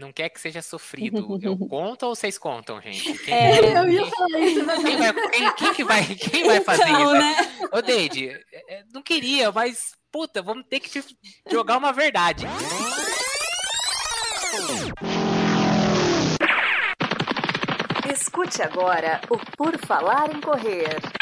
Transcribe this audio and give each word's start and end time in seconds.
não 0.00 0.12
quer 0.12 0.30
que 0.30 0.40
seja 0.40 0.62
sofrido. 0.62 1.18
Eu 1.42 1.56
conto 1.68 2.06
ou 2.06 2.14
vocês 2.16 2.38
contam, 2.38 2.80
gente? 2.80 3.16
Quem, 3.18 3.34
é, 3.34 3.78
eu 3.78 3.88
ia 3.88 4.06
falar 4.06 4.40
isso. 4.40 4.64
Quem 4.82 4.96
vai, 4.96 5.12
quem, 5.30 5.54
quem, 5.54 5.74
que 5.74 5.84
vai, 5.84 6.04
quem 6.06 6.44
vai 6.44 6.60
fazer 6.62 6.88
então, 6.88 7.02
isso? 7.02 7.12
Né? 7.12 7.68
Ô, 7.72 7.82
Deide, 7.82 8.30
é, 8.30 8.78
é, 8.78 8.84
não 8.92 9.02
queria, 9.02 9.52
mas, 9.52 9.92
puta, 10.10 10.42
vamos 10.42 10.64
ter 10.68 10.80
que 10.80 11.04
jogar 11.50 11.76
uma 11.76 11.92
verdade. 11.92 12.46
Escute 18.10 18.62
agora 18.62 19.20
o 19.30 19.38
Por 19.56 19.78
Falar 19.78 20.34
em 20.34 20.40
Correr. 20.40 21.19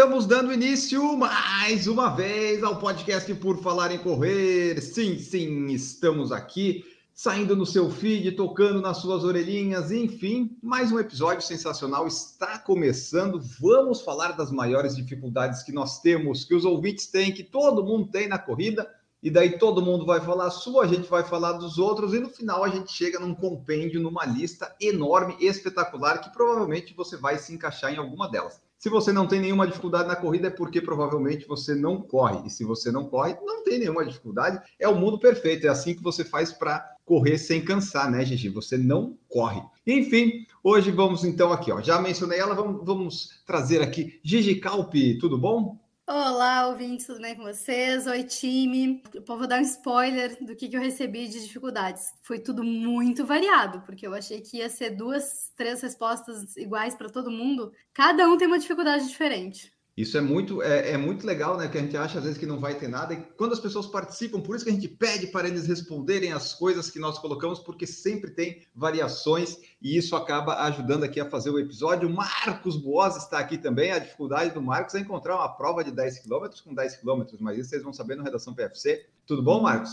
Estamos 0.00 0.24
dando 0.24 0.50
início 0.50 1.14
mais 1.14 1.86
uma 1.86 2.08
vez 2.08 2.62
ao 2.62 2.78
podcast 2.78 3.34
Por 3.34 3.62
Falar 3.62 3.92
em 3.92 3.98
Correr. 3.98 4.80
Sim, 4.80 5.18
sim, 5.18 5.66
estamos 5.66 6.32
aqui 6.32 6.82
saindo 7.12 7.54
no 7.54 7.66
seu 7.66 7.90
feed, 7.90 8.32
tocando 8.32 8.80
nas 8.80 8.96
suas 8.96 9.24
orelhinhas, 9.24 9.92
enfim, 9.92 10.56
mais 10.62 10.90
um 10.90 10.98
episódio 10.98 11.46
sensacional 11.46 12.06
está 12.06 12.58
começando. 12.58 13.38
Vamos 13.60 14.00
falar 14.00 14.32
das 14.32 14.50
maiores 14.50 14.96
dificuldades 14.96 15.62
que 15.62 15.70
nós 15.70 16.00
temos, 16.00 16.46
que 16.46 16.54
os 16.54 16.64
ouvintes 16.64 17.06
têm, 17.06 17.30
que 17.30 17.44
todo 17.44 17.84
mundo 17.84 18.10
tem 18.10 18.26
na 18.26 18.38
corrida, 18.38 18.90
e 19.22 19.30
daí 19.30 19.58
todo 19.58 19.84
mundo 19.84 20.06
vai 20.06 20.22
falar 20.22 20.46
a 20.46 20.50
sua, 20.50 20.84
a 20.84 20.88
gente 20.88 21.10
vai 21.10 21.24
falar 21.24 21.52
dos 21.52 21.76
outros, 21.76 22.14
e 22.14 22.20
no 22.20 22.30
final 22.30 22.64
a 22.64 22.70
gente 22.70 22.90
chega 22.90 23.20
num 23.20 23.34
compêndio, 23.34 24.00
numa 24.00 24.24
lista 24.24 24.74
enorme, 24.80 25.36
espetacular, 25.40 26.22
que 26.22 26.32
provavelmente 26.32 26.94
você 26.94 27.18
vai 27.18 27.36
se 27.36 27.52
encaixar 27.52 27.92
em 27.92 27.98
alguma 27.98 28.30
delas. 28.30 28.69
Se 28.80 28.88
você 28.88 29.12
não 29.12 29.26
tem 29.26 29.40
nenhuma 29.40 29.66
dificuldade 29.66 30.08
na 30.08 30.16
corrida, 30.16 30.46
é 30.46 30.50
porque 30.50 30.80
provavelmente 30.80 31.46
você 31.46 31.74
não 31.74 32.00
corre. 32.00 32.46
E 32.46 32.50
se 32.50 32.64
você 32.64 32.90
não 32.90 33.04
corre, 33.04 33.36
não 33.44 33.62
tem 33.62 33.78
nenhuma 33.78 34.06
dificuldade. 34.06 34.58
É 34.78 34.88
o 34.88 34.96
mundo 34.96 35.18
perfeito. 35.18 35.66
É 35.66 35.68
assim 35.68 35.94
que 35.94 36.02
você 36.02 36.24
faz 36.24 36.50
para 36.50 36.96
correr 37.04 37.36
sem 37.36 37.62
cansar, 37.62 38.10
né, 38.10 38.24
Gigi? 38.24 38.48
Você 38.48 38.78
não 38.78 39.18
corre. 39.28 39.60
Enfim, 39.86 40.46
hoje 40.64 40.90
vamos 40.90 41.24
então 41.24 41.52
aqui, 41.52 41.70
ó. 41.70 41.82
Já 41.82 42.00
mencionei 42.00 42.38
ela, 42.38 42.54
vamos, 42.54 42.82
vamos 42.82 43.42
trazer 43.44 43.82
aqui 43.82 44.18
Gigi 44.24 44.54
Calpi, 44.54 45.18
tudo 45.18 45.36
bom? 45.36 45.76
Olá, 46.12 46.66
ouvintes, 46.66 47.06
tudo 47.06 47.20
bem 47.20 47.36
com 47.36 47.44
vocês? 47.44 48.04
Oi, 48.04 48.24
time. 48.24 49.00
Eu 49.14 49.22
vou 49.24 49.46
dar 49.46 49.60
um 49.60 49.62
spoiler 49.62 50.44
do 50.44 50.56
que, 50.56 50.68
que 50.68 50.76
eu 50.76 50.80
recebi 50.80 51.28
de 51.28 51.40
dificuldades. 51.40 52.12
Foi 52.20 52.40
tudo 52.40 52.64
muito 52.64 53.24
variado, 53.24 53.80
porque 53.82 54.04
eu 54.04 54.12
achei 54.12 54.40
que 54.40 54.56
ia 54.56 54.68
ser 54.68 54.90
duas, 54.90 55.52
três 55.54 55.80
respostas 55.80 56.56
iguais 56.56 56.96
para 56.96 57.08
todo 57.08 57.30
mundo. 57.30 57.72
Cada 57.94 58.28
um 58.28 58.36
tem 58.36 58.48
uma 58.48 58.58
dificuldade 58.58 59.06
diferente. 59.06 59.72
Isso 60.00 60.16
é 60.16 60.20
muito, 60.22 60.62
é, 60.62 60.92
é, 60.92 60.96
muito 60.96 61.26
legal, 61.26 61.58
né? 61.58 61.68
Que 61.68 61.76
a 61.76 61.80
gente 61.82 61.94
acha 61.94 62.16
às 62.16 62.24
vezes 62.24 62.38
que 62.38 62.46
não 62.46 62.58
vai 62.58 62.74
ter 62.74 62.88
nada. 62.88 63.12
E 63.12 63.20
quando 63.36 63.52
as 63.52 63.60
pessoas 63.60 63.86
participam, 63.86 64.40
por 64.40 64.56
isso 64.56 64.64
que 64.64 64.70
a 64.70 64.74
gente 64.74 64.88
pede 64.88 65.26
para 65.26 65.46
eles 65.46 65.66
responderem 65.66 66.32
as 66.32 66.54
coisas 66.54 66.90
que 66.90 66.98
nós 66.98 67.18
colocamos, 67.18 67.58
porque 67.58 67.86
sempre 67.86 68.30
tem 68.30 68.62
variações 68.74 69.58
e 69.82 69.98
isso 69.98 70.16
acaba 70.16 70.62
ajudando 70.62 71.04
aqui 71.04 71.20
a 71.20 71.28
fazer 71.28 71.50
o 71.50 71.58
episódio. 71.58 72.08
O 72.08 72.12
Marcos 72.12 72.78
Boas 72.78 73.14
está 73.18 73.40
aqui 73.40 73.58
também. 73.58 73.92
A 73.92 73.98
dificuldade 73.98 74.54
do 74.54 74.62
Marcos 74.62 74.94
é 74.94 75.00
encontrar 75.00 75.36
uma 75.36 75.54
prova 75.54 75.84
de 75.84 75.90
10 75.90 76.20
km 76.20 76.46
com 76.64 76.74
10 76.74 76.96
km, 76.96 77.22
mas 77.38 77.58
isso 77.58 77.68
vocês 77.68 77.82
vão 77.82 77.92
saber 77.92 78.14
no 78.16 78.24
Redação 78.24 78.54
PFC. 78.54 79.06
Tudo 79.26 79.42
bom, 79.42 79.60
Marcos? 79.60 79.90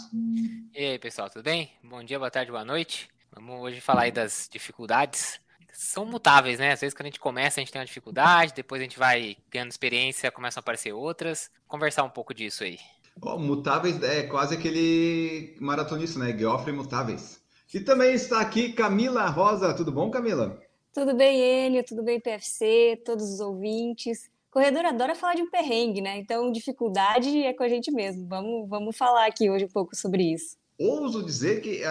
E 0.73 0.85
aí, 0.85 0.99
pessoal, 0.99 1.29
tudo 1.29 1.43
bem? 1.43 1.69
Bom 1.83 2.01
dia, 2.01 2.17
boa 2.17 2.31
tarde, 2.31 2.49
boa 2.49 2.63
noite. 2.63 3.09
Vamos 3.29 3.61
hoje 3.61 3.81
falar 3.81 4.03
aí 4.03 4.11
das 4.13 4.47
dificuldades 4.49 5.37
são 5.77 6.03
mutáveis, 6.05 6.57
né? 6.57 6.71
Às 6.71 6.81
vezes 6.81 6.95
quando 6.95 7.05
a 7.05 7.09
gente 7.09 7.19
começa, 7.19 7.59
a 7.59 7.61
gente 7.61 7.71
tem 7.71 7.79
uma 7.79 7.85
dificuldade, 7.85 8.51
depois 8.55 8.81
a 8.81 8.83
gente 8.83 8.97
vai 8.97 9.37
ganhando 9.51 9.69
experiência, 9.69 10.31
começam 10.31 10.59
a 10.59 10.61
aparecer 10.61 10.91
outras. 10.91 11.51
Conversar 11.67 12.03
um 12.03 12.09
pouco 12.09 12.33
disso 12.33 12.63
aí. 12.63 12.79
Oh, 13.21 13.37
mutáveis 13.37 14.01
é 14.01 14.23
quase 14.23 14.55
aquele 14.55 15.55
maratonista, 15.59 16.17
né? 16.17 16.35
Geoffrey 16.35 16.75
Mutáveis. 16.75 17.39
E 17.71 17.79
também 17.79 18.15
está 18.15 18.41
aqui 18.41 18.73
Camila 18.73 19.29
Rosa. 19.29 19.71
Tudo 19.75 19.91
bom, 19.91 20.09
Camila? 20.09 20.59
Tudo 20.91 21.15
bem, 21.15 21.67
Enio? 21.67 21.83
Tudo 21.83 22.01
bem, 22.01 22.19
PFC? 22.19 22.99
Todos 23.05 23.31
os 23.31 23.39
ouvintes? 23.39 24.31
Corredor 24.49 24.83
adora 24.83 25.13
falar 25.13 25.35
de 25.35 25.43
um 25.43 25.49
perrengue, 25.51 26.01
né? 26.01 26.17
Então, 26.17 26.51
dificuldade 26.51 27.43
é 27.43 27.53
com 27.53 27.61
a 27.61 27.69
gente 27.69 27.91
mesmo. 27.91 28.27
Vamos, 28.27 28.67
vamos 28.67 28.97
falar 28.97 29.27
aqui 29.27 29.47
hoje 29.47 29.65
um 29.65 29.69
pouco 29.69 29.95
sobre 29.95 30.33
isso 30.33 30.56
ouso 30.77 31.23
dizer 31.23 31.61
que 31.61 31.81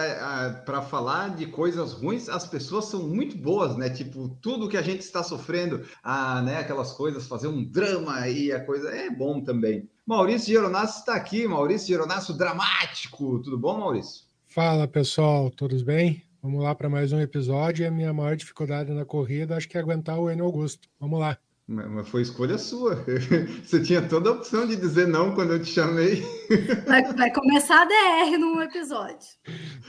para 0.65 0.81
falar 0.81 1.35
de 1.35 1.47
coisas 1.47 1.93
ruins, 1.93 2.29
as 2.29 2.47
pessoas 2.47 2.85
são 2.85 3.07
muito 3.07 3.37
boas, 3.37 3.75
né? 3.75 3.89
Tipo, 3.89 4.29
tudo 4.41 4.69
que 4.69 4.77
a 4.77 4.81
gente 4.81 5.01
está 5.01 5.21
sofrendo, 5.21 5.85
ah, 6.03 6.41
né? 6.41 6.57
Aquelas 6.57 6.93
coisas, 6.93 7.27
fazer 7.27 7.47
um 7.47 7.63
drama 7.63 8.15
aí, 8.15 8.51
a 8.51 8.63
coisa 8.63 8.89
é 8.89 9.09
bom 9.09 9.41
também. 9.41 9.89
Maurício 10.05 10.53
Geronasso 10.53 10.99
está 10.99 11.15
aqui, 11.15 11.47
Maurício 11.47 11.89
Geronasso 11.89 12.33
dramático. 12.37 13.39
Tudo 13.39 13.57
bom, 13.57 13.77
Maurício? 13.77 14.25
Fala, 14.47 14.87
pessoal, 14.87 15.51
todos 15.51 15.83
bem? 15.83 16.23
Vamos 16.41 16.63
lá 16.63 16.73
para 16.73 16.89
mais 16.89 17.11
um 17.11 17.19
episódio. 17.19 17.85
A 17.85 17.91
minha 17.91 18.13
maior 18.13 18.35
dificuldade 18.35 18.93
na 18.93 19.03
corrida 19.03 19.57
acho 19.57 19.67
que 19.67 19.77
é 19.77 19.81
aguentar 19.81 20.17
o 20.17 20.31
Enio 20.31 20.45
Augusto. 20.45 20.87
Vamos 20.99 21.19
lá. 21.19 21.37
Mas 21.67 22.07
foi 22.07 22.21
escolha 22.21 22.57
sua. 22.57 23.03
Você 23.61 23.81
tinha 23.81 24.01
toda 24.01 24.29
a 24.29 24.33
opção 24.33 24.65
de 24.65 24.77
dizer 24.77 25.05
não 25.05 25.35
quando 25.35 25.51
eu 25.51 25.61
te 25.61 25.69
chamei. 25.69 26.23
Vai, 26.87 27.03
vai 27.13 27.33
começar 27.33 27.81
a 27.81 27.85
DR 27.85 28.37
no 28.37 28.61
episódio. 28.61 29.27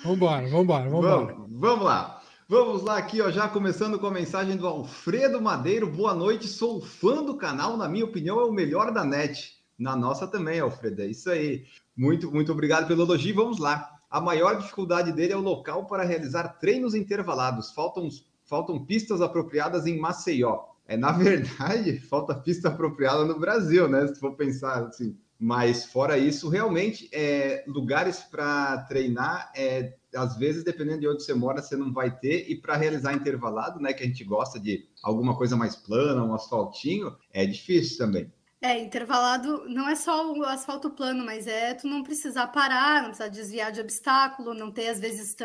Vambora, 0.02 0.48
vambora, 0.48 0.90
vambora. 0.90 1.34
Vamos, 1.34 1.48
vamos 1.52 1.84
lá. 1.84 2.20
Vamos 2.48 2.82
lá 2.82 2.96
aqui, 2.96 3.20
ó, 3.20 3.30
já 3.30 3.46
começando 3.46 3.98
com 3.98 4.06
a 4.06 4.10
mensagem 4.10 4.56
do 4.56 4.66
Alfredo 4.66 5.40
Madeiro. 5.40 5.86
Boa 5.86 6.14
noite, 6.14 6.48
sou 6.48 6.80
fã 6.80 7.22
do 7.22 7.36
canal, 7.36 7.76
na 7.76 7.88
minha 7.88 8.06
opinião 8.06 8.40
é 8.40 8.44
o 8.44 8.52
melhor 8.52 8.90
da 8.90 9.04
net. 9.04 9.58
Na 9.78 9.94
nossa 9.94 10.26
também, 10.26 10.58
Alfredo, 10.58 11.02
é 11.02 11.06
isso 11.06 11.30
aí. 11.30 11.64
Muito, 11.96 12.32
muito 12.32 12.50
obrigado 12.50 12.88
pelo 12.88 13.02
elogio. 13.02 13.34
Vamos 13.34 13.58
lá. 13.58 13.88
A 14.10 14.20
maior 14.20 14.58
dificuldade 14.58 15.12
dele 15.12 15.34
é 15.34 15.36
o 15.36 15.42
local 15.42 15.86
para 15.86 16.02
realizar 16.02 16.58
treinos 16.58 16.94
intervalados. 16.94 17.70
Faltam, 17.70 18.08
faltam 18.46 18.84
pistas 18.84 19.20
apropriadas 19.20 19.86
em 19.86 20.00
Maceió. 20.00 20.60
É, 20.88 20.96
na 20.96 21.12
verdade, 21.12 22.00
falta 22.08 22.34
pista 22.34 22.68
apropriada 22.68 23.24
no 23.26 23.38
Brasil, 23.38 23.86
né? 23.86 24.06
Se 24.06 24.18
for 24.18 24.34
pensar 24.34 24.86
assim. 24.86 25.16
Mas 25.38 25.84
fora 25.84 26.18
isso, 26.18 26.48
realmente, 26.48 27.08
é, 27.12 27.62
lugares 27.68 28.18
para 28.20 28.78
treinar, 28.88 29.52
é, 29.54 29.94
às 30.16 30.36
vezes, 30.36 30.64
dependendo 30.64 31.00
de 31.00 31.08
onde 31.08 31.22
você 31.22 31.32
mora, 31.32 31.62
você 31.62 31.76
não 31.76 31.92
vai 31.92 32.10
ter. 32.18 32.50
E 32.50 32.60
para 32.60 32.74
realizar 32.74 33.12
intervalado, 33.12 33.78
né? 33.78 33.92
Que 33.92 34.02
a 34.02 34.06
gente 34.06 34.24
gosta 34.24 34.58
de 34.58 34.88
alguma 35.02 35.36
coisa 35.36 35.54
mais 35.56 35.76
plana, 35.76 36.24
um 36.24 36.34
asfaltinho, 36.34 37.14
é 37.32 37.44
difícil 37.46 37.98
também. 37.98 38.32
É, 38.60 38.80
intervalado 38.80 39.68
não 39.68 39.88
é 39.88 39.94
só 39.94 40.32
o 40.32 40.42
asfalto 40.42 40.90
plano, 40.90 41.24
mas 41.24 41.46
é 41.46 41.74
tu 41.74 41.86
não 41.86 42.02
precisar 42.02 42.48
parar, 42.48 43.02
não 43.02 43.10
precisar 43.10 43.28
desviar 43.28 43.70
de 43.70 43.80
obstáculo, 43.80 44.52
não 44.52 44.72
ter, 44.72 44.88
às 44.88 44.98
vezes, 44.98 45.36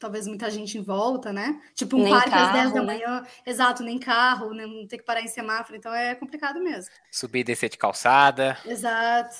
talvez 0.00 0.26
muita 0.26 0.50
gente 0.50 0.78
em 0.78 0.82
volta, 0.82 1.32
né? 1.32 1.60
Tipo 1.74 1.96
um 1.96 2.02
nem 2.02 2.12
parque 2.12 2.30
carro, 2.30 2.46
às 2.46 2.52
10 2.54 2.72
da 2.72 2.80
né? 2.80 2.86
manhã, 2.86 3.22
exato, 3.46 3.82
nem 3.84 3.98
carro, 3.98 4.54
não 4.54 4.86
ter 4.86 4.98
que 4.98 5.04
parar 5.04 5.20
em 5.20 5.28
semáforo, 5.28 5.76
então 5.76 5.94
é 5.94 6.14
complicado 6.14 6.58
mesmo. 6.60 6.90
Subir 7.12 7.40
e 7.40 7.44
descer 7.44 7.68
de 7.68 7.76
calçada. 7.76 8.56
Exato. 8.66 9.36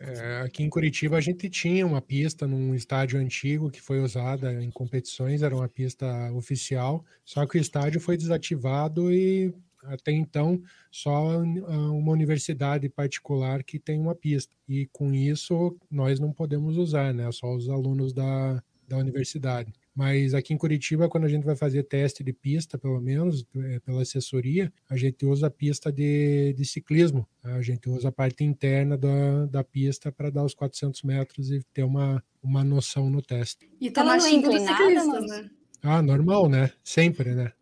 É, 0.00 0.42
aqui 0.44 0.62
em 0.62 0.68
Curitiba 0.68 1.16
a 1.16 1.20
gente 1.20 1.48
tinha 1.48 1.86
uma 1.86 2.02
pista 2.02 2.46
num 2.46 2.74
estádio 2.74 3.18
antigo 3.18 3.70
que 3.70 3.80
foi 3.80 4.00
usada 4.00 4.52
em 4.62 4.70
competições, 4.70 5.42
era 5.42 5.54
uma 5.54 5.68
pista 5.68 6.06
oficial, 6.32 7.04
só 7.24 7.46
que 7.46 7.56
o 7.56 7.60
estádio 7.60 8.00
foi 8.00 8.16
desativado 8.16 9.12
e 9.12 9.54
até 9.84 10.12
então 10.12 10.60
só 10.90 11.38
uma 11.38 12.12
universidade 12.12 12.88
particular 12.88 13.62
que 13.62 13.78
tem 13.78 14.00
uma 14.00 14.14
pista. 14.14 14.54
E 14.68 14.86
com 14.92 15.14
isso 15.14 15.76
nós 15.90 16.18
não 16.20 16.32
podemos 16.32 16.76
usar, 16.76 17.14
né? 17.14 17.30
Só 17.30 17.54
os 17.54 17.68
alunos 17.68 18.12
da, 18.12 18.62
da 18.88 18.96
universidade. 18.96 19.72
Mas 19.94 20.32
aqui 20.32 20.54
em 20.54 20.56
Curitiba, 20.56 21.08
quando 21.08 21.24
a 21.24 21.28
gente 21.28 21.44
vai 21.44 21.56
fazer 21.56 21.82
teste 21.82 22.22
de 22.24 22.32
pista, 22.32 22.78
pelo 22.78 23.00
menos, 23.00 23.44
é, 23.56 23.80
pela 23.80 24.02
assessoria, 24.02 24.72
a 24.88 24.96
gente 24.96 25.26
usa 25.26 25.48
a 25.48 25.50
pista 25.50 25.92
de, 25.92 26.54
de 26.54 26.64
ciclismo. 26.64 27.26
Tá? 27.42 27.54
A 27.54 27.62
gente 27.62 27.88
usa 27.90 28.08
a 28.08 28.12
parte 28.12 28.44
interna 28.44 28.96
da, 28.96 29.46
da 29.46 29.64
pista 29.64 30.10
para 30.10 30.30
dar 30.30 30.44
os 30.44 30.54
400 30.54 31.02
metros 31.02 31.50
e 31.50 31.62
ter 31.74 31.82
uma, 31.82 32.22
uma 32.42 32.64
noção 32.64 33.10
no 33.10 33.20
teste. 33.20 33.68
E 33.80 33.90
tá 33.90 34.04
mais 34.04 34.24
inclinada, 34.26 35.20
né? 35.20 35.50
Ah, 35.82 36.00
normal, 36.00 36.48
né? 36.48 36.70
Sempre, 36.82 37.34
né? 37.34 37.52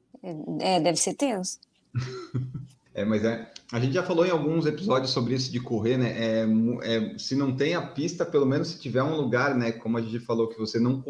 É, 0.60 0.80
deve 0.80 0.98
ser 0.98 1.14
tenso. 1.14 1.58
É, 2.96 3.04
mas 3.04 3.22
é. 3.24 3.46
A 3.70 3.78
gente 3.78 3.92
já 3.92 4.02
falou 4.02 4.24
em 4.24 4.30
alguns 4.30 4.64
episódios 4.64 5.10
sobre 5.10 5.34
isso 5.34 5.52
de 5.52 5.60
correr, 5.60 5.98
né? 5.98 6.14
É, 6.16 6.46
é, 6.82 7.18
se 7.18 7.36
não 7.36 7.54
tem 7.54 7.74
a 7.74 7.82
pista, 7.82 8.24
pelo 8.24 8.46
menos 8.46 8.68
se 8.68 8.80
tiver 8.80 9.02
um 9.02 9.14
lugar, 9.14 9.54
né? 9.54 9.70
Como 9.70 9.98
a 9.98 10.00
gente 10.00 10.18
falou, 10.18 10.48
que 10.48 10.58
você 10.58 10.80
não 10.80 11.02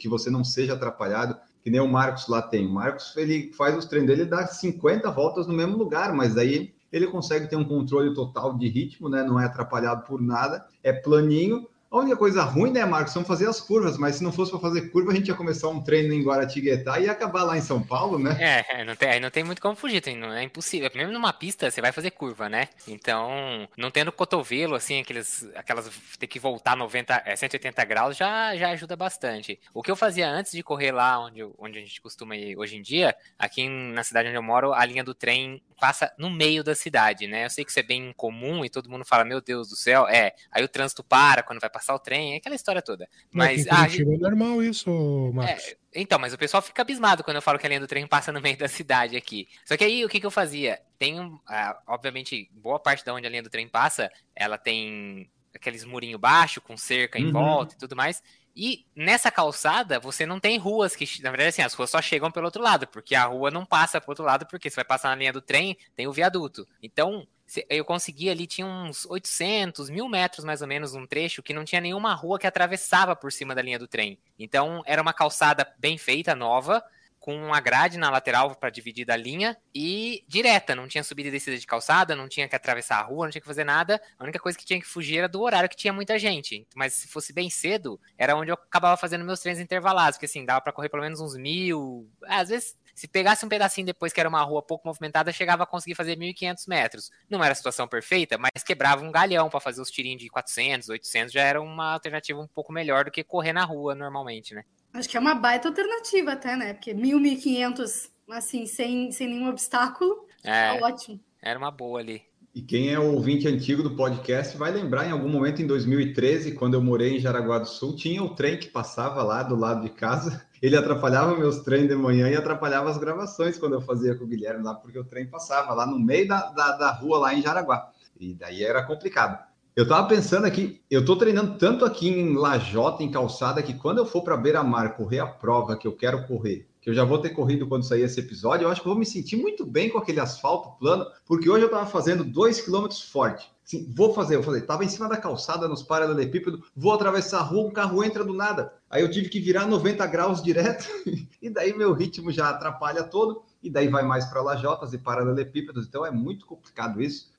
que 0.00 0.08
você 0.08 0.30
não 0.30 0.42
seja 0.42 0.74
atrapalhado, 0.74 1.38
que 1.62 1.70
nem 1.70 1.80
o 1.80 1.86
Marcos 1.86 2.26
lá 2.26 2.42
tem. 2.42 2.66
O 2.66 2.72
Marcos 2.72 3.16
ele 3.16 3.52
faz 3.52 3.76
os 3.78 3.84
treinos 3.84 4.08
dele 4.10 4.24
dá 4.24 4.48
50 4.48 5.08
voltas 5.12 5.46
no 5.46 5.54
mesmo 5.54 5.78
lugar, 5.78 6.12
mas 6.12 6.36
aí 6.36 6.74
ele 6.90 7.06
consegue 7.06 7.48
ter 7.48 7.54
um 7.54 7.64
controle 7.64 8.12
total 8.14 8.58
de 8.58 8.66
ritmo, 8.66 9.08
né? 9.08 9.22
Não 9.22 9.38
é 9.38 9.44
atrapalhado 9.44 10.02
por 10.02 10.20
nada, 10.20 10.66
é 10.82 10.92
planinho, 10.92 11.68
A 11.90 11.96
única 11.96 12.16
coisa 12.18 12.42
ruim, 12.42 12.70
né, 12.70 12.84
Marcos, 12.84 13.14
são 13.14 13.24
fazer 13.24 13.48
as 13.48 13.60
curvas, 13.60 13.96
mas 13.96 14.16
se 14.16 14.24
não 14.24 14.30
fosse 14.30 14.50
para 14.50 14.60
fazer 14.60 14.90
curva, 14.90 15.10
a 15.10 15.14
gente 15.14 15.28
ia 15.28 15.34
começar 15.34 15.68
um 15.68 15.82
treino 15.82 16.12
em 16.12 16.22
Guaratinguetá 16.22 17.00
e 17.00 17.08
acabar 17.08 17.44
lá 17.44 17.56
em 17.56 17.62
São 17.62 17.82
Paulo, 17.82 18.18
né? 18.18 18.36
É, 18.38 18.80
é, 18.80 18.84
não 18.84 18.94
tem, 18.94 19.08
aí 19.08 19.20
não 19.20 19.30
tem 19.30 19.42
muito 19.42 19.62
como 19.62 19.74
fugir, 19.74 20.02
tem, 20.02 20.14
não 20.14 20.30
é 20.30 20.42
impossível. 20.42 20.90
Mesmo 20.94 21.14
numa 21.14 21.32
pista, 21.32 21.70
você 21.70 21.80
vai 21.80 21.90
fazer 21.90 22.10
curva, 22.10 22.46
né? 22.46 22.68
Então, 22.86 23.66
não 23.74 23.90
tendo 23.90 24.12
cotovelo, 24.12 24.74
assim, 24.74 25.00
aqueles, 25.00 25.48
aquelas, 25.54 25.90
ter 26.18 26.26
que 26.26 26.38
voltar 26.38 26.76
90, 26.76 27.22
é, 27.24 27.34
180 27.34 27.84
graus, 27.86 28.16
já, 28.16 28.54
já 28.54 28.68
ajuda 28.68 28.94
bastante. 28.94 29.58
O 29.72 29.82
que 29.82 29.90
eu 29.90 29.96
fazia 29.96 30.28
antes 30.28 30.52
de 30.52 30.62
correr 30.62 30.92
lá 30.92 31.18
onde, 31.18 31.42
onde 31.58 31.78
a 31.78 31.80
gente 31.80 32.02
costuma 32.02 32.36
ir 32.36 32.54
hoje 32.58 32.76
em 32.76 32.82
dia, 32.82 33.16
aqui 33.38 33.66
na 33.66 34.04
cidade 34.04 34.28
onde 34.28 34.36
eu 34.36 34.42
moro, 34.42 34.74
a 34.74 34.84
linha 34.84 35.02
do 35.02 35.14
trem 35.14 35.62
passa 35.78 36.12
no 36.18 36.28
meio 36.28 36.62
da 36.62 36.74
cidade, 36.74 37.26
né? 37.26 37.44
Eu 37.44 37.50
sei 37.50 37.64
que 37.64 37.70
isso 37.70 37.80
é 37.80 37.82
bem 37.82 38.12
comum 38.16 38.64
e 38.64 38.68
todo 38.68 38.90
mundo 38.90 39.04
fala, 39.04 39.24
meu 39.24 39.40
Deus 39.40 39.68
do 39.68 39.76
céu, 39.76 40.06
é. 40.08 40.34
Aí 40.50 40.62
o 40.62 40.68
trânsito 40.68 41.02
para 41.02 41.42
quando 41.42 41.60
vai 41.60 41.70
passar 41.70 41.94
o 41.94 41.98
trem, 41.98 42.34
é 42.34 42.36
aquela 42.36 42.54
história 42.54 42.82
toda. 42.82 43.08
Mas, 43.30 43.66
mas 43.66 43.78
ah, 43.78 43.88
gente... 43.88 44.02
é 44.02 44.16
normal 44.18 44.62
isso, 44.62 44.90
Marcos. 45.32 45.64
É, 45.64 45.76
então, 45.94 46.18
mas 46.18 46.32
o 46.32 46.38
pessoal 46.38 46.62
fica 46.62 46.82
abismado 46.82 47.24
quando 47.24 47.36
eu 47.36 47.42
falo 47.42 47.58
que 47.58 47.66
a 47.66 47.68
linha 47.68 47.80
do 47.80 47.86
trem 47.86 48.06
passa 48.06 48.30
no 48.32 48.40
meio 48.40 48.56
da 48.56 48.68
cidade 48.68 49.16
aqui. 49.16 49.48
Só 49.64 49.76
que 49.76 49.84
aí 49.84 50.04
o 50.04 50.08
que, 50.08 50.20
que 50.20 50.26
eu 50.26 50.30
fazia? 50.30 50.80
Tem, 50.98 51.18
uh, 51.20 51.38
obviamente, 51.86 52.50
boa 52.52 52.78
parte 52.78 53.04
da 53.04 53.14
onde 53.14 53.26
a 53.26 53.30
linha 53.30 53.42
do 53.42 53.50
trem 53.50 53.68
passa, 53.68 54.10
ela 54.34 54.58
tem 54.58 55.30
aqueles 55.54 55.84
murinho 55.84 56.18
baixo 56.18 56.60
com 56.60 56.76
cerca 56.76 57.18
em 57.18 57.26
uhum. 57.26 57.32
volta 57.32 57.74
e 57.74 57.78
tudo 57.78 57.96
mais. 57.96 58.22
E 58.60 58.84
nessa 58.92 59.30
calçada, 59.30 60.00
você 60.00 60.26
não 60.26 60.40
tem 60.40 60.58
ruas 60.58 60.96
que. 60.96 61.04
Na 61.22 61.30
verdade, 61.30 61.50
assim, 61.50 61.62
as 61.62 61.74
ruas 61.74 61.90
só 61.90 62.02
chegam 62.02 62.28
pelo 62.28 62.46
outro 62.46 62.60
lado, 62.60 62.88
porque 62.88 63.14
a 63.14 63.24
rua 63.24 63.52
não 63.52 63.64
passa 63.64 64.00
pro 64.00 64.10
outro 64.10 64.24
lado, 64.24 64.44
porque 64.46 64.68
você 64.68 64.74
vai 64.74 64.84
passar 64.84 65.10
na 65.10 65.14
linha 65.14 65.32
do 65.32 65.40
trem, 65.40 65.78
tem 65.94 66.08
o 66.08 66.12
viaduto. 66.12 66.66
Então, 66.82 67.24
eu 67.70 67.84
consegui 67.84 68.28
ali, 68.28 68.48
tinha 68.48 68.66
uns 68.66 69.06
800, 69.06 69.88
mil 69.88 70.08
metros 70.08 70.44
mais 70.44 70.60
ou 70.60 70.66
menos, 70.66 70.92
um 70.92 71.06
trecho 71.06 71.40
que 71.40 71.54
não 71.54 71.64
tinha 71.64 71.80
nenhuma 71.80 72.12
rua 72.14 72.36
que 72.36 72.48
atravessava 72.48 73.14
por 73.14 73.30
cima 73.30 73.54
da 73.54 73.62
linha 73.62 73.78
do 73.78 73.86
trem. 73.86 74.18
Então, 74.36 74.82
era 74.84 75.00
uma 75.00 75.12
calçada 75.12 75.64
bem 75.78 75.96
feita, 75.96 76.34
nova, 76.34 76.82
com 77.28 77.36
uma 77.36 77.60
grade 77.60 77.98
na 77.98 78.08
lateral 78.08 78.54
para 78.54 78.70
dividir 78.70 79.04
da 79.04 79.14
linha 79.14 79.54
e 79.74 80.24
direta, 80.26 80.74
não 80.74 80.88
tinha 80.88 81.04
subida 81.04 81.28
e 81.28 81.30
descida 81.30 81.58
de 81.58 81.66
calçada, 81.66 82.16
não 82.16 82.26
tinha 82.26 82.48
que 82.48 82.56
atravessar 82.56 83.00
a 83.00 83.02
rua, 83.02 83.26
não 83.26 83.30
tinha 83.30 83.42
que 83.42 83.46
fazer 83.46 83.64
nada. 83.64 84.00
A 84.18 84.24
única 84.24 84.38
coisa 84.38 84.56
que 84.56 84.64
tinha 84.64 84.80
que 84.80 84.86
fugir 84.86 85.18
era 85.18 85.28
do 85.28 85.42
horário 85.42 85.68
que 85.68 85.76
tinha 85.76 85.92
muita 85.92 86.18
gente. 86.18 86.66
Mas 86.74 86.94
se 86.94 87.06
fosse 87.06 87.30
bem 87.34 87.50
cedo, 87.50 88.00
era 88.16 88.34
onde 88.34 88.50
eu 88.50 88.54
acabava 88.54 88.96
fazendo 88.96 89.26
meus 89.26 89.40
treinos 89.40 89.60
intervalados, 89.60 90.16
porque 90.16 90.24
assim, 90.24 90.42
dava 90.42 90.62
para 90.62 90.72
correr 90.72 90.88
pelo 90.88 91.02
menos 91.02 91.20
uns 91.20 91.36
mil. 91.36 92.10
Às 92.26 92.48
vezes, 92.48 92.74
se 92.94 93.06
pegasse 93.06 93.44
um 93.44 93.48
pedacinho 93.50 93.86
depois 93.86 94.10
que 94.10 94.20
era 94.20 94.28
uma 94.30 94.42
rua 94.42 94.62
pouco 94.62 94.88
movimentada, 94.88 95.30
chegava 95.30 95.64
a 95.64 95.66
conseguir 95.66 95.96
fazer 95.96 96.16
1.500 96.16 96.66
metros. 96.66 97.10
Não 97.28 97.44
era 97.44 97.52
a 97.52 97.54
situação 97.54 97.86
perfeita, 97.86 98.38
mas 98.38 98.64
quebrava 98.64 99.04
um 99.04 99.12
galhão 99.12 99.50
para 99.50 99.60
fazer 99.60 99.82
os 99.82 99.90
tirinhos 99.90 100.22
de 100.22 100.30
400, 100.30 100.88
800, 100.88 101.30
já 101.30 101.42
era 101.42 101.60
uma 101.60 101.92
alternativa 101.92 102.40
um 102.40 102.48
pouco 102.48 102.72
melhor 102.72 103.04
do 103.04 103.10
que 103.10 103.22
correr 103.22 103.52
na 103.52 103.66
rua 103.66 103.94
normalmente, 103.94 104.54
né? 104.54 104.64
Acho 104.92 105.08
que 105.08 105.16
é 105.16 105.20
uma 105.20 105.34
baita 105.34 105.68
alternativa 105.68 106.32
até, 106.32 106.56
né? 106.56 106.74
Porque 106.74 106.94
1.000, 106.94 107.40
1.500, 107.42 108.10
assim, 108.30 108.66
sem, 108.66 109.12
sem 109.12 109.28
nenhum 109.28 109.48
obstáculo, 109.48 110.26
é, 110.42 110.76
é 110.76 110.82
ótimo. 110.82 111.20
Era 111.40 111.58
uma 111.58 111.70
boa 111.70 112.00
ali. 112.00 112.22
E 112.54 112.62
quem 112.62 112.92
é 112.92 112.98
o 112.98 113.14
ouvinte 113.14 113.46
antigo 113.46 113.82
do 113.82 113.94
podcast 113.94 114.56
vai 114.56 114.72
lembrar 114.72 115.06
em 115.06 115.12
algum 115.12 115.28
momento 115.28 115.62
em 115.62 115.66
2013, 115.66 116.54
quando 116.54 116.74
eu 116.74 116.82
morei 116.82 117.16
em 117.16 117.20
Jaraguá 117.20 117.58
do 117.58 117.68
Sul, 117.68 117.94
tinha 117.94 118.22
o 118.22 118.34
trem 118.34 118.58
que 118.58 118.66
passava 118.66 119.22
lá 119.22 119.42
do 119.42 119.54
lado 119.54 119.82
de 119.82 119.90
casa. 119.90 120.44
Ele 120.60 120.76
atrapalhava 120.76 121.36
meus 121.36 121.60
treinos 121.60 121.88
de 121.88 121.94
manhã 121.94 122.28
e 122.28 122.34
atrapalhava 122.34 122.90
as 122.90 122.98
gravações 122.98 123.56
quando 123.56 123.74
eu 123.74 123.80
fazia 123.80 124.16
com 124.16 124.24
o 124.24 124.26
Guilherme 124.26 124.64
lá, 124.64 124.74
porque 124.74 124.98
o 124.98 125.04
trem 125.04 125.24
passava 125.26 125.72
lá 125.72 125.86
no 125.86 126.00
meio 126.00 126.26
da, 126.26 126.50
da, 126.50 126.76
da 126.76 126.90
rua 126.90 127.18
lá 127.18 127.34
em 127.34 127.42
Jaraguá. 127.42 127.92
E 128.18 128.34
daí 128.34 128.64
era 128.64 128.82
complicado. 128.82 129.46
Eu 129.78 129.86
tava 129.86 130.08
pensando 130.08 130.44
aqui, 130.44 130.82
eu 130.90 131.04
tô 131.04 131.14
treinando 131.14 131.56
tanto 131.56 131.84
aqui 131.84 132.08
em 132.08 132.34
Lajota, 132.34 133.00
em 133.04 133.12
calçada, 133.12 133.62
que 133.62 133.74
quando 133.74 133.98
eu 133.98 134.04
for 134.04 134.24
para 134.24 134.36
Beira-Mar 134.36 134.96
correr 134.96 135.20
a 135.20 135.26
prova 135.28 135.76
que 135.76 135.86
eu 135.86 135.94
quero 135.94 136.26
correr, 136.26 136.66
que 136.80 136.90
eu 136.90 136.94
já 136.94 137.04
vou 137.04 137.18
ter 137.18 137.30
corrido 137.30 137.64
quando 137.64 137.84
sair 137.84 138.02
esse 138.02 138.18
episódio, 138.18 138.64
eu 138.64 138.72
acho 138.72 138.80
que 138.80 138.88
vou 138.88 138.98
me 138.98 139.06
sentir 139.06 139.36
muito 139.36 139.64
bem 139.64 139.88
com 139.88 139.96
aquele 139.96 140.18
asfalto 140.18 140.76
plano, 140.80 141.06
porque 141.24 141.48
hoje 141.48 141.64
eu 141.64 141.70
tava 141.70 141.86
fazendo 141.86 142.24
dois 142.24 142.60
quilômetros 142.60 143.02
forte. 143.02 143.48
Sim, 143.62 143.88
vou 143.96 144.12
fazer, 144.12 144.34
vou 144.34 144.46
fazer. 144.46 144.62
Tava 144.62 144.84
em 144.84 144.88
cima 144.88 145.08
da 145.08 145.16
calçada, 145.16 145.68
nos 145.68 145.84
paralelepípedos, 145.84 146.60
vou 146.74 146.92
atravessar 146.92 147.38
a 147.38 147.42
rua, 147.42 147.68
um 147.68 147.72
carro 147.72 148.02
entra 148.02 148.24
do 148.24 148.34
nada. 148.34 148.72
Aí 148.90 149.02
eu 149.02 149.08
tive 149.08 149.28
que 149.28 149.38
virar 149.38 149.64
90 149.64 150.04
graus 150.08 150.42
direto, 150.42 150.88
e 151.40 151.48
daí 151.48 151.72
meu 151.72 151.92
ritmo 151.92 152.32
já 152.32 152.50
atrapalha 152.50 153.04
todo, 153.04 153.42
e 153.62 153.70
daí 153.70 153.86
vai 153.86 154.02
mais 154.02 154.24
para 154.24 154.42
lajotas 154.42 154.92
e 154.92 154.98
paralelepípedos, 154.98 155.86
então 155.86 156.04
é 156.04 156.10
muito 156.10 156.46
complicado 156.46 157.00
isso. 157.00 157.30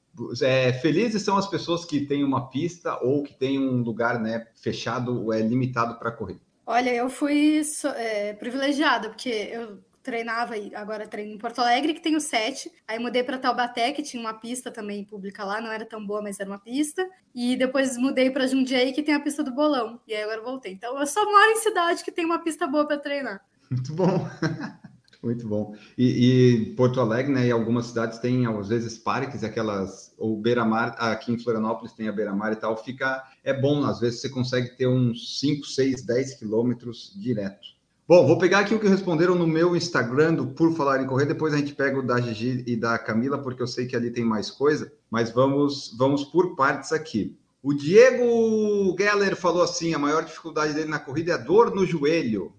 É, 0.42 0.74
felizes 0.74 1.22
são 1.22 1.38
as 1.38 1.48
pessoas 1.48 1.86
que 1.86 2.02
têm 2.02 2.24
uma 2.24 2.50
pista 2.50 2.98
ou 3.04 3.24
que 3.24 3.34
têm 3.34 3.60
um 3.60 3.82
lugar 3.82 4.20
né, 4.20 4.48
fechado, 4.56 5.32
é 5.34 5.42
limitado 5.42 5.98
para 5.98 6.12
correr. 6.12 6.40
Olha, 6.66 6.94
eu 6.94 7.10
fui 7.10 7.62
é, 7.96 8.34
privilegiada, 8.34 9.10
porque 9.10 9.30
eu 9.30 9.80
treinava, 10.04 10.56
agora 10.76 11.08
treino 11.08 11.34
em 11.34 11.38
Porto 11.38 11.60
Alegre, 11.60 11.94
que 11.94 12.02
tem 12.02 12.16
o 12.16 12.22
7. 12.22 12.72
Aí 12.88 13.00
mudei 13.00 13.24
para 13.24 13.38
Taubaté, 13.38 13.92
que 13.92 14.02
tinha 14.02 14.22
uma 14.22 14.34
pista 14.34 14.72
também 14.72 15.04
pública 15.04 15.44
lá, 15.44 15.62
não 15.62 15.72
era 15.72 15.86
tão 15.86 16.06
boa, 16.06 16.22
mas 16.22 16.40
era 16.40 16.50
uma 16.50 16.60
pista. 16.60 17.08
E 17.34 17.56
depois 17.56 17.98
mudei 17.98 18.32
para 18.32 18.48
Jundiaí, 18.48 18.92
que 18.94 19.04
tem 19.04 19.14
a 19.14 19.20
pista 19.20 19.44
do 19.44 19.52
Bolão. 19.52 20.00
E 20.08 20.14
aí 20.14 20.24
agora 20.24 20.42
voltei. 20.42 20.74
Então 20.74 21.00
eu 21.00 21.08
só 21.08 21.24
moro 21.24 21.52
em 21.52 21.58
cidade 21.58 22.04
que 22.04 22.12
tem 22.12 22.26
uma 22.26 22.40
pista 22.40 22.66
boa 22.68 22.88
para 22.88 22.98
treinar. 22.98 23.42
Muito 23.70 23.94
bom. 23.94 24.28
Muito 25.22 25.46
bom. 25.46 25.76
E, 25.98 26.06
e, 26.06 26.76
Porto 26.76 27.02
Alegre, 27.02 27.34
né, 27.34 27.48
e 27.48 27.52
algumas 27.52 27.88
cidades 27.88 28.20
têm, 28.20 28.46
às 28.46 28.70
vezes, 28.70 28.98
parques, 28.98 29.44
aquelas, 29.44 30.14
ou 30.18 30.38
beira-mar, 30.38 30.96
aqui 30.98 31.34
em 31.34 31.38
Florianópolis 31.38 31.92
tem 31.92 32.08
a 32.08 32.12
beira-mar 32.12 32.54
e 32.54 32.56
tal, 32.56 32.78
fica, 32.82 33.22
é 33.44 33.54
bom, 33.54 33.84
às 33.84 34.00
vezes 34.00 34.22
você 34.22 34.30
consegue 34.30 34.78
ter 34.78 34.88
uns 34.88 35.40
5, 35.40 35.66
6, 35.66 36.04
10 36.04 36.36
quilômetros 36.36 37.14
direto. 37.18 37.68
Bom, 38.08 38.26
vou 38.26 38.38
pegar 38.38 38.60
aqui 38.60 38.74
o 38.74 38.80
que 38.80 38.88
responderam 38.88 39.36
no 39.36 39.46
meu 39.46 39.76
Instagram 39.76 40.34
do 40.34 40.48
Por 40.48 40.74
Falar 40.74 41.02
em 41.02 41.06
Correr, 41.06 41.26
depois 41.26 41.54
a 41.54 41.58
gente 41.58 41.76
pega 41.76 42.00
o 42.00 42.02
da 42.02 42.20
Gigi 42.20 42.64
e 42.66 42.76
da 42.76 42.98
Camila, 42.98 43.38
porque 43.38 43.62
eu 43.62 43.68
sei 43.68 43.86
que 43.86 43.96
ali 43.96 44.10
tem 44.10 44.24
mais 44.24 44.50
coisa, 44.50 44.92
mas 45.12 45.30
vamos, 45.30 45.94
vamos 45.98 46.24
por 46.24 46.56
partes 46.56 46.92
aqui. 46.94 47.38
O 47.62 47.74
Diego 47.74 48.96
Geller 48.98 49.36
falou 49.36 49.62
assim: 49.62 49.94
a 49.94 50.00
maior 50.00 50.24
dificuldade 50.24 50.74
dele 50.74 50.90
na 50.90 50.98
corrida 50.98 51.34
é 51.34 51.36
a 51.36 51.38
dor 51.38 51.76
no 51.76 51.86
joelho. 51.86 52.54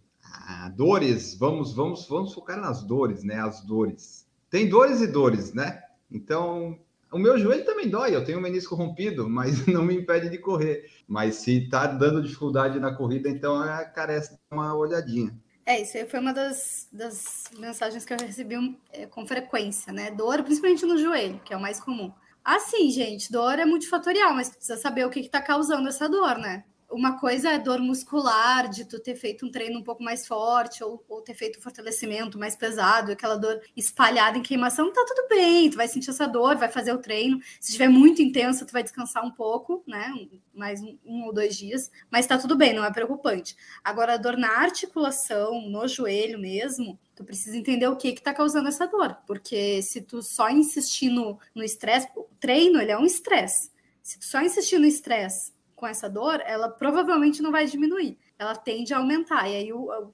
Ah, 0.52 0.69
dores, 0.69 1.37
vamos, 1.37 1.73
vamos, 1.73 2.08
vamos 2.08 2.35
focar 2.35 2.61
nas 2.61 2.82
dores, 2.82 3.23
né? 3.23 3.37
As 3.37 3.61
dores. 3.61 4.26
Tem 4.50 4.69
dores 4.69 5.00
e 5.00 5.06
dores, 5.06 5.55
né? 5.55 5.81
Então, 6.11 6.76
o 7.12 7.19
meu 7.19 7.38
joelho 7.38 7.64
também 7.64 7.88
dói, 7.88 8.17
eu 8.17 8.25
tenho 8.25 8.38
o 8.38 8.43
menisco 8.43 8.75
rompido, 8.75 9.29
mas 9.31 9.64
não 9.69 9.85
me 9.85 9.94
impede 9.94 10.29
de 10.29 10.38
correr. 10.38 10.91
Mas 11.06 11.37
se 11.37 11.69
tá 11.69 11.87
dando 11.87 12.20
dificuldade 12.20 12.81
na 12.81 12.93
corrida, 12.93 13.29
então 13.29 13.65
é, 13.65 13.84
carece 13.84 14.32
de 14.32 14.39
uma 14.51 14.75
olhadinha. 14.75 15.32
É, 15.65 15.82
isso 15.82 15.96
foi 16.08 16.19
uma 16.19 16.34
das, 16.34 16.89
das 16.93 17.44
mensagens 17.56 18.05
que 18.05 18.13
eu 18.13 18.19
recebi 18.19 18.56
é, 18.93 19.06
com 19.06 19.25
frequência, 19.25 19.93
né? 19.93 20.10
Dor, 20.10 20.43
principalmente 20.43 20.84
no 20.84 20.98
joelho, 20.98 21.41
que 21.44 21.55
é 21.55 21.56
o 21.56 21.63
mais 21.63 21.79
comum. 21.79 22.13
Assim, 22.44 22.91
gente, 22.91 23.31
dor 23.31 23.56
é 23.56 23.65
multifatorial, 23.65 24.34
mas 24.34 24.51
precisa 24.51 24.77
saber 24.77 25.06
o 25.06 25.10
que 25.10 25.20
está 25.20 25.41
causando 25.41 25.89
essa 25.89 26.08
dor, 26.08 26.39
né? 26.39 26.65
Uma 26.91 27.19
coisa 27.19 27.51
é 27.51 27.59
dor 27.59 27.79
muscular, 27.79 28.69
de 28.69 28.85
tu 28.85 28.99
ter 28.99 29.15
feito 29.15 29.47
um 29.47 29.51
treino 29.51 29.79
um 29.79 29.82
pouco 29.82 30.03
mais 30.03 30.27
forte, 30.27 30.82
ou, 30.82 31.05
ou 31.09 31.23
ter 31.23 31.35
feito 31.35 31.59
um 31.59 31.63
fortalecimento 31.63 32.39
mais 32.39 32.56
pesado, 32.56 33.13
aquela 33.13 33.37
dor 33.37 33.61
espalhada 33.77 34.37
em 34.37 34.43
queimação, 34.43 34.93
tá 34.93 35.05
tudo 35.06 35.29
bem, 35.29 35.70
tu 35.70 35.77
vai 35.77 35.89
sentir 35.89 36.11
essa 36.11 36.27
dor, 36.27 36.56
vai 36.56 36.69
fazer 36.69 36.93
o 36.93 36.99
treino. 36.99 37.41
Se 37.61 37.70
estiver 37.70 37.89
muito 37.89 38.20
intensa, 38.20 38.67
tu 38.67 38.73
vai 38.73 38.82
descansar 38.82 39.25
um 39.25 39.31
pouco, 39.31 39.82
né? 39.87 40.13
Mais 40.53 40.82
um, 40.82 40.99
um, 41.05 41.25
ou 41.25 41.32
dois 41.32 41.56
dias, 41.56 41.91
mas 42.11 42.27
tá 42.27 42.37
tudo 42.37 42.56
bem, 42.56 42.75
não 42.75 42.85
é 42.85 42.93
preocupante. 42.93 43.56
Agora, 43.85 44.15
a 44.15 44.17
dor 44.17 44.37
na 44.37 44.59
articulação, 44.59 45.69
no 45.69 45.87
joelho 45.87 46.39
mesmo, 46.39 46.99
tu 47.15 47.25
precisa 47.25 47.56
entender 47.56 47.87
o 47.87 47.97
que 47.97 48.13
que 48.13 48.23
tá 48.23 48.35
causando 48.35 48.69
essa 48.69 48.87
dor, 48.87 49.17
porque 49.27 49.81
se 49.82 50.01
tu 50.01 50.23
só 50.23 50.51
insistir 50.51 51.11
no 51.11 51.39
estresse, 51.56 52.09
o 52.17 52.27
treino, 52.41 52.81
ele 52.81 52.91
é 52.91 52.99
um 52.99 53.05
estresse. 53.05 53.70
Se 54.03 54.19
tu 54.19 54.25
só 54.25 54.41
insistir 54.43 54.79
no 54.79 54.87
estresse 54.87 55.53
com 55.81 55.87
essa 55.87 56.10
dor, 56.10 56.43
ela 56.44 56.69
provavelmente 56.69 57.41
não 57.41 57.51
vai 57.51 57.67
diminuir. 57.67 58.19
Ela 58.39 58.55
tende 58.55 58.93
a 58.93 58.99
aumentar. 58.99 59.49
E 59.49 59.56
aí, 59.56 59.70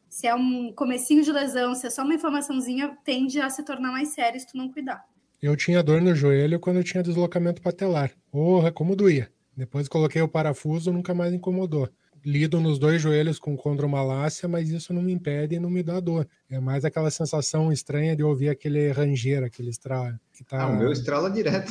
se 0.08 0.28
é 0.28 0.34
um 0.34 0.72
comecinho 0.72 1.24
de 1.24 1.32
lesão, 1.32 1.74
se 1.74 1.88
é 1.88 1.90
só 1.90 2.04
uma 2.04 2.14
inflamaçãozinha, 2.14 2.96
tende 3.04 3.40
a 3.40 3.50
se 3.50 3.64
tornar 3.64 3.90
mais 3.90 4.10
sério 4.10 4.38
se 4.38 4.46
tu 4.46 4.56
não 4.56 4.70
cuidar. 4.70 5.04
Eu 5.42 5.56
tinha 5.56 5.82
dor 5.82 6.00
no 6.00 6.14
joelho 6.14 6.60
quando 6.60 6.76
eu 6.76 6.84
tinha 6.84 7.02
deslocamento 7.02 7.60
patelar. 7.60 8.12
Porra, 8.30 8.70
como 8.70 8.94
doía. 8.94 9.28
Depois 9.56 9.88
coloquei 9.88 10.22
o 10.22 10.28
parafuso, 10.28 10.92
nunca 10.92 11.12
mais 11.12 11.34
incomodou. 11.34 11.88
Lido 12.24 12.60
nos 12.60 12.78
dois 12.78 13.00
joelhos 13.02 13.38
com 13.38 13.56
condromalácia, 13.56 14.48
mas 14.48 14.70
isso 14.70 14.92
não 14.92 15.02
me 15.02 15.12
impede 15.12 15.56
e 15.56 15.60
não 15.60 15.70
me 15.70 15.82
dá 15.82 15.98
dor. 16.00 16.28
É 16.48 16.58
mais 16.60 16.84
aquela 16.84 17.10
sensação 17.10 17.72
estranha 17.72 18.16
de 18.16 18.22
ouvir 18.22 18.48
aquele 18.48 18.90
ranger, 18.92 19.44
aquele 19.44 19.70
estrala. 19.70 20.18
Que 20.32 20.44
tá... 20.44 20.62
Ah, 20.62 20.68
o 20.68 20.76
meu 20.76 20.92
estrala 20.92 21.30
direto. 21.30 21.70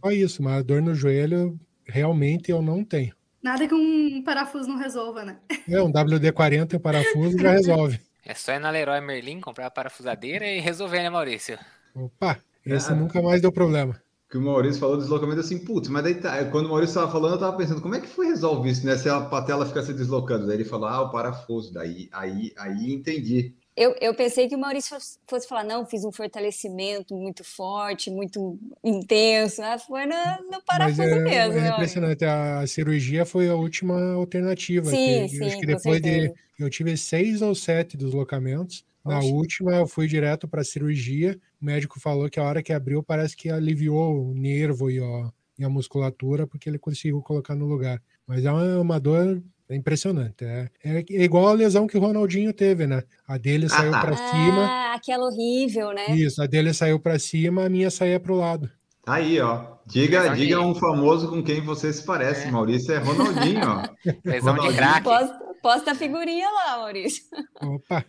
Só 0.00 0.10
isso, 0.10 0.42
mas 0.42 0.64
dor 0.64 0.82
no 0.82 0.94
joelho 0.94 1.58
realmente 1.86 2.50
eu 2.50 2.60
não 2.60 2.84
tenho. 2.84 3.14
Nada 3.42 3.66
que 3.68 3.74
um 3.74 4.22
parafuso 4.22 4.68
não 4.68 4.76
resolva, 4.76 5.24
né? 5.24 5.36
É, 5.68 5.82
um 5.82 5.92
WD-40 5.92 6.72
e 6.72 6.76
um 6.76 6.80
parafuso 6.80 7.38
já 7.38 7.52
resolve. 7.52 8.00
É 8.24 8.34
só 8.34 8.52
ir 8.52 8.58
na 8.58 8.70
Leroy 8.70 9.00
Merlin, 9.00 9.40
comprar 9.40 9.66
a 9.66 9.70
parafusadeira 9.70 10.46
e 10.46 10.58
resolver, 10.58 11.02
né, 11.02 11.10
Maurício? 11.10 11.58
Opa, 11.94 12.38
esse 12.64 12.90
ah. 12.90 12.94
nunca 12.94 13.22
mais 13.22 13.40
deu 13.40 13.52
problema. 13.52 14.00
que 14.28 14.36
o 14.36 14.40
Maurício 14.40 14.80
falou 14.80 14.96
do 14.96 15.02
deslocamento 15.02 15.40
assim, 15.40 15.64
putz, 15.64 15.88
mas 15.88 16.02
daí 16.02 16.16
tá, 16.16 16.44
quando 16.46 16.66
o 16.66 16.68
Maurício 16.70 16.92
estava 16.92 17.10
falando, 17.10 17.32
eu 17.32 17.36
estava 17.36 17.56
pensando, 17.56 17.80
como 17.80 17.94
é 17.94 18.00
que 18.00 18.08
foi 18.08 18.26
resolver 18.26 18.68
isso, 18.68 18.84
né? 18.84 18.96
Se 18.96 19.08
a 19.08 19.20
patela 19.20 19.64
fica 19.64 19.82
se 19.82 19.92
deslocando. 19.92 20.46
Daí 20.46 20.56
ele 20.56 20.64
falou, 20.64 20.88
ah, 20.88 21.02
o 21.02 21.10
parafuso, 21.10 21.72
daí 21.72 22.08
aí, 22.12 22.52
aí 22.58 22.92
entendi. 22.92 23.54
Eu, 23.76 23.94
eu 24.00 24.14
pensei 24.14 24.48
que 24.48 24.56
o 24.56 24.58
Maurício 24.58 24.96
fosse 25.28 25.46
falar, 25.46 25.62
não, 25.62 25.84
fiz 25.84 26.02
um 26.02 26.10
fortalecimento 26.10 27.14
muito 27.14 27.44
forte, 27.44 28.10
muito 28.10 28.58
intenso. 28.82 29.60
Ah, 29.62 29.78
foi 29.78 30.06
no, 30.06 30.14
no 30.50 30.62
parafuso 30.64 31.02
é, 31.02 31.20
mesmo. 31.20 31.58
É 31.58 31.68
impressionante. 31.68 32.24
A 32.24 32.66
cirurgia 32.66 33.26
foi 33.26 33.50
a 33.50 33.54
última 33.54 34.14
alternativa. 34.14 34.88
Sim, 34.88 35.26
que, 35.26 35.28
sim, 35.28 35.44
acho 35.44 35.60
que 35.60 35.66
depois 35.66 36.00
de. 36.00 36.32
Eu 36.58 36.70
tive 36.70 36.96
seis 36.96 37.42
ou 37.42 37.54
sete 37.54 37.98
deslocamentos. 37.98 38.82
Na 39.04 39.18
Oxe. 39.18 39.30
última, 39.30 39.76
eu 39.76 39.86
fui 39.86 40.08
direto 40.08 40.48
para 40.48 40.62
a 40.62 40.64
cirurgia. 40.64 41.38
O 41.60 41.64
médico 41.64 42.00
falou 42.00 42.30
que 42.30 42.40
a 42.40 42.44
hora 42.44 42.62
que 42.62 42.72
abriu, 42.72 43.02
parece 43.02 43.36
que 43.36 43.50
aliviou 43.50 44.30
o 44.30 44.34
nervo 44.34 44.90
e, 44.90 44.98
ó, 45.00 45.30
e 45.58 45.64
a 45.64 45.68
musculatura, 45.68 46.46
porque 46.46 46.68
ele 46.68 46.78
conseguiu 46.78 47.20
colocar 47.20 47.54
no 47.54 47.66
lugar. 47.66 48.02
Mas 48.26 48.44
é 48.44 48.50
uma, 48.50 48.80
uma 48.80 48.98
dor 48.98 49.42
é 49.68 49.76
impressionante. 49.76 50.44
É, 50.44 50.68
é, 50.84 51.04
igual 51.08 51.48
a 51.48 51.52
lesão 51.52 51.86
que 51.86 51.96
o 51.96 52.00
Ronaldinho 52.00 52.52
teve, 52.52 52.86
né? 52.86 53.02
A 53.26 53.36
dele 53.36 53.68
saiu 53.68 53.94
ah, 53.94 54.00
para 54.00 54.14
ah, 54.14 54.30
cima. 54.30 54.94
aquela 54.94 55.26
horrível, 55.26 55.92
né? 55.92 56.10
Isso, 56.10 56.40
a 56.42 56.46
dele 56.46 56.72
saiu 56.72 57.00
para 57.00 57.18
cima, 57.18 57.64
a 57.64 57.68
minha 57.68 57.90
saía 57.90 58.20
para 58.20 58.32
o 58.32 58.36
lado. 58.36 58.70
Aí, 59.06 59.40
ó. 59.40 59.76
Diga, 59.86 60.34
diga 60.34 60.60
um 60.60 60.74
famoso 60.74 61.28
com 61.28 61.42
quem 61.42 61.60
você 61.60 61.92
se 61.92 62.04
parece, 62.04 62.48
é. 62.48 62.50
Maurício. 62.50 62.92
É 62.92 62.98
Ronaldinho, 62.98 63.60
ó. 63.64 63.82
Lesão 64.24 64.54
Ronaldinho. 64.54 64.72
de 64.72 64.76
craque. 64.76 65.04
Posta, 65.04 65.38
posta 65.62 65.90
a 65.92 65.94
figurinha 65.94 66.48
lá, 66.50 66.78
Maurício. 66.78 67.22
Opa. 67.62 68.04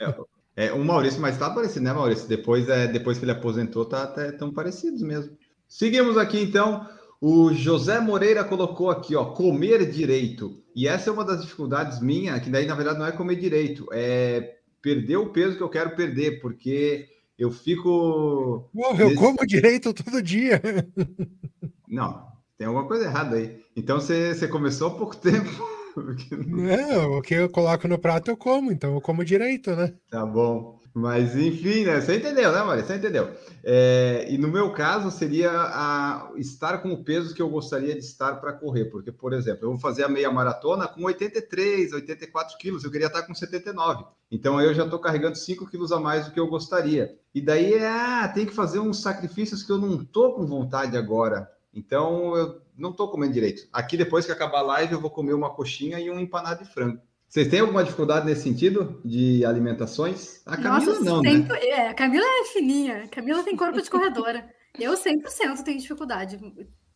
É, 0.55 0.67
é, 0.67 0.73
o 0.73 0.83
Maurício, 0.83 1.21
mas 1.21 1.37
tá 1.37 1.51
parecido, 1.51 1.85
né, 1.85 1.93
Maurício? 1.93 2.27
Depois, 2.27 2.67
é, 2.67 2.87
depois 2.87 3.19
que 3.19 3.25
ele 3.25 3.31
aposentou, 3.31 3.85
tá 3.85 4.03
até 4.03 4.31
tão 4.31 4.51
parecidos 4.51 5.03
mesmo. 5.03 5.37
Seguimos 5.67 6.17
aqui, 6.17 6.41
então. 6.41 6.87
O 7.19 7.51
José 7.51 7.99
Moreira 7.99 8.43
colocou 8.43 8.89
aqui, 8.91 9.15
ó, 9.15 9.25
comer 9.25 9.89
direito. 9.89 10.63
E 10.75 10.87
essa 10.87 11.09
é 11.09 11.13
uma 11.13 11.25
das 11.25 11.41
dificuldades 11.41 11.99
minha, 11.99 12.39
que 12.39 12.49
daí 12.49 12.65
na 12.65 12.75
verdade 12.75 12.99
não 12.99 13.07
é 13.07 13.11
comer 13.11 13.37
direito, 13.37 13.87
é 13.91 14.57
perder 14.81 15.17
o 15.17 15.29
peso 15.29 15.57
que 15.57 15.63
eu 15.63 15.69
quero 15.69 15.95
perder, 15.95 16.39
porque 16.39 17.07
eu 17.37 17.51
fico. 17.51 18.69
eu 18.99 19.15
como 19.15 19.45
direito 19.47 19.93
todo 19.93 20.21
dia. 20.21 20.61
Não, 21.87 22.27
tem 22.57 22.67
alguma 22.67 22.87
coisa 22.87 23.05
errada 23.05 23.37
aí. 23.37 23.61
Então 23.75 23.99
você, 23.99 24.33
você 24.33 24.47
começou 24.47 24.89
há 24.89 24.91
pouco 24.91 25.15
tempo. 25.15 25.49
Não, 26.45 27.17
o 27.17 27.21
que 27.21 27.33
eu 27.33 27.49
coloco 27.49 27.87
no 27.87 27.97
prato 27.97 28.29
eu 28.29 28.37
como, 28.37 28.71
então 28.71 28.93
eu 28.93 29.01
como 29.01 29.25
direito, 29.25 29.75
né? 29.75 29.93
Tá 30.11 30.23
bom. 30.23 30.79
Mas 30.99 31.35
enfim, 31.35 31.85
né? 31.85 32.01
Você 32.01 32.17
entendeu, 32.17 32.51
né, 32.51 32.63
Maria? 32.63 32.83
Você 32.83 32.95
entendeu. 32.95 33.29
É, 33.63 34.25
e 34.31 34.37
no 34.39 34.47
meu 34.47 34.73
caso 34.73 35.11
seria 35.11 35.51
a, 35.51 36.31
estar 36.37 36.79
com 36.79 36.91
o 36.91 37.03
peso 37.03 37.35
que 37.35 37.41
eu 37.41 37.47
gostaria 37.47 37.93
de 37.93 37.99
estar 37.99 38.37
para 38.37 38.51
correr, 38.51 38.85
porque, 38.85 39.11
por 39.11 39.31
exemplo, 39.31 39.65
eu 39.65 39.69
vou 39.69 39.79
fazer 39.79 40.03
a 40.05 40.09
meia 40.09 40.31
maratona 40.31 40.87
com 40.87 41.03
83, 41.03 41.93
84 41.93 42.57
quilos, 42.57 42.83
eu 42.83 42.89
queria 42.89 43.05
estar 43.05 43.21
com 43.21 43.35
79. 43.35 44.05
Então 44.31 44.59
eu 44.59 44.73
já 44.73 44.85
estou 44.85 44.97
carregando 44.97 45.37
5 45.37 45.67
quilos 45.67 45.91
a 45.91 45.99
mais 45.99 46.25
do 46.25 46.31
que 46.31 46.39
eu 46.39 46.47
gostaria. 46.47 47.15
E 47.31 47.41
daí 47.41 47.75
é, 47.75 47.87
ah, 47.87 48.27
tem 48.27 48.47
que 48.47 48.53
fazer 48.53 48.79
uns 48.79 48.99
sacrifícios 48.99 49.61
que 49.61 49.71
eu 49.71 49.77
não 49.77 50.01
estou 50.01 50.33
com 50.33 50.47
vontade 50.47 50.97
agora. 50.97 51.47
Então 51.71 52.35
eu 52.35 52.59
não 52.75 52.89
estou 52.89 53.11
comendo 53.11 53.33
direito. 53.33 53.67
Aqui, 53.71 53.95
depois 53.95 54.25
que 54.25 54.31
acabar 54.31 54.59
a 54.59 54.63
live, 54.63 54.93
eu 54.93 55.01
vou 55.01 55.11
comer 55.11 55.33
uma 55.33 55.53
coxinha 55.53 55.99
e 55.99 56.09
um 56.09 56.19
empanado 56.19 56.63
de 56.63 56.69
frango. 56.71 56.99
Vocês 57.27 57.49
têm 57.49 57.59
alguma 57.59 57.83
dificuldade 57.83 58.25
nesse 58.25 58.43
sentido 58.43 59.01
de 59.03 59.43
alimentações? 59.43 60.41
A 60.45 60.55
Camila 60.55 60.85
Nossa, 60.85 61.03
não, 61.03 61.21
né? 61.21 61.31
sempre, 61.31 61.53
né? 61.53 61.67
É, 61.67 61.89
a 61.89 61.93
Camila 61.93 62.25
é 62.25 62.45
fininha. 62.45 63.03
A 63.03 63.07
Camila 63.09 63.43
tem 63.43 63.55
corpo 63.55 63.81
de 63.81 63.89
corredora. 63.89 64.49
Eu 64.79 64.93
100% 64.93 65.63
tenho 65.63 65.79
dificuldade. 65.79 66.39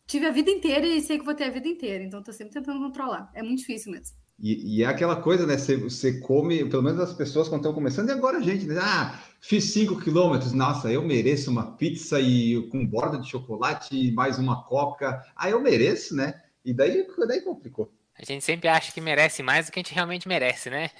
Tive 0.06 0.26
a 0.26 0.30
vida 0.30 0.50
inteira 0.50 0.86
e 0.86 1.02
sei 1.02 1.18
que 1.18 1.24
vou 1.24 1.34
ter 1.34 1.44
a 1.44 1.50
vida 1.50 1.68
inteira. 1.68 2.02
Então, 2.02 2.20
estou 2.20 2.34
sempre 2.34 2.54
tentando 2.54 2.80
controlar. 2.80 3.30
É 3.34 3.42
muito 3.42 3.58
difícil 3.58 3.92
mesmo. 3.92 4.16
E, 4.40 4.78
e 4.78 4.82
é 4.82 4.86
aquela 4.86 5.16
coisa, 5.16 5.46
né? 5.46 5.58
Você, 5.58 5.76
você, 5.76 6.18
come, 6.20 6.64
pelo 6.64 6.82
menos 6.82 7.00
as 7.00 7.12
pessoas 7.12 7.48
quando 7.48 7.60
estão 7.60 7.74
começando, 7.74 8.08
e 8.08 8.12
agora 8.12 8.38
a 8.38 8.42
gente, 8.42 8.66
né? 8.66 8.78
Ah, 8.80 9.20
fiz 9.40 9.64
5 9.66 10.00
quilômetros, 10.00 10.52
nossa, 10.52 10.90
eu 10.90 11.02
mereço 11.02 11.50
uma 11.50 11.76
pizza 11.76 12.18
e 12.20 12.68
com 12.68 12.84
borda 12.86 13.18
de 13.18 13.28
chocolate 13.28 13.94
e 13.94 14.12
mais 14.12 14.38
uma 14.38 14.64
coca. 14.64 15.22
Ah, 15.36 15.50
eu 15.50 15.60
mereço, 15.60 16.16
né? 16.16 16.34
E 16.64 16.72
daí, 16.72 17.06
daí 17.28 17.42
complicou. 17.42 17.92
A 18.22 18.32
gente 18.32 18.44
sempre 18.44 18.68
acha 18.68 18.92
que 18.92 19.00
merece 19.00 19.42
mais 19.42 19.66
do 19.66 19.72
que 19.72 19.80
a 19.80 19.82
gente 19.82 19.92
realmente 19.92 20.28
merece, 20.28 20.70
né? 20.70 20.90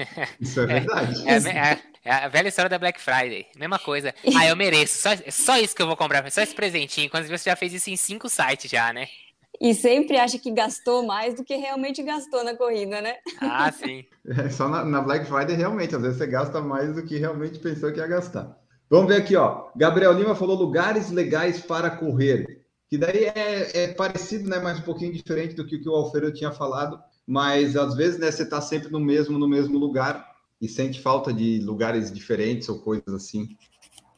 Isso 0.40 0.60
é 0.60 0.66
verdade. 0.80 1.28
É, 1.28 1.34
é, 1.34 1.72
é, 1.72 1.78
é 2.04 2.12
a 2.12 2.28
velha 2.28 2.48
história 2.48 2.68
da 2.68 2.78
Black 2.78 3.00
Friday. 3.00 3.46
Mesma 3.56 3.78
coisa. 3.78 4.12
Ah, 4.34 4.46
eu 4.46 4.56
mereço. 4.56 4.98
Só, 4.98 5.10
só 5.30 5.58
isso 5.58 5.76
que 5.76 5.82
eu 5.82 5.86
vou 5.86 5.96
comprar. 5.96 6.28
Só 6.32 6.40
esse 6.40 6.54
presentinho. 6.54 7.10
Quando 7.10 7.28
você 7.28 7.50
já 7.50 7.54
fez 7.54 7.72
isso 7.72 7.90
em 7.90 7.96
cinco 7.96 8.28
sites 8.28 8.68
já, 8.68 8.92
né? 8.92 9.06
E 9.60 9.74
sempre 9.74 10.16
acha 10.16 10.38
que 10.38 10.50
gastou 10.50 11.04
mais 11.04 11.34
do 11.34 11.44
que 11.44 11.54
realmente 11.54 12.02
gastou 12.02 12.42
na 12.42 12.56
corrida, 12.56 13.00
né? 13.00 13.16
Ah, 13.40 13.70
sim. 13.70 14.04
É, 14.26 14.48
só 14.48 14.68
na, 14.68 14.84
na, 14.84 15.00
Black 15.00 15.26
Friday, 15.26 15.54
realmente. 15.54 15.94
Às 15.94 16.02
vezes 16.02 16.18
você 16.18 16.26
gasta 16.26 16.60
mais 16.60 16.94
do 16.94 17.04
que 17.04 17.18
realmente 17.18 17.60
pensou 17.60 17.92
que 17.92 18.00
ia 18.00 18.06
gastar. 18.06 18.58
Vamos 18.90 19.06
ver 19.06 19.22
aqui, 19.22 19.36
ó. 19.36 19.68
Gabriel 19.76 20.12
Lima 20.12 20.34
falou 20.34 20.56
lugares 20.56 21.10
legais 21.10 21.60
para 21.60 21.90
correr. 21.90 22.64
Que 22.88 22.98
daí 22.98 23.26
é, 23.26 23.84
é 23.84 23.88
parecido, 23.88 24.48
né? 24.48 24.58
Mas 24.58 24.80
um 24.80 24.82
pouquinho 24.82 25.12
diferente 25.12 25.54
do 25.54 25.66
que, 25.66 25.78
que 25.78 25.88
o 25.88 25.94
Alfredo 25.94 26.32
tinha 26.32 26.50
falado 26.50 26.98
mas 27.26 27.76
às 27.76 27.94
vezes 27.94 28.18
né, 28.18 28.30
você 28.30 28.42
está 28.42 28.60
sempre 28.60 28.90
no 28.90 29.00
mesmo, 29.00 29.38
no 29.38 29.48
mesmo 29.48 29.78
lugar 29.78 30.30
e 30.60 30.68
sente 30.68 31.00
falta 31.00 31.32
de 31.32 31.60
lugares 31.60 32.12
diferentes 32.12 32.68
ou 32.68 32.78
coisas 32.78 33.08
assim. 33.08 33.56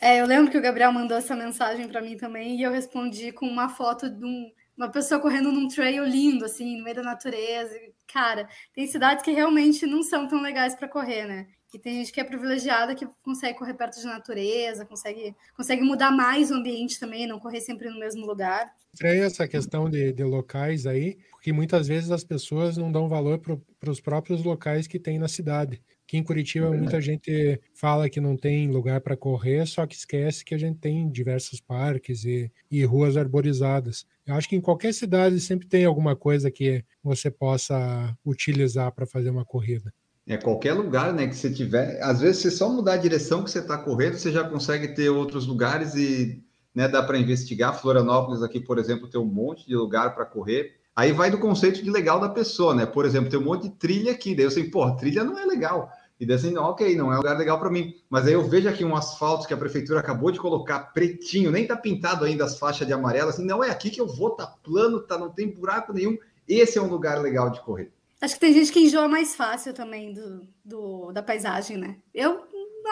É, 0.00 0.20
eu 0.20 0.26
lembro 0.26 0.50
que 0.50 0.58
o 0.58 0.62
Gabriel 0.62 0.92
mandou 0.92 1.16
essa 1.16 1.34
mensagem 1.34 1.88
para 1.88 2.02
mim 2.02 2.16
também 2.16 2.58
e 2.58 2.62
eu 2.62 2.70
respondi 2.70 3.32
com 3.32 3.46
uma 3.46 3.70
foto 3.70 4.10
de 4.10 4.24
um, 4.24 4.50
uma 4.76 4.90
pessoa 4.90 5.20
correndo 5.20 5.50
num 5.50 5.68
trail 5.68 6.04
lindo, 6.04 6.44
assim, 6.44 6.76
no 6.76 6.84
meio 6.84 6.96
da 6.96 7.02
natureza. 7.02 7.74
Cara, 8.12 8.46
tem 8.74 8.86
cidades 8.86 9.24
que 9.24 9.30
realmente 9.30 9.86
não 9.86 10.02
são 10.02 10.28
tão 10.28 10.42
legais 10.42 10.74
para 10.74 10.88
correr, 10.88 11.26
né? 11.26 11.46
E 11.72 11.78
tem 11.78 11.94
gente 11.94 12.12
que 12.12 12.20
é 12.20 12.24
privilegiada 12.24 12.94
que 12.94 13.08
consegue 13.22 13.58
correr 13.58 13.74
perto 13.74 13.98
de 13.98 14.04
natureza, 14.04 14.84
consegue, 14.84 15.34
consegue 15.56 15.82
mudar 15.82 16.12
mais 16.12 16.50
o 16.50 16.54
ambiente 16.54 17.00
também, 17.00 17.26
não 17.26 17.40
correr 17.40 17.60
sempre 17.60 17.88
no 17.88 17.98
mesmo 17.98 18.24
lugar. 18.26 18.72
É 19.02 19.18
essa 19.18 19.48
questão 19.48 19.90
de, 19.90 20.12
de 20.12 20.22
locais 20.22 20.86
aí, 20.86 21.18
porque 21.44 21.52
muitas 21.52 21.88
vezes 21.88 22.10
as 22.10 22.24
pessoas 22.24 22.78
não 22.78 22.90
dão 22.90 23.06
valor 23.06 23.38
para 23.38 23.90
os 23.90 24.00
próprios 24.00 24.42
locais 24.42 24.86
que 24.86 24.98
tem 24.98 25.18
na 25.18 25.28
cidade. 25.28 25.82
Aqui 26.06 26.16
em 26.16 26.22
Curitiba, 26.22 26.68
é 26.68 26.70
muita 26.70 27.02
gente 27.02 27.60
fala 27.74 28.08
que 28.08 28.18
não 28.18 28.34
tem 28.34 28.70
lugar 28.70 29.02
para 29.02 29.14
correr, 29.14 29.66
só 29.66 29.86
que 29.86 29.94
esquece 29.94 30.42
que 30.42 30.54
a 30.54 30.58
gente 30.58 30.78
tem 30.78 31.06
diversos 31.06 31.60
parques 31.60 32.24
e, 32.24 32.50
e 32.70 32.82
ruas 32.86 33.18
arborizadas. 33.18 34.06
Eu 34.26 34.36
acho 34.36 34.48
que 34.48 34.56
em 34.56 34.60
qualquer 34.62 34.94
cidade 34.94 35.38
sempre 35.38 35.68
tem 35.68 35.84
alguma 35.84 36.16
coisa 36.16 36.50
que 36.50 36.82
você 37.02 37.30
possa 37.30 38.16
utilizar 38.24 38.90
para 38.92 39.04
fazer 39.04 39.28
uma 39.28 39.44
corrida. 39.44 39.92
É 40.26 40.38
qualquer 40.38 40.72
lugar, 40.72 41.12
né, 41.12 41.26
que 41.26 41.36
você 41.36 41.52
tiver. 41.52 42.02
Às 42.02 42.22
vezes, 42.22 42.40
você 42.40 42.50
só 42.50 42.70
mudar 42.70 42.94
a 42.94 42.96
direção 42.96 43.44
que 43.44 43.50
você 43.50 43.58
está 43.58 43.76
correndo, 43.76 44.16
você 44.16 44.32
já 44.32 44.48
consegue 44.48 44.94
ter 44.94 45.10
outros 45.10 45.46
lugares 45.46 45.94
e 45.94 46.42
né, 46.74 46.88
dá 46.88 47.02
para 47.02 47.18
investigar. 47.18 47.78
Florianópolis 47.78 48.42
aqui, 48.42 48.60
por 48.60 48.78
exemplo, 48.78 49.10
tem 49.10 49.20
um 49.20 49.26
monte 49.26 49.66
de 49.66 49.76
lugar 49.76 50.14
para 50.14 50.24
correr. 50.24 50.82
Aí 50.96 51.12
vai 51.12 51.30
do 51.30 51.38
conceito 51.38 51.82
de 51.82 51.90
legal 51.90 52.20
da 52.20 52.28
pessoa, 52.28 52.74
né? 52.74 52.86
Por 52.86 53.04
exemplo, 53.04 53.28
tem 53.28 53.38
um 53.38 53.44
monte 53.44 53.64
de 53.64 53.70
trilha 53.70 54.12
aqui. 54.12 54.34
Daí 54.34 54.44
eu 54.44 54.50
sei, 54.50 54.70
pô, 54.70 54.88
trilha 54.96 55.24
não 55.24 55.38
é 55.38 55.44
legal. 55.44 55.90
E 56.20 56.24
daí 56.24 56.36
assim, 56.36 56.56
ok, 56.56 56.94
não 56.94 57.12
é 57.12 57.16
um 57.16 57.18
lugar 57.18 57.36
legal 57.36 57.58
para 57.58 57.70
mim. 57.70 57.94
Mas 58.08 58.26
aí 58.26 58.32
eu 58.32 58.48
vejo 58.48 58.68
aqui 58.68 58.84
um 58.84 58.94
asfalto 58.94 59.48
que 59.48 59.54
a 59.54 59.56
prefeitura 59.56 59.98
acabou 59.98 60.30
de 60.30 60.38
colocar 60.38 60.78
pretinho, 60.92 61.50
nem 61.50 61.66
tá 61.66 61.76
pintado 61.76 62.24
ainda 62.24 62.44
as 62.44 62.58
faixas 62.58 62.86
de 62.86 62.92
amarelo. 62.92 63.30
Assim, 63.30 63.44
não 63.44 63.62
é 63.62 63.70
aqui 63.70 63.90
que 63.90 64.00
eu 64.00 64.06
vou, 64.06 64.30
tá 64.30 64.46
plano, 64.46 65.00
tá, 65.00 65.18
não 65.18 65.30
tem 65.30 65.52
buraco 65.52 65.92
nenhum. 65.92 66.16
Esse 66.46 66.78
é 66.78 66.82
um 66.82 66.88
lugar 66.88 67.20
legal 67.20 67.50
de 67.50 67.60
correr. 67.60 67.92
Acho 68.20 68.34
que 68.34 68.40
tem 68.40 68.54
gente 68.54 68.72
que 68.72 68.80
enjoa 68.80 69.08
mais 69.08 69.34
fácil 69.34 69.74
também 69.74 70.12
do, 70.12 70.46
do, 70.64 71.12
da 71.12 71.22
paisagem, 71.22 71.76
né? 71.76 71.96
Eu 72.14 72.44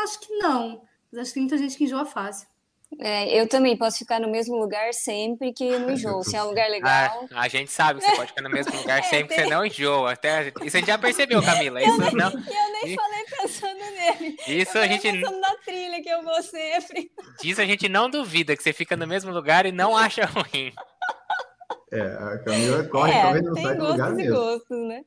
acho 0.03 0.21
que 0.21 0.37
não. 0.39 0.83
Mas 1.11 1.23
acho 1.23 1.31
que 1.31 1.35
tem 1.35 1.43
muita 1.45 1.59
gente 1.59 1.77
que 1.77 1.85
enjoa 1.85 2.05
fácil. 2.05 2.49
É, 2.99 3.41
eu 3.41 3.49
também 3.49 3.77
posso 3.77 3.99
ficar 3.99 4.21
no 4.21 4.31
mesmo 4.31 4.57
lugar 4.57 4.93
sempre 4.93 5.53
que 5.53 5.79
não 5.79 5.91
enjoo. 5.93 6.23
Se 6.23 6.37
é 6.37 6.43
um 6.43 6.49
lugar 6.49 6.69
legal. 6.69 7.27
Ah, 7.33 7.43
a 7.43 7.49
gente 7.49 7.71
sabe 7.71 8.01
que 8.01 8.07
você 8.07 8.17
pode 8.17 8.29
ficar 8.29 8.43
no 8.43 8.51
mesmo 8.51 8.77
lugar 8.77 8.99
é, 9.01 9.03
sempre 9.03 9.29
tem... 9.29 9.37
que 9.39 9.45
você 9.45 9.51
não 9.51 9.67
enjoa. 9.67 10.13
Até, 10.13 10.53
isso 10.63 10.77
a 10.77 10.81
gente 10.81 10.87
já 10.87 10.99
percebeu, 10.99 11.43
Camila. 11.43 11.83
Isso 11.83 11.91
eu, 11.91 11.99
nem, 11.99 12.15
não... 12.15 12.31
eu 12.31 12.85
nem 12.85 12.97
falei 12.97 13.25
pensando 13.39 13.79
nele. 13.79 14.37
Isso 14.47 14.79
eu 14.79 14.83
a 14.83 14.87
gente. 14.87 15.13
pensando 15.13 15.41
na 15.41 15.55
trilha 15.65 16.03
que 16.03 16.09
eu 16.09 16.23
vou 16.23 16.43
sempre. 16.43 17.11
Disso 17.41 17.61
a 17.61 17.65
gente 17.65 17.89
não 17.89 18.11
duvida 18.11 18.57
que 18.57 18.63
você 18.63 18.73
fica 18.73 18.97
no 18.97 19.07
mesmo 19.07 19.33
lugar 19.33 19.67
e 19.67 19.73
não 19.73 19.97
acha 19.97 20.27
ruim. 20.27 20.73
É, 21.91 22.01
a 22.01 22.39
Camila 22.39 22.85
corre 22.85 23.13
é, 23.13 23.23
também 23.23 23.43
não 23.43 23.55
sai 23.55 23.77
do 23.77 23.87
lugar 23.87 24.13
mesmo. 24.13 24.35
Gostos, 24.35 24.89
né? 24.89 25.03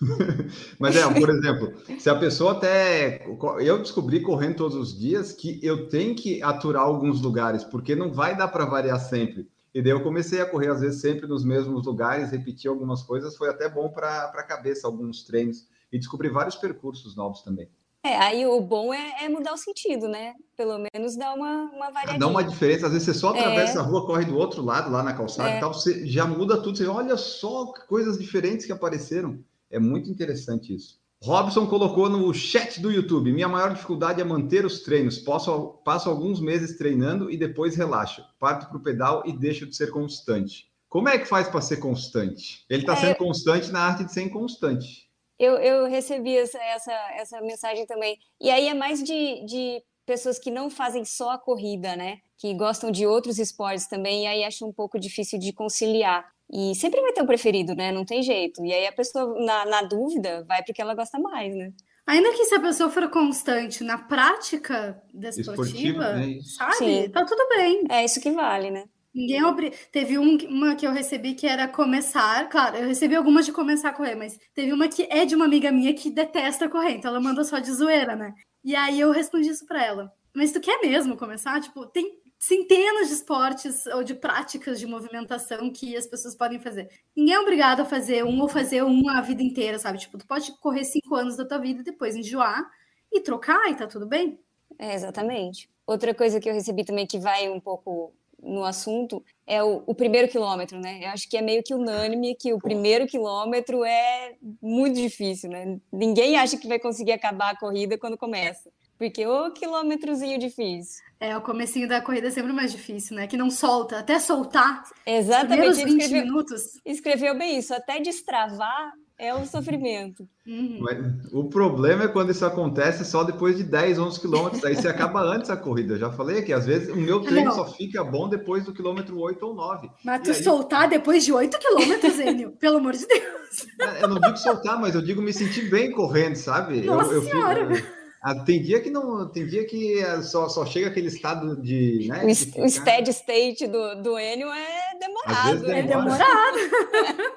Mas 0.78 0.96
é, 0.96 1.20
por 1.20 1.28
exemplo, 1.28 1.72
se 1.98 2.08
a 2.08 2.14
pessoa 2.14 2.52
até. 2.52 3.26
Eu 3.60 3.78
descobri 3.78 4.20
correndo 4.20 4.56
todos 4.56 4.76
os 4.76 4.98
dias 4.98 5.32
que 5.32 5.60
eu 5.62 5.88
tenho 5.88 6.14
que 6.14 6.42
aturar 6.42 6.82
alguns 6.82 7.20
lugares, 7.20 7.62
porque 7.64 7.94
não 7.94 8.12
vai 8.12 8.36
dar 8.36 8.48
para 8.48 8.64
variar 8.64 8.98
sempre. 8.98 9.48
E 9.74 9.82
daí 9.82 9.92
eu 9.92 10.02
comecei 10.02 10.40
a 10.40 10.46
correr, 10.46 10.68
às 10.68 10.80
vezes, 10.80 11.02
sempre 11.02 11.26
nos 11.26 11.44
mesmos 11.44 11.84
lugares, 11.84 12.30
repetir 12.30 12.70
algumas 12.70 13.02
coisas, 13.02 13.36
foi 13.36 13.50
até 13.50 13.68
bom 13.68 13.90
para 13.90 14.24
a 14.24 14.42
cabeça, 14.42 14.86
alguns 14.86 15.22
treinos, 15.24 15.68
e 15.92 15.98
descobri 15.98 16.30
vários 16.30 16.56
percursos 16.56 17.14
novos 17.14 17.42
também. 17.42 17.68
É, 18.06 18.16
aí 18.18 18.46
o 18.46 18.60
bom 18.60 18.94
é, 18.94 19.24
é, 19.24 19.28
mudar 19.28 19.52
o 19.52 19.56
sentido, 19.56 20.06
né? 20.06 20.34
Pelo 20.56 20.78
menos 20.78 21.16
dá 21.16 21.34
uma, 21.34 21.64
uma 21.72 21.90
variação. 21.90 22.18
Dá 22.20 22.28
uma 22.28 22.44
diferença. 22.44 22.86
Às 22.86 22.92
vezes 22.92 23.06
você 23.06 23.14
só 23.14 23.30
atravessa 23.30 23.78
é. 23.78 23.80
a 23.80 23.82
rua, 23.82 24.06
corre 24.06 24.24
do 24.24 24.36
outro 24.36 24.62
lado, 24.62 24.92
lá 24.92 25.02
na 25.02 25.12
calçada 25.12 25.50
é. 25.50 25.56
e 25.56 25.60
tal, 25.60 25.74
você 25.74 26.06
já 26.06 26.24
muda 26.24 26.62
tudo. 26.62 26.78
Você 26.78 26.86
olha 26.86 27.16
só 27.16 27.66
coisas 27.88 28.16
diferentes 28.16 28.64
que 28.64 28.70
apareceram. 28.70 29.40
É 29.68 29.80
muito 29.80 30.08
interessante 30.08 30.72
isso. 30.72 31.00
Robson 31.20 31.66
colocou 31.66 32.08
no 32.08 32.32
chat 32.32 32.80
do 32.80 32.92
YouTube: 32.92 33.32
minha 33.32 33.48
maior 33.48 33.74
dificuldade 33.74 34.20
é 34.20 34.24
manter 34.24 34.64
os 34.64 34.82
treinos. 34.82 35.18
Posso, 35.18 35.80
passo 35.84 36.08
alguns 36.08 36.40
meses 36.40 36.78
treinando 36.78 37.28
e 37.28 37.36
depois 37.36 37.74
relaxo. 37.74 38.22
Parto 38.38 38.68
para 38.68 38.76
o 38.76 38.82
pedal 38.82 39.24
e 39.26 39.36
deixo 39.36 39.66
de 39.66 39.74
ser 39.74 39.90
constante. 39.90 40.66
Como 40.88 41.08
é 41.08 41.18
que 41.18 41.26
faz 41.26 41.48
para 41.48 41.60
ser 41.60 41.78
constante? 41.78 42.64
Ele 42.70 42.82
está 42.82 42.92
é... 42.92 42.96
sendo 42.96 43.16
constante 43.16 43.72
na 43.72 43.80
arte 43.80 44.04
de 44.04 44.12
ser 44.12 44.22
inconstante. 44.22 45.05
Eu, 45.38 45.54
eu 45.56 45.86
recebi 45.86 46.36
essa, 46.36 46.58
essa, 46.58 46.92
essa 47.14 47.40
mensagem 47.40 47.86
também. 47.86 48.18
E 48.40 48.50
aí 48.50 48.68
é 48.68 48.74
mais 48.74 49.02
de, 49.02 49.44
de 49.44 49.82
pessoas 50.06 50.38
que 50.38 50.50
não 50.50 50.70
fazem 50.70 51.04
só 51.04 51.30
a 51.30 51.38
corrida, 51.38 51.96
né? 51.96 52.18
Que 52.38 52.54
gostam 52.54 52.90
de 52.90 53.06
outros 53.06 53.38
esportes 53.38 53.86
também, 53.86 54.24
e 54.24 54.26
aí 54.26 54.44
acho 54.44 54.66
um 54.66 54.72
pouco 54.72 54.98
difícil 54.98 55.38
de 55.38 55.52
conciliar. 55.52 56.24
E 56.50 56.74
sempre 56.76 57.00
vai 57.00 57.12
ter 57.12 57.22
um 57.22 57.26
preferido, 57.26 57.74
né? 57.74 57.90
Não 57.90 58.04
tem 58.04 58.22
jeito. 58.22 58.64
E 58.64 58.72
aí 58.72 58.86
a 58.86 58.92
pessoa, 58.92 59.34
na, 59.44 59.66
na 59.66 59.82
dúvida, 59.82 60.44
vai 60.46 60.62
porque 60.62 60.80
ela 60.80 60.94
gosta 60.94 61.18
mais, 61.18 61.54
né? 61.54 61.72
Ainda 62.06 62.32
que 62.32 62.44
se 62.44 62.54
a 62.54 62.60
pessoa 62.60 62.88
for 62.88 63.10
constante 63.10 63.82
na 63.82 63.98
prática 63.98 65.02
desportiva, 65.12 66.14
né? 66.14 66.38
sabe? 66.42 66.76
Sim. 66.76 67.08
Tá 67.10 67.24
tudo 67.24 67.48
bem. 67.48 67.82
É 67.90 68.04
isso 68.04 68.20
que 68.20 68.30
vale, 68.30 68.70
né? 68.70 68.84
Ninguém 69.16 69.42
obri... 69.42 69.72
Teve 69.90 70.18
um, 70.18 70.36
uma 70.48 70.76
que 70.76 70.86
eu 70.86 70.92
recebi 70.92 71.34
que 71.34 71.46
era 71.46 71.66
começar. 71.66 72.46
Claro, 72.50 72.76
eu 72.76 72.86
recebi 72.86 73.16
algumas 73.16 73.46
de 73.46 73.52
começar 73.52 73.88
a 73.88 73.92
correr, 73.94 74.14
mas 74.14 74.38
teve 74.54 74.74
uma 74.74 74.88
que 74.88 75.08
é 75.10 75.24
de 75.24 75.34
uma 75.34 75.46
amiga 75.46 75.72
minha 75.72 75.94
que 75.94 76.10
detesta 76.10 76.68
correr, 76.68 76.92
então 76.92 77.10
ela 77.10 77.20
mandou 77.20 77.42
só 77.42 77.58
de 77.58 77.72
zoeira, 77.72 78.14
né? 78.14 78.34
E 78.62 78.76
aí 78.76 79.00
eu 79.00 79.10
respondi 79.10 79.48
isso 79.48 79.66
pra 79.66 79.82
ela. 79.82 80.12
Mas 80.34 80.52
tu 80.52 80.60
quer 80.60 80.78
mesmo 80.82 81.16
começar? 81.16 81.58
Tipo, 81.62 81.86
tem 81.86 82.20
centenas 82.38 83.08
de 83.08 83.14
esportes 83.14 83.86
ou 83.86 84.04
de 84.04 84.14
práticas 84.14 84.78
de 84.78 84.86
movimentação 84.86 85.72
que 85.72 85.96
as 85.96 86.06
pessoas 86.06 86.36
podem 86.36 86.60
fazer. 86.60 86.90
Ninguém 87.16 87.34
é 87.34 87.40
obrigado 87.40 87.80
a 87.80 87.84
fazer 87.86 88.22
um 88.22 88.38
ou 88.42 88.48
fazer 88.48 88.82
um 88.82 89.08
a 89.08 89.22
vida 89.22 89.42
inteira, 89.42 89.78
sabe? 89.78 89.96
Tipo, 89.96 90.18
tu 90.18 90.26
pode 90.26 90.52
correr 90.58 90.84
cinco 90.84 91.14
anos 91.14 91.36
da 91.36 91.46
tua 91.46 91.58
vida 91.58 91.80
e 91.80 91.84
depois 91.84 92.14
enjoar 92.14 92.68
e 93.10 93.20
trocar 93.20 93.70
e 93.70 93.76
tá 93.76 93.86
tudo 93.86 94.06
bem. 94.06 94.38
É, 94.78 94.94
exatamente. 94.94 95.70
Outra 95.86 96.14
coisa 96.14 96.38
que 96.38 96.50
eu 96.50 96.52
recebi 96.52 96.84
também 96.84 97.06
que 97.06 97.18
vai 97.18 97.48
um 97.48 97.60
pouco 97.60 98.12
no 98.46 98.64
assunto 98.64 99.22
é 99.46 99.62
o, 99.62 99.82
o, 99.86 99.94
primeiro 99.94 100.28
quilômetro, 100.28 100.78
né? 100.78 101.00
Eu 101.02 101.08
acho 101.08 101.28
que 101.28 101.36
é 101.36 101.42
meio 101.42 101.62
que 101.62 101.74
unânime 101.74 102.34
que 102.34 102.52
o 102.52 102.58
primeiro 102.58 103.06
quilômetro 103.06 103.84
é 103.84 104.34
muito 104.62 104.96
difícil, 104.96 105.50
né? 105.50 105.78
Ninguém 105.92 106.36
acha 106.36 106.56
que 106.56 106.68
vai 106.68 106.78
conseguir 106.78 107.12
acabar 107.12 107.50
a 107.50 107.58
corrida 107.58 107.98
quando 107.98 108.16
começa. 108.16 108.70
Porque 108.98 109.26
o 109.26 109.50
quilômetrozinho 109.50 110.38
difícil. 110.38 111.04
É, 111.20 111.36
o 111.36 111.42
comecinho 111.42 111.86
da 111.86 112.00
corrida 112.00 112.28
é 112.28 112.30
sempre 112.30 112.52
mais 112.52 112.72
difícil, 112.72 113.16
né? 113.16 113.26
Que 113.26 113.36
não 113.36 113.50
solta. 113.50 113.98
Até 113.98 114.18
soltar. 114.18 114.84
Exatamente. 115.04 115.68
Os 115.68 115.78
20 115.78 115.88
escreveu, 115.88 116.24
minutos. 116.24 116.62
Escreveu 116.84 117.38
bem 117.38 117.58
isso. 117.58 117.74
Até 117.74 118.00
destravar 118.00 118.92
é 119.18 119.34
um 119.34 119.46
sofrimento. 119.46 120.28
Uhum. 120.46 120.84
o 121.32 121.44
problema 121.48 122.04
é 122.04 122.08
quando 122.08 122.30
isso 122.30 122.44
acontece 122.44 123.04
só 123.04 123.24
depois 123.24 123.56
de 123.56 123.64
10, 123.64 123.98
11 123.98 124.20
quilômetros. 124.20 124.64
Aí 124.64 124.76
você 124.76 124.88
acaba 124.88 125.20
antes 125.20 125.50
a 125.50 125.56
corrida. 125.56 125.94
Eu 125.94 125.98
já 125.98 126.12
falei 126.12 126.38
aqui, 126.38 126.52
às 126.52 126.66
vezes 126.66 126.88
o 126.90 126.96
meu 126.96 127.20
treino 127.20 127.46
não. 127.46 127.52
só 127.52 127.66
fica 127.72 128.04
bom 128.04 128.28
depois 128.28 128.64
do 128.64 128.72
quilômetro 128.72 129.18
8 129.18 129.44
ou 129.44 129.54
9. 129.54 129.90
Mas 130.04 130.22
tu 130.22 130.30
aí... 130.30 130.42
soltar 130.42 130.88
depois 130.88 131.24
de 131.24 131.32
8 131.32 131.58
quilômetros, 131.58 132.18
Enio? 132.18 132.52
Pelo 132.60 132.76
amor 132.76 132.92
de 132.92 133.06
Deus. 133.06 133.66
É, 133.80 134.04
eu 134.04 134.08
não 134.08 134.20
digo 134.20 134.36
soltar, 134.36 134.78
mas 134.80 134.94
eu 134.94 135.02
digo 135.02 135.22
me 135.22 135.32
sentir 135.32 135.70
bem 135.70 135.90
correndo, 135.90 136.36
sabe? 136.36 136.82
Nossa 136.82 137.12
eu, 137.12 137.22
eu 137.22 137.30
senhora! 137.30 137.74
Fico, 137.74 137.96
ah, 138.22 138.34
tem 138.44 138.60
dia 138.60 138.80
que 138.80 138.90
não, 138.90 139.28
tem 139.30 139.46
dia 139.46 139.64
que 139.64 140.00
é 140.00 140.20
só, 140.20 140.48
só 140.48 140.66
chega 140.66 140.88
aquele 140.88 141.06
estado 141.06 141.60
de. 141.62 142.08
Né, 142.08 142.24
o, 142.24 142.34
ficar... 142.34 142.62
o 142.62 142.68
steady 142.68 143.10
state 143.10 143.66
do, 143.68 144.02
do 144.02 144.18
Enio 144.18 144.48
é 144.48 144.98
demorado. 144.98 145.60
Demora. 145.60 145.78
É 145.78 145.82
demorado. 145.82 146.58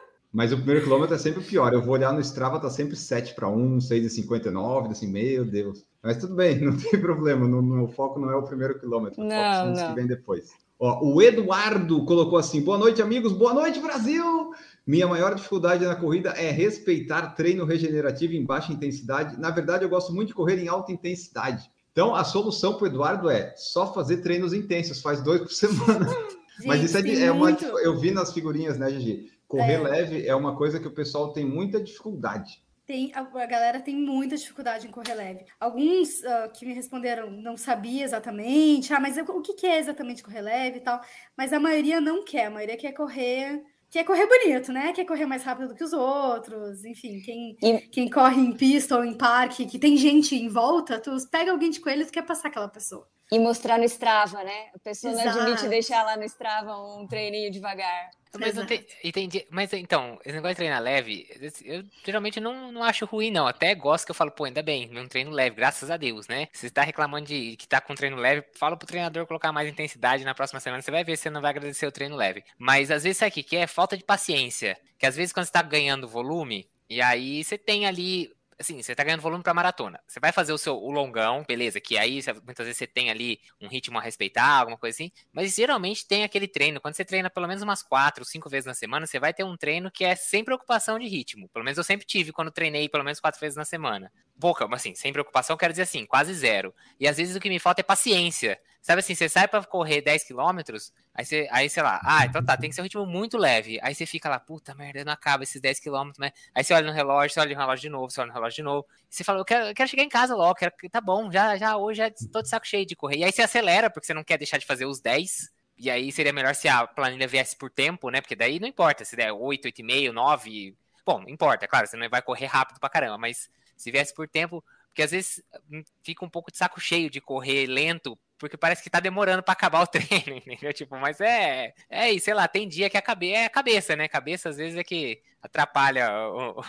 Mas 0.32 0.54
o 0.54 0.58
primeiro 0.58 0.84
quilômetro 0.84 1.16
é 1.16 1.18
sempre 1.18 1.42
o 1.42 1.46
pior. 1.46 1.74
Eu 1.74 1.82
vou 1.82 1.96
olhar 1.96 2.14
no 2.14 2.20
Strava, 2.20 2.60
tá 2.60 2.70
sempre 2.70 2.96
7 2.96 3.34
para 3.34 3.50
1, 3.50 3.78
6,59, 3.80 4.92
assim, 4.92 5.08
meu 5.08 5.44
Deus. 5.44 5.86
Mas 6.04 6.18
tudo 6.18 6.36
bem, 6.36 6.60
não 6.62 6.78
tem 6.78 7.00
problema. 7.00 7.48
No, 7.48 7.62
no 7.62 7.88
foco 7.88 8.20
não 8.20 8.30
é 8.30 8.36
o 8.36 8.44
primeiro 8.44 8.80
quilômetro. 8.80 9.24
Não, 9.24 9.72
o 9.72 9.76
não. 9.76 9.90
que 9.90 9.96
vem 9.96 10.08
depois. 10.08 10.52
Ó, 10.80 11.04
o 11.04 11.22
Eduardo 11.22 12.06
colocou 12.06 12.38
assim: 12.38 12.62
boa 12.62 12.78
noite, 12.78 13.02
amigos. 13.02 13.34
Boa 13.34 13.54
noite, 13.54 13.82
Brasil. 13.82 14.52
Minha 14.88 15.08
maior 15.08 15.36
dificuldade 15.36 15.86
na 15.86 15.96
corrida 15.96 16.30
é 16.30 16.52
respeitar 16.52 17.34
treino 17.36 17.66
regenerativo 17.66 18.34
em 18.34 18.46
baixa 18.46 18.72
intensidade. 18.72 19.40
Na 19.40 19.50
verdade, 19.50 19.84
eu 19.84 19.90
gosto 19.90 20.14
muito 20.14 20.30
de 20.30 20.34
correr 20.36 20.58
em 20.58 20.68
alta 20.68 20.92
intensidade. 20.92 21.70
Então, 21.92 22.16
a 22.16 22.24
solução 22.24 22.76
para 22.76 22.86
o 22.86 22.88
Eduardo 22.88 23.30
é 23.30 23.54
só 23.58 23.94
fazer 23.94 24.18
treinos 24.18 24.54
intensos, 24.54 25.02
faz 25.02 25.22
dois 25.22 25.42
por 25.42 25.52
semana. 25.52 26.08
Gente, 26.08 26.40
Mas 26.66 26.84
isso 26.84 26.98
é, 26.98 27.24
é 27.24 27.32
uma. 27.32 27.52
Eu 27.52 28.00
vi 28.00 28.12
nas 28.12 28.32
figurinhas, 28.32 28.78
né, 28.78 28.90
Gigi? 28.90 29.39
Correr 29.50 29.74
é. 29.74 29.80
leve 29.80 30.28
é 30.28 30.36
uma 30.36 30.56
coisa 30.56 30.80
que 30.80 30.88
o 30.88 30.94
pessoal 30.94 31.34
tem 31.34 31.44
muita 31.44 31.82
dificuldade. 31.82 32.64
Tem, 32.86 33.12
a, 33.16 33.22
a 33.22 33.46
galera 33.48 33.80
tem 33.80 33.96
muita 33.96 34.38
dificuldade 34.38 34.88
em 34.88 34.92
correr 34.92 35.16
leve. 35.16 35.46
Alguns 35.60 36.20
uh, 36.20 36.52
que 36.54 36.68
me 36.68 36.74
responderam 36.74 37.32
não 37.32 37.58
sabia 37.58 38.04
exatamente, 38.04 38.94
ah, 38.94 39.00
mas 39.00 39.18
eu, 39.18 39.26
o 39.26 39.42
que, 39.42 39.54
que 39.54 39.66
é 39.66 39.80
exatamente 39.80 40.22
correr 40.22 40.42
leve 40.42 40.78
e 40.78 40.82
tal. 40.82 41.02
Mas 41.36 41.52
a 41.52 41.60
maioria 41.60 42.00
não 42.00 42.24
quer, 42.24 42.46
a 42.46 42.52
maioria 42.52 42.78
quer 42.78 42.94
correr 42.94 43.60
quer 43.90 44.04
correr 44.04 44.28
bonito, 44.28 44.72
né? 44.72 44.94
Quer 44.94 45.06
correr 45.06 45.26
mais 45.26 45.44
rápido 45.44 45.70
do 45.70 45.76
que 45.76 45.84
os 45.84 45.94
outros. 45.94 46.86
Enfim, 46.86 47.20
quem, 47.22 47.58
e... 47.60 47.80
quem 47.90 48.08
corre 48.08 48.40
em 48.40 48.56
pista 48.56 48.96
ou 48.96 49.04
em 49.04 49.18
parque, 49.18 49.66
que 49.66 49.80
tem 49.80 49.98
gente 49.98 50.36
em 50.36 50.48
volta, 50.48 51.00
tu 51.00 51.16
pega 51.32 51.52
alguém 51.52 51.72
de 51.72 51.80
coelho 51.80 52.04
e 52.04 52.06
tu 52.06 52.12
quer 52.12 52.22
passar 52.22 52.50
aquela 52.50 52.68
pessoa. 52.68 53.08
E 53.32 53.38
mostrar 53.38 53.78
no 53.78 53.84
Strava, 53.86 54.44
né? 54.44 54.70
A 54.74 54.80
pessoa 54.80 55.14
Exato. 55.14 55.38
não 55.38 55.44
admite 55.44 55.68
deixar 55.68 56.04
lá 56.04 56.18
no 56.18 56.24
Strava 56.24 56.76
um 56.78 57.08
treininho 57.08 57.52
devagar. 57.52 58.10
Mas 58.38 58.54
não 58.54 58.66
tem, 58.66 58.86
entendi. 59.04 59.46
Mas 59.50 59.74
então, 59.74 60.20
esse 60.24 60.36
negócio 60.36 60.54
de 60.54 60.58
treinar 60.58 60.82
leve, 60.82 61.28
eu 61.66 61.84
geralmente 62.06 62.40
não, 62.40 62.72
não 62.72 62.84
acho 62.84 63.06
ruim, 63.06 63.32
não. 63.32 63.48
Até 63.48 63.74
gosto 63.74 64.06
que 64.06 64.12
eu 64.12 64.16
falo, 64.16 64.30
pô, 64.32 64.46
ainda 64.46 64.62
bem, 64.62 64.90
um 64.98 65.08
treino 65.08 65.32
leve, 65.32 65.56
graças 65.56 65.90
a 65.90 65.98
Deus, 65.98 66.28
né? 66.28 66.48
Se 66.54 66.68
você 66.68 66.70
tá 66.70 66.84
reclamando 66.84 67.26
de 67.26 67.56
que 67.56 67.68
tá 67.68 67.82
com 67.82 67.96
treino 67.96 68.18
leve, 68.18 68.46
fala 68.56 68.78
pro 68.78 68.88
treinador 68.88 69.26
colocar 69.26 69.52
mais 69.52 69.68
intensidade 69.68 70.24
na 70.24 70.36
próxima 70.36 70.60
semana, 70.60 70.82
você 70.82 70.92
vai 70.92 71.04
ver 71.04 71.18
se 71.18 71.24
você 71.24 71.30
não 71.30 71.42
vai 71.42 71.52
agradecer 71.52 71.88
o 71.88 71.92
treino 71.92 72.16
leve. 72.16 72.44
Mas 72.58 72.92
às 72.92 73.04
vezes 73.04 73.18
sabe 73.18 73.32
o 73.32 73.44
que 73.44 73.56
é 73.56 73.66
falta 73.66 73.98
de 73.98 74.04
paciência. 74.04 74.78
Que 74.98 75.08
às 75.08 75.16
vezes 75.16 75.34
quando 75.34 75.46
você 75.46 75.52
tá 75.52 75.64
ganhando 75.64 76.08
volume, 76.08 76.70
e 76.90 77.02
aí 77.02 77.44
você 77.44 77.58
tem 77.58 77.86
ali 77.86 78.32
assim, 78.60 78.82
você 78.82 78.94
tá 78.94 79.04
ganhando 79.04 79.22
volume 79.22 79.44
para 79.44 79.54
maratona. 79.54 80.00
Você 80.08 80.20
vai 80.20 80.32
fazer 80.32 80.52
o 80.52 80.58
seu 80.58 80.76
o 80.76 80.92
longão, 80.92 81.44
beleza, 81.48 81.80
que 81.80 81.98
aí 81.98 82.20
muitas 82.44 82.66
vezes 82.66 82.78
você 82.78 82.88
tem 82.88 83.10
ali 83.10 83.40
um 83.62 83.68
ritmo 83.68 83.98
a 83.98 84.02
respeitar, 84.02 84.60
alguma 84.60 84.78
coisa 84.78 84.96
assim, 84.96 85.12
mas 85.32 85.56
geralmente 85.56 86.06
tem 86.06 86.24
aquele 86.24 86.48
treino, 86.48 86.82
quando 86.82 86.96
você 86.96 87.06
treina 87.06 87.30
pelo 87.30 87.48
menos 87.48 87.64
umas 87.64 87.82
quatro, 87.82 88.26
cinco 88.26 88.50
vezes 88.50 88.66
na 88.66 88.74
semana, 88.74 89.08
você 89.08 89.20
vai 89.20 89.34
ter 89.34 89.44
um 89.44 89.56
treino 89.56 89.90
que 89.90 90.04
é 90.04 90.16
sem 90.16 90.44
preocupação 90.44 91.00
de 91.00 91.08
ritmo. 91.08 91.48
Pelo 91.50 91.64
menos 91.64 91.78
eu 91.78 91.84
sempre 91.84 92.06
tive 92.06 92.32
quando 92.32 92.52
treinei 92.52 92.90
pelo 92.90 93.04
menos 93.04 93.20
quatro 93.20 93.40
vezes 93.40 93.56
na 93.56 93.66
semana. 93.66 94.12
Pouca, 94.40 94.68
assim, 94.74 94.94
sem 94.96 95.12
preocupação, 95.14 95.58
quero 95.58 95.74
dizer 95.74 95.84
assim, 95.84 96.06
quase 96.06 96.34
zero. 96.34 96.74
E 97.00 97.08
às 97.08 97.18
vezes 97.18 97.36
o 97.36 97.40
que 97.40 97.50
me 97.50 97.60
falta 97.60 97.82
é 97.82 97.84
paciência. 97.84 98.60
Sabe 98.82 99.02
assim, 99.02 99.14
você 99.14 99.28
sai 99.28 99.48
para 99.48 99.64
correr 99.66 100.02
10 100.02 100.24
quilômetros, 100.24 100.94
aí 101.14 101.26
você, 101.26 101.48
aí 101.52 101.70
sei 101.70 101.84
lá, 101.84 102.00
ah, 102.04 102.26
então 102.26 102.44
tá, 102.44 102.56
tem 102.56 102.70
que 102.70 102.76
ser 102.76 102.82
um 102.82 102.86
ritmo 102.86 103.06
muito 103.06 103.38
leve. 103.38 103.78
Aí 103.84 103.94
você 103.94 104.06
fica 104.06 104.30
lá, 104.30 104.40
puta 104.40 104.74
merda, 104.74 105.04
não 105.04 105.12
acaba 105.12 105.44
esses 105.44 105.62
10 105.62 105.80
quilômetros, 105.80 106.18
né? 106.18 106.32
Aí 106.56 106.64
você 106.64 106.74
olha 106.74 106.88
no 106.88 106.94
relógio, 106.94 107.34
você 107.34 107.40
olha 107.42 107.54
no 107.54 107.60
relógio 107.60 107.82
de 107.82 107.90
novo, 107.90 108.10
você 108.10 108.22
olha 108.22 108.30
no 108.30 108.34
relógio 108.34 108.56
de 108.56 108.64
novo. 108.64 108.88
Você 109.10 109.24
fala, 109.24 109.40
eu 109.40 109.46
quero, 109.46 109.66
eu 109.66 109.76
quero 109.76 109.90
chegar 109.90 110.04
em 110.04 110.10
casa 110.10 110.34
logo, 110.36 110.56
quero, 110.56 110.74
tá 110.90 111.02
bom, 111.02 111.30
já, 111.32 111.58
já 111.58 111.76
hoje 111.78 111.98
já 111.98 112.10
tô 112.32 112.42
de 112.42 112.48
saco 112.48 112.66
cheio 112.66 112.86
de 112.86 112.96
correr. 112.96 113.18
E 113.18 113.24
aí 113.26 113.32
você 113.32 113.42
acelera, 113.42 113.90
porque 113.90 114.06
você 114.06 114.14
não 114.14 114.24
quer 114.24 114.38
deixar 114.38 114.58
de 114.58 114.66
fazer 114.66 114.86
os 114.86 115.02
10. 115.02 115.52
E 115.78 115.90
aí 115.90 116.12
seria 116.12 116.34
melhor 116.34 116.56
se 116.56 116.68
a 116.68 116.88
planilha 116.88 117.28
viesse 117.28 117.56
por 117.56 117.70
tempo, 117.70 118.10
né? 118.10 118.22
Porque 118.22 118.36
daí 118.36 118.60
não 118.60 118.68
importa 118.68 119.06
se 119.06 119.16
der 119.16 119.32
8, 119.32 119.66
8,5, 119.68 120.12
9. 120.12 120.76
Bom, 121.06 121.24
importa, 121.28 121.68
claro, 121.68 121.88
você 121.88 121.98
não 121.98 122.10
vai 122.10 122.22
correr 122.22 122.46
rápido 122.46 122.80
pra 122.80 122.90
caramba, 122.90 123.18
mas 123.18 123.50
se 123.76 123.92
viesse 123.92 124.14
por 124.14 124.28
tempo, 124.28 124.64
porque 124.88 125.02
às 125.02 125.12
vezes 125.12 125.42
hum, 125.72 125.84
fica 126.04 126.26
um 126.26 126.30
pouco 126.30 126.52
de 126.52 126.58
saco 126.58 126.80
cheio 126.80 127.10
de 127.10 127.22
correr 127.22 127.66
lento 127.66 128.18
porque 128.40 128.58
parece 128.58 128.82
que 128.82 128.90
tá 128.90 129.00
demorando 129.00 129.44
para 129.44 129.52
acabar 129.52 129.84
o 129.84 129.88
treino, 129.88 130.38
entendeu? 130.38 130.74
Tipo, 130.74 130.98
mas 130.98 131.20
é, 131.22 131.74
é 131.90 132.12
isso, 132.12 132.26
sei 132.26 132.34
lá, 132.34 132.48
tem 132.48 132.68
dia 132.68 132.90
que 132.90 132.98
a 132.98 133.02
cabeça, 133.02 133.38
é 133.38 133.46
a 133.46 133.50
cabeça, 133.50 133.96
né? 133.96 134.06
A 134.06 134.10
cabeça 134.10 134.50
às 134.50 134.58
vezes 134.58 134.78
é 134.78 134.84
que 134.84 135.22
atrapalha 135.44 136.10
o, 136.30 136.62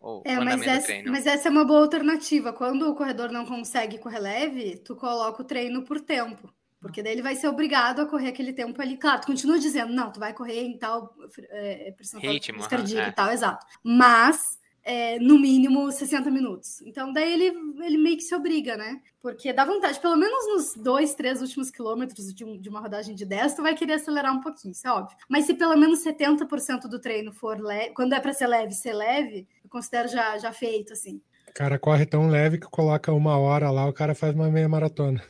o, 0.00 0.18
o 0.18 0.22
é, 0.24 0.36
mas 0.36 0.62
essa, 0.62 0.92
mas 1.06 1.26
essa 1.26 1.48
é 1.48 1.50
uma 1.50 1.64
boa 1.64 1.80
alternativa. 1.80 2.52
Quando 2.52 2.90
o 2.90 2.94
corredor 2.94 3.30
não 3.30 3.44
consegue 3.44 3.98
correr 3.98 4.18
leve, 4.18 4.76
tu 4.78 4.96
coloca 4.96 5.42
o 5.42 5.44
treino 5.44 5.82
por 5.82 6.00
tempo. 6.00 6.52
Porque 6.80 7.00
daí 7.00 7.12
ele 7.12 7.22
vai 7.22 7.36
ser 7.36 7.46
obrigado 7.46 8.00
a 8.00 8.06
correr 8.06 8.28
aquele 8.28 8.52
tempo 8.52 8.82
ali. 8.82 8.96
Claro, 8.96 9.20
tu 9.20 9.28
continua 9.28 9.56
dizendo, 9.56 9.92
não, 9.92 10.10
tu 10.10 10.18
vai 10.18 10.32
correr 10.32 10.62
em 10.62 10.76
tal 10.76 11.14
é, 11.50 11.94
ritmo 12.20 12.68
cardíaco 12.68 13.06
é. 13.06 13.10
e 13.10 13.12
tal, 13.12 13.30
exato. 13.30 13.64
Mas 13.84 14.58
é, 14.84 15.18
no 15.18 15.38
mínimo 15.38 15.90
60 15.90 16.30
minutos. 16.30 16.80
Então, 16.82 17.12
daí 17.12 17.32
ele, 17.32 17.56
ele 17.84 17.98
meio 17.98 18.16
que 18.16 18.22
se 18.22 18.34
obriga, 18.34 18.76
né? 18.76 19.00
Porque 19.20 19.52
dá 19.52 19.64
vontade, 19.64 20.00
pelo 20.00 20.16
menos 20.16 20.46
nos 20.48 20.82
dois, 20.82 21.14
três 21.14 21.40
últimos 21.40 21.70
quilômetros 21.70 22.34
de, 22.34 22.44
um, 22.44 22.58
de 22.58 22.68
uma 22.68 22.80
rodagem 22.80 23.14
de 23.14 23.24
10, 23.24 23.54
tu 23.54 23.62
vai 23.62 23.74
querer 23.74 23.94
acelerar 23.94 24.34
um 24.34 24.40
pouquinho, 24.40 24.72
isso 24.72 24.86
é 24.86 24.92
óbvio. 24.92 25.16
Mas 25.28 25.46
se 25.46 25.54
pelo 25.54 25.76
menos 25.76 26.04
70% 26.04 26.88
do 26.88 27.00
treino 27.00 27.32
for 27.32 27.60
leve, 27.60 27.90
quando 27.90 28.14
é 28.14 28.20
para 28.20 28.32
ser 28.32 28.46
leve, 28.46 28.72
ser 28.72 28.92
leve, 28.92 29.46
eu 29.62 29.70
considero 29.70 30.08
já, 30.08 30.36
já 30.38 30.52
feito, 30.52 30.92
assim. 30.92 31.20
O 31.48 31.52
cara 31.54 31.78
corre 31.78 32.06
tão 32.06 32.28
leve 32.28 32.58
que 32.58 32.66
coloca 32.66 33.12
uma 33.12 33.38
hora 33.38 33.70
lá, 33.70 33.86
o 33.86 33.92
cara 33.92 34.14
faz 34.14 34.34
uma 34.34 34.48
meia 34.48 34.68
maratona. 34.68 35.22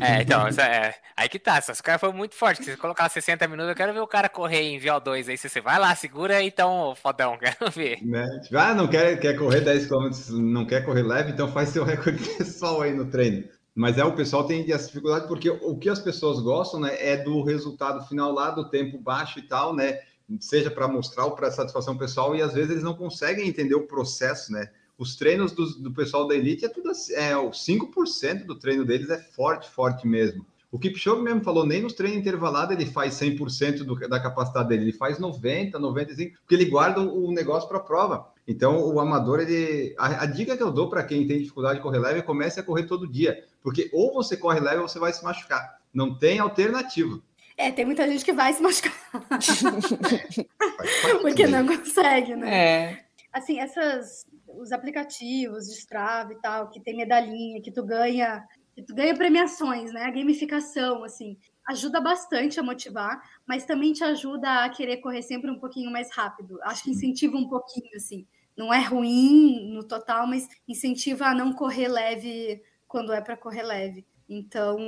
É, 0.00 0.22
então, 0.22 0.46
é, 0.46 0.94
aí 1.16 1.28
que 1.28 1.38
tá. 1.38 1.60
Se 1.60 1.72
o 1.72 1.82
cara 1.82 1.98
for 1.98 2.12
muito 2.12 2.34
forte, 2.34 2.62
se 2.62 2.70
você 2.70 2.76
colocar 2.76 3.08
60 3.08 3.46
minutos, 3.48 3.70
eu 3.70 3.74
quero 3.74 3.92
ver 3.92 4.00
o 4.00 4.06
cara 4.06 4.28
correr 4.28 4.62
em 4.62 4.78
VO2 4.78 5.28
aí. 5.28 5.36
Você 5.36 5.60
vai 5.60 5.78
lá, 5.78 5.94
segura 5.94 6.42
então, 6.42 6.94
fodão, 6.94 7.36
quero 7.40 7.70
ver. 7.70 7.98
Né? 8.04 8.26
Ah, 8.54 8.74
não 8.74 8.86
quer, 8.86 9.18
quer 9.18 9.36
correr 9.36 9.60
10 9.60 9.86
km, 9.86 10.10
não 10.30 10.64
quer 10.64 10.84
correr 10.84 11.02
leve, 11.02 11.32
então 11.32 11.50
faz 11.52 11.70
seu 11.70 11.82
recorde 11.84 12.22
pessoal 12.36 12.82
aí 12.82 12.94
no 12.94 13.06
treino. 13.06 13.44
Mas 13.74 13.98
é, 13.98 14.04
o 14.04 14.14
pessoal 14.14 14.46
tem 14.46 14.70
essa 14.72 14.86
dificuldade 14.86 15.28
porque 15.28 15.50
o 15.50 15.76
que 15.76 15.90
as 15.90 15.98
pessoas 15.98 16.40
gostam, 16.40 16.80
né, 16.80 16.96
é 16.98 17.16
do 17.16 17.42
resultado 17.42 18.06
final 18.06 18.32
lá, 18.32 18.50
do 18.50 18.70
tempo 18.70 18.98
baixo 18.98 19.38
e 19.38 19.42
tal, 19.42 19.74
né? 19.74 19.98
Seja 20.40 20.70
para 20.70 20.88
mostrar 20.88 21.26
ou 21.26 21.32
para 21.32 21.50
satisfação 21.50 21.96
pessoal, 21.96 22.34
e 22.34 22.42
às 22.42 22.54
vezes 22.54 22.70
eles 22.70 22.82
não 22.82 22.94
conseguem 22.94 23.46
entender 23.46 23.74
o 23.74 23.86
processo, 23.86 24.50
né? 24.50 24.70
Os 24.98 25.16
treinos 25.16 25.52
do, 25.52 25.66
do 25.78 25.92
pessoal 25.92 26.26
da 26.26 26.34
elite 26.34 26.64
é 26.64 26.68
tudo 26.68 26.90
assim, 26.90 27.12
é, 27.14 27.36
o 27.36 27.50
5% 27.50 28.44
do 28.44 28.58
treino 28.58 28.84
deles 28.84 29.10
é 29.10 29.18
forte, 29.18 29.68
forte 29.68 30.06
mesmo. 30.06 30.46
O 30.70 30.78
Kipchoge 30.78 31.22
mesmo 31.22 31.42
falou, 31.42 31.64
nem 31.64 31.82
nos 31.82 31.92
treinos 31.92 32.18
intervalados 32.18 32.74
ele 32.74 32.86
faz 32.86 33.14
100% 33.14 33.84
do, 33.84 33.94
da 34.08 34.20
capacidade 34.20 34.68
dele, 34.68 34.84
ele 34.84 34.92
faz 34.92 35.18
90, 35.18 35.78
95, 35.78 36.38
porque 36.40 36.54
ele 36.54 36.66
guarda 36.66 37.00
o, 37.00 37.28
o 37.28 37.32
negócio 37.32 37.68
para 37.68 37.78
a 37.78 37.82
prova. 37.82 38.32
Então, 38.48 38.92
o 38.92 39.00
amador, 39.00 39.40
ele. 39.40 39.94
A, 39.98 40.22
a 40.22 40.26
dica 40.26 40.56
que 40.56 40.62
eu 40.62 40.70
dou 40.70 40.88
para 40.88 41.02
quem 41.02 41.26
tem 41.26 41.38
dificuldade 41.38 41.76
de 41.76 41.82
correr 41.82 41.98
leve 41.98 42.20
é 42.20 42.22
comece 42.22 42.60
a 42.60 42.62
correr 42.62 42.84
todo 42.84 43.10
dia. 43.10 43.44
Porque 43.62 43.90
ou 43.92 44.14
você 44.14 44.36
corre 44.36 44.60
leve 44.60 44.80
ou 44.80 44.88
você 44.88 44.98
vai 44.98 45.12
se 45.12 45.24
machucar. 45.24 45.78
Não 45.92 46.16
tem 46.16 46.38
alternativa. 46.38 47.20
É, 47.56 47.72
tem 47.72 47.84
muita 47.84 48.06
gente 48.06 48.24
que 48.24 48.32
vai 48.32 48.52
se 48.52 48.62
machucar. 48.62 48.92
porque 51.22 51.46
não 51.46 51.66
consegue, 51.66 52.36
né? 52.36 52.54
É. 52.54 53.04
Assim, 53.32 53.58
essas. 53.58 54.26
Os 54.58 54.72
aplicativos 54.72 55.66
de 55.66 55.74
Strava 55.74 56.32
e 56.32 56.40
tal, 56.40 56.70
que 56.70 56.80
tem 56.80 56.96
medalhinha, 56.96 57.62
que 57.62 57.70
tu 57.70 57.84
ganha. 57.84 58.44
Que 58.74 58.82
tu 58.82 58.94
ganha 58.94 59.14
premiações, 59.14 59.92
né? 59.92 60.02
A 60.04 60.10
gamificação, 60.10 61.04
assim 61.04 61.36
ajuda 61.68 62.00
bastante 62.00 62.60
a 62.60 62.62
motivar, 62.62 63.20
mas 63.44 63.64
também 63.64 63.92
te 63.92 64.04
ajuda 64.04 64.62
a 64.62 64.68
querer 64.68 64.98
correr 64.98 65.20
sempre 65.22 65.50
um 65.50 65.58
pouquinho 65.58 65.90
mais 65.90 66.14
rápido. 66.14 66.62
Acho 66.62 66.84
que 66.84 66.90
incentiva 66.92 67.36
um 67.36 67.48
pouquinho, 67.48 67.90
assim 67.96 68.24
não 68.56 68.72
é 68.72 68.80
ruim 68.80 69.70
no 69.72 69.84
total, 69.84 70.26
mas 70.26 70.48
incentiva 70.66 71.26
a 71.26 71.34
não 71.34 71.52
correr 71.52 71.88
leve 71.88 72.62
quando 72.88 73.12
é 73.12 73.20
para 73.20 73.36
correr 73.36 73.62
leve. 73.62 74.06
Então, 74.28 74.78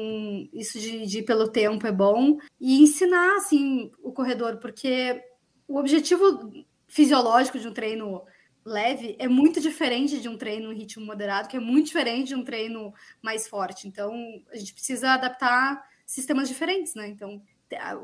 isso 0.52 0.80
de, 0.80 1.06
de 1.06 1.18
ir 1.18 1.22
pelo 1.24 1.48
tempo 1.48 1.86
é 1.86 1.92
bom. 1.92 2.38
E 2.58 2.82
ensinar, 2.82 3.36
assim, 3.36 3.92
o 4.02 4.10
corredor, 4.10 4.56
porque 4.56 5.22
o 5.68 5.78
objetivo 5.78 6.50
fisiológico 6.88 7.58
de 7.58 7.68
um 7.68 7.74
treino 7.74 8.22
leve 8.68 9.16
é 9.18 9.26
muito 9.26 9.60
diferente 9.60 10.20
de 10.20 10.28
um 10.28 10.36
treino 10.36 10.72
em 10.72 10.76
ritmo 10.76 11.04
moderado, 11.04 11.48
que 11.48 11.56
é 11.56 11.60
muito 11.60 11.86
diferente 11.86 12.28
de 12.28 12.34
um 12.34 12.44
treino 12.44 12.92
mais 13.22 13.48
forte. 13.48 13.88
Então, 13.88 14.12
a 14.52 14.56
gente 14.56 14.72
precisa 14.72 15.10
adaptar 15.10 15.82
sistemas 16.06 16.48
diferentes, 16.48 16.94
né? 16.94 17.08
Então, 17.08 17.42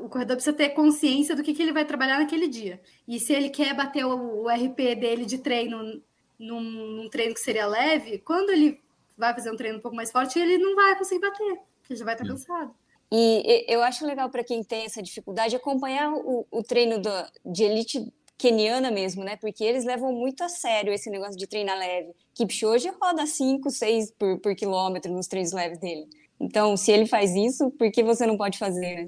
o 0.01 0.09
corredor 0.09 0.35
precisa 0.35 0.55
ter 0.55 0.69
consciência 0.69 1.35
do 1.35 1.43
que, 1.43 1.53
que 1.53 1.61
ele 1.61 1.73
vai 1.73 1.85
trabalhar 1.85 2.19
naquele 2.19 2.47
dia. 2.47 2.81
E 3.07 3.19
se 3.19 3.33
ele 3.33 3.49
quer 3.49 3.73
bater 3.75 4.05
o, 4.05 4.43
o 4.43 4.49
RP 4.49 4.95
dele 4.95 5.25
de 5.25 5.39
treino 5.39 6.01
num, 6.37 6.61
num, 6.61 7.09
treino 7.09 7.33
que 7.33 7.39
seria 7.39 7.65
leve, 7.65 8.19
quando 8.19 8.51
ele 8.51 8.79
vai 9.17 9.33
fazer 9.33 9.51
um 9.51 9.55
treino 9.55 9.79
um 9.79 9.81
pouco 9.81 9.95
mais 9.95 10.11
forte, 10.11 10.37
ele 10.37 10.57
não 10.57 10.75
vai 10.75 10.95
conseguir 10.97 11.21
bater, 11.21 11.57
porque 11.79 11.95
já 11.95 12.05
vai 12.05 12.13
estar 12.13 12.27
cansado. 12.27 12.75
E 13.11 13.65
eu 13.67 13.81
acho 13.83 14.05
legal 14.05 14.29
para 14.29 14.43
quem 14.43 14.63
tem 14.63 14.85
essa 14.85 15.01
dificuldade 15.01 15.55
acompanhar 15.55 16.11
o, 16.11 16.45
o 16.51 16.63
treino 16.63 16.99
do, 16.99 17.09
de 17.45 17.63
elite 17.63 18.11
keniana 18.37 18.91
mesmo, 18.91 19.23
né? 19.23 19.35
Porque 19.37 19.63
eles 19.63 19.85
levam 19.85 20.11
muito 20.13 20.43
a 20.43 20.49
sério 20.49 20.93
esse 20.93 21.09
negócio 21.09 21.37
de 21.37 21.47
treinar 21.47 21.77
leve. 21.77 22.13
Kipchoge 22.33 22.89
roda 23.01 23.25
5, 23.25 23.69
6 23.69 24.11
por, 24.11 24.39
por 24.39 24.55
quilômetro 24.55 25.11
nos 25.11 25.27
treinos 25.27 25.53
leves 25.53 25.79
dele. 25.79 26.07
Então, 26.39 26.75
se 26.75 26.91
ele 26.91 27.05
faz 27.05 27.33
isso, 27.35 27.71
por 27.71 27.89
que 27.91 28.03
você 28.03 28.25
não 28.25 28.37
pode 28.37 28.57
fazer, 28.57 28.95
né? 28.95 29.05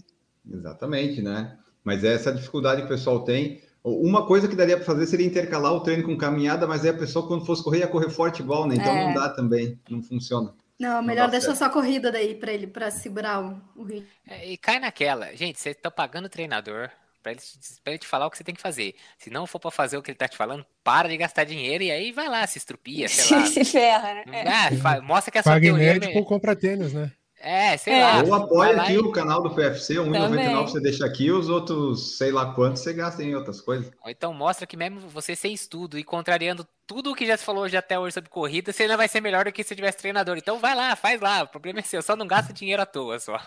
Exatamente, 0.50 1.22
né? 1.22 1.58
Mas 1.84 2.04
é 2.04 2.14
essa 2.14 2.34
dificuldade 2.34 2.82
que 2.82 2.88
o 2.88 2.90
pessoal 2.90 3.24
tem. 3.24 3.62
Uma 3.84 4.26
coisa 4.26 4.48
que 4.48 4.56
daria 4.56 4.76
para 4.76 4.86
fazer 4.86 5.08
seria 5.08 5.26
intercalar 5.26 5.74
o 5.74 5.82
treino 5.82 6.04
com 6.04 6.18
caminhada, 6.18 6.68
mas 6.68 6.84
aí 6.84 6.90
a 6.90 6.98
pessoa, 6.98 7.28
quando 7.28 7.46
fosse 7.46 7.64
correr, 7.64 7.80
ia 7.80 7.88
correr 7.88 8.10
forte 8.10 8.42
igual, 8.42 8.68
né? 8.68 8.76
Então 8.76 8.92
é. 8.92 9.08
não 9.08 9.14
dá 9.14 9.30
também, 9.30 9.80
não 9.90 10.02
funciona. 10.02 10.54
Não, 10.80 11.02
melhor 11.02 11.24
não 11.24 11.32
deixar 11.32 11.56
só 11.56 11.66
a 11.66 11.70
corrida 11.70 12.12
daí 12.12 12.36
para 12.36 12.52
ele, 12.52 12.68
para 12.68 12.92
segurar 12.92 13.42
o, 13.42 13.82
o 13.82 13.84
ritmo. 13.84 14.08
É, 14.28 14.48
e 14.48 14.58
cai 14.58 14.80
naquela, 14.80 15.34
gente, 15.36 15.60
você 15.60 15.74
tá 15.74 15.90
pagando 15.90 16.26
o 16.26 16.30
treinador 16.30 16.90
para 17.28 17.32
ele, 17.32 17.42
ele, 17.86 17.98
te 17.98 18.08
falar 18.08 18.28
o 18.28 18.32
que 18.32 18.38
você 18.38 18.44
tem 18.44 18.56
que 18.56 18.62
fazer. 18.62 18.96
Se 19.18 19.30
não 19.30 19.46
for 19.46 19.60
para 19.60 19.72
fazer 19.72 19.98
o 19.98 20.02
que 20.02 20.12
ele 20.12 20.18
tá 20.18 20.28
te 20.28 20.38
falando, 20.38 20.66
para 20.84 21.10
de 21.10 21.18
gastar 21.18 21.44
dinheiro 21.44 21.84
e 21.84 21.92
aí 21.92 22.12
vai 22.12 22.30
lá, 22.30 22.46
se 22.48 22.58
estrupia, 22.58 23.10
sei 23.10 23.38
lá. 23.38 23.46
se 23.48 23.66
ferra, 23.66 24.24
né? 24.26 24.44
É, 24.46 25.02
mostra 25.02 25.32
que 25.32 25.38
a 25.38 25.44
sua 25.44 25.54
Pague 25.54 25.68
teoria... 25.68 25.94
médico, 25.94 26.24
compra 26.24 26.56
tênis, 26.56 26.94
né? 26.94 27.12
É, 27.40 27.78
sei 27.78 27.94
é. 27.94 28.04
lá. 28.04 28.24
Ou 28.24 28.34
apoia 28.34 28.82
aqui 28.82 28.94
e... 28.94 28.98
o 28.98 29.12
canal 29.12 29.42
do 29.42 29.52
PFC, 29.52 29.96
1,99 29.96 30.62
você 30.64 30.80
deixa 30.80 31.06
aqui, 31.06 31.32
os 31.32 31.50
outros, 31.50 32.18
sei 32.18 32.32
lá 32.32 32.54
quantos, 32.54 32.82
você 32.82 32.94
gasta 32.94 33.24
em 33.24 33.36
outras 33.36 33.62
coisas. 33.62 33.92
Então 34.08 34.34
mostra 34.34 34.66
que 34.66 34.76
mesmo 34.76 35.02
você 35.02 35.36
sem 35.36 35.54
estudo 35.54 35.98
e 35.98 36.04
contrariando 36.04 36.68
tudo 36.86 37.12
o 37.12 37.16
que 37.16 37.28
já 37.28 37.38
se 37.38 37.44
falou 37.44 37.68
já 37.68 37.80
até 37.80 38.00
hoje 38.00 38.14
sobre 38.14 38.30
corrida, 38.30 38.72
você 38.72 38.84
ainda 38.84 38.98
vai 38.98 39.08
ser 39.08 39.22
melhor 39.22 39.46
do 39.46 39.52
que 39.52 39.64
se 39.64 39.76
tivesse 39.76 39.98
treinador. 39.98 40.38
Então 40.38 40.60
vai 40.60 40.76
lá, 40.76 40.96
faz 40.96 41.20
lá, 41.22 41.44
o 41.44 41.48
problema 41.48 41.80
é 41.80 41.84
seu, 41.84 42.02
só 42.02 42.16
não 42.16 42.26
gasta 42.26 42.54
dinheiro 42.54 42.82
à 42.82 42.86
toa 42.86 43.20
só. 43.20 43.38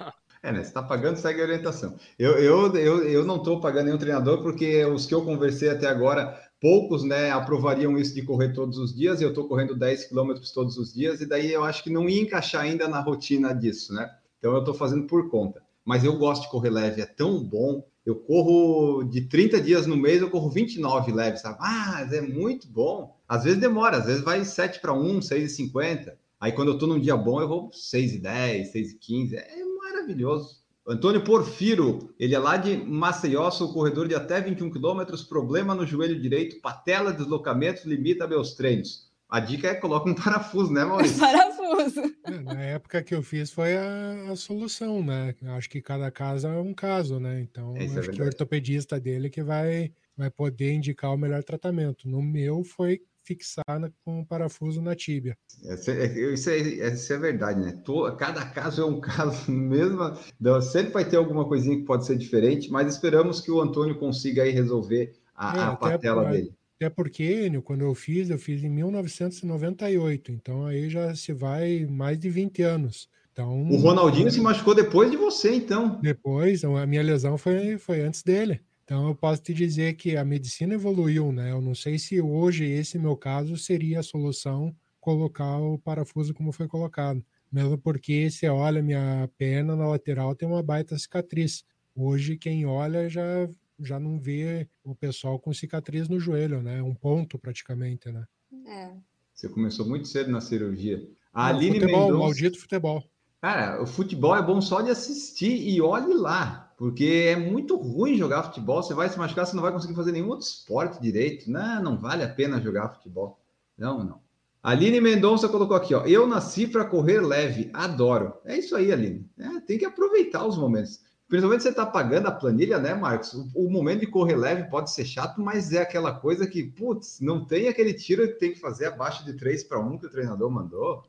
É, 0.42 0.50
né? 0.50 0.64
Você 0.64 0.72
tá 0.72 0.82
pagando, 0.82 1.16
segue 1.16 1.40
a 1.40 1.44
orientação. 1.44 1.96
Eu, 2.18 2.38
eu, 2.38 2.74
eu, 2.74 3.06
eu 3.06 3.24
não 3.26 3.36
estou 3.36 3.60
pagando 3.60 3.86
nenhum 3.86 3.98
treinador, 3.98 4.42
porque 4.42 4.84
os 4.86 5.04
que 5.04 5.14
eu 5.14 5.22
conversei 5.22 5.68
até 5.68 5.86
agora 5.86 6.40
poucos 6.60 7.02
né, 7.02 7.30
aprovariam 7.30 7.96
isso 7.96 8.14
de 8.14 8.22
correr 8.22 8.52
todos 8.52 8.76
os 8.78 8.94
dias, 8.94 9.20
eu 9.20 9.30
estou 9.30 9.48
correndo 9.48 9.74
10 9.74 10.04
quilômetros 10.06 10.52
todos 10.52 10.76
os 10.76 10.92
dias, 10.92 11.20
e 11.20 11.26
daí 11.26 11.50
eu 11.52 11.64
acho 11.64 11.82
que 11.82 11.90
não 11.90 12.08
ia 12.08 12.20
encaixar 12.20 12.62
ainda 12.62 12.86
na 12.86 13.00
rotina 13.00 13.54
disso, 13.54 13.94
né? 13.94 14.10
Então 14.38 14.52
eu 14.52 14.60
estou 14.60 14.74
fazendo 14.74 15.06
por 15.06 15.30
conta. 15.30 15.62
Mas 15.84 16.04
eu 16.04 16.18
gosto 16.18 16.42
de 16.42 16.50
correr 16.50 16.70
leve, 16.70 17.00
é 17.00 17.06
tão 17.06 17.42
bom. 17.42 17.84
Eu 18.04 18.16
corro 18.16 19.02
de 19.04 19.22
30 19.22 19.60
dias 19.60 19.86
no 19.86 19.96
mês, 19.96 20.20
eu 20.20 20.30
corro 20.30 20.50
29 20.50 21.12
leves, 21.12 21.40
sabe? 21.40 21.58
Ah, 21.60 22.06
é 22.10 22.20
muito 22.20 22.68
bom. 22.68 23.16
Às 23.28 23.44
vezes 23.44 23.60
demora, 23.60 23.98
às 23.98 24.06
vezes 24.06 24.22
vai 24.22 24.44
7 24.44 24.80
para 24.80 24.92
1, 24.92 25.20
6,50. 25.20 26.14
Aí 26.38 26.52
quando 26.52 26.68
eu 26.68 26.74
estou 26.74 26.88
num 26.88 27.00
dia 27.00 27.16
bom, 27.16 27.40
eu 27.40 27.48
vou 27.48 27.70
6,10, 27.70 28.72
6,15. 28.72 29.34
É 29.34 29.64
maravilhoso. 29.64 30.59
Antônio 30.86 31.22
Porfiro, 31.22 32.14
ele 32.18 32.34
é 32.34 32.38
lá 32.38 32.56
de 32.56 32.76
Maceió, 32.76 33.50
sou 33.50 33.72
corredor 33.72 34.08
de 34.08 34.14
até 34.14 34.40
21 34.40 34.70
quilômetros, 34.70 35.22
problema 35.22 35.74
no 35.74 35.86
joelho 35.86 36.20
direito, 36.20 36.60
patela, 36.60 37.12
deslocamentos, 37.12 37.84
limita 37.84 38.26
meus 38.26 38.54
treinos. 38.54 39.10
A 39.28 39.38
dica 39.38 39.68
é 39.68 39.74
coloca 39.74 40.10
um 40.10 40.14
parafuso, 40.16 40.72
né, 40.72 40.84
Maurício? 40.84 41.20
parafuso. 41.20 42.02
É, 42.24 42.40
na 42.42 42.60
época 42.60 43.02
que 43.02 43.14
eu 43.14 43.22
fiz 43.22 43.52
foi 43.52 43.76
a, 43.76 44.32
a, 44.32 44.36
solução, 44.36 45.04
né? 45.04 45.34
Acho 45.56 45.70
que 45.70 45.80
cada 45.80 46.10
caso 46.10 46.48
é 46.48 46.58
um 46.58 46.74
caso, 46.74 47.20
né? 47.20 47.40
Então, 47.40 47.76
é 47.76 47.84
acho 47.84 48.10
é 48.10 48.12
que 48.12 48.22
o 48.22 48.24
ortopedista 48.24 48.98
dele 48.98 49.30
que 49.30 49.42
vai, 49.42 49.92
vai 50.16 50.30
poder 50.30 50.72
indicar 50.72 51.14
o 51.14 51.18
melhor 51.18 51.44
tratamento. 51.44 52.08
No 52.08 52.20
meu 52.20 52.64
foi 52.64 53.02
fixar 53.30 53.92
com 54.04 54.20
um 54.20 54.24
parafuso 54.24 54.82
na 54.82 54.96
tíbia. 54.96 55.36
Isso 55.62 55.90
é, 55.90 56.32
isso 56.34 56.50
é, 56.50 56.58
isso 56.58 57.12
é 57.12 57.18
verdade, 57.18 57.60
né? 57.60 57.82
cada 58.18 58.44
caso 58.46 58.82
é 58.82 58.84
um 58.84 58.98
caso 59.00 59.50
mesmo. 59.52 60.12
Então, 60.40 60.60
sempre 60.60 60.92
vai 60.92 61.08
ter 61.08 61.16
alguma 61.16 61.46
coisinha 61.46 61.76
que 61.76 61.84
pode 61.84 62.04
ser 62.04 62.16
diferente, 62.16 62.70
mas 62.70 62.92
esperamos 62.92 63.40
que 63.40 63.50
o 63.50 63.60
Antônio 63.60 63.98
consiga 63.98 64.42
aí 64.42 64.50
resolver 64.50 65.12
a, 65.34 65.56
é, 65.56 65.60
a 65.60 65.76
patela 65.76 66.24
por, 66.24 66.32
dele. 66.32 66.52
Até 66.76 66.90
porque, 66.90 67.46
Enio, 67.46 67.62
quando 67.62 67.82
eu 67.82 67.94
fiz, 67.94 68.30
eu 68.30 68.38
fiz 68.38 68.64
em 68.64 68.70
1998, 68.70 70.32
então 70.32 70.66
aí 70.66 70.90
já 70.90 71.14
se 71.14 71.32
vai 71.32 71.86
mais 71.88 72.18
de 72.18 72.28
20 72.28 72.62
anos. 72.62 73.08
Então, 73.32 73.62
o 73.62 73.76
Ronaldinho 73.76 74.30
se 74.30 74.40
machucou 74.40 74.74
depois 74.74 75.10
de 75.10 75.16
você, 75.16 75.54
então. 75.54 76.00
Depois, 76.02 76.64
a 76.64 76.86
minha 76.86 77.02
lesão 77.02 77.38
foi, 77.38 77.78
foi 77.78 78.00
antes 78.00 78.22
dele. 78.22 78.60
Então, 78.90 79.06
eu 79.06 79.14
posso 79.14 79.40
te 79.40 79.54
dizer 79.54 79.94
que 79.94 80.16
a 80.16 80.24
medicina 80.24 80.74
evoluiu, 80.74 81.30
né? 81.30 81.52
Eu 81.52 81.60
não 81.60 81.76
sei 81.76 81.96
se 81.96 82.20
hoje 82.20 82.64
esse 82.64 82.98
meu 82.98 83.16
caso 83.16 83.56
seria 83.56 84.00
a 84.00 84.02
solução 84.02 84.74
colocar 85.00 85.58
o 85.58 85.78
parafuso 85.78 86.34
como 86.34 86.50
foi 86.50 86.66
colocado. 86.66 87.24
Mesmo 87.52 87.78
porque 87.78 88.28
você 88.28 88.48
olha 88.48 88.82
minha 88.82 89.30
perna 89.38 89.76
na 89.76 89.86
lateral 89.86 90.34
tem 90.34 90.48
uma 90.48 90.60
baita 90.60 90.98
cicatriz. 90.98 91.62
Hoje 91.94 92.36
quem 92.36 92.66
olha 92.66 93.08
já 93.08 93.48
já 93.78 94.00
não 94.00 94.18
vê 94.18 94.68
o 94.82 94.92
pessoal 94.92 95.38
com 95.38 95.54
cicatriz 95.54 96.08
no 96.08 96.18
joelho, 96.18 96.60
né? 96.60 96.82
Um 96.82 96.92
ponto 96.92 97.38
praticamente, 97.38 98.10
né? 98.10 98.26
É. 98.66 98.90
Você 99.32 99.48
começou 99.48 99.86
muito 99.88 100.08
cedo 100.08 100.32
na 100.32 100.40
cirurgia. 100.40 101.08
A 101.32 101.46
Aline 101.46 101.78
futebol, 101.78 102.06
Mendonça... 102.06 102.24
maldito 102.24 102.58
futebol. 102.58 103.08
Cara, 103.40 103.80
o 103.80 103.86
futebol 103.86 104.36
é 104.36 104.42
bom 104.42 104.60
só 104.60 104.80
de 104.82 104.90
assistir 104.90 105.68
e 105.68 105.80
olhe 105.80 106.12
lá 106.12 106.69
porque 106.80 107.26
é 107.28 107.36
muito 107.36 107.76
ruim 107.76 108.16
jogar 108.16 108.42
futebol. 108.42 108.82
Você 108.82 108.94
vai 108.94 109.06
se 109.06 109.18
machucar, 109.18 109.44
você 109.44 109.54
não 109.54 109.62
vai 109.62 109.70
conseguir 109.70 109.94
fazer 109.94 110.12
nenhum 110.12 110.30
outro 110.30 110.46
esporte 110.46 110.98
direito. 110.98 111.50
Não, 111.50 111.82
não 111.82 112.00
vale 112.00 112.24
a 112.24 112.28
pena 112.28 112.58
jogar 112.58 112.88
futebol. 112.88 113.38
Não, 113.76 114.02
não. 114.02 114.22
Aline 114.62 114.98
Mendonça 114.98 115.46
colocou 115.46 115.76
aqui, 115.76 115.94
ó. 115.94 116.06
Eu 116.06 116.26
nasci 116.26 116.66
para 116.66 116.86
correr 116.86 117.20
leve, 117.20 117.68
adoro. 117.74 118.32
É 118.46 118.56
isso 118.56 118.74
aí, 118.74 118.90
Aline. 118.90 119.28
É, 119.38 119.60
tem 119.60 119.76
que 119.76 119.84
aproveitar 119.84 120.46
os 120.46 120.56
momentos. 120.56 121.00
Principalmente 121.30 121.62
você 121.62 121.68
está 121.68 121.86
pagando 121.86 122.26
a 122.26 122.32
planilha, 122.32 122.80
né, 122.80 122.92
Marcos? 122.92 123.32
O, 123.32 123.48
o, 123.54 123.70
momento 123.70 124.00
de 124.00 124.08
correr 124.08 124.34
leve 124.34 124.68
pode 124.68 124.90
ser 124.90 125.04
chato, 125.04 125.40
mas 125.40 125.72
é 125.72 125.80
aquela 125.80 126.12
coisa 126.12 126.44
que, 126.44 126.64
putz, 126.64 127.20
não 127.20 127.44
tem 127.44 127.68
aquele 127.68 127.94
tiro 127.94 128.26
que 128.26 128.34
tem 128.34 128.52
que 128.52 128.58
fazer 128.58 128.86
abaixo 128.86 129.24
de 129.24 129.34
3 129.34 129.62
para 129.62 129.78
1 129.78 129.98
que 129.98 130.06
o 130.06 130.10
treinador 130.10 130.50
mandou. 130.50 131.04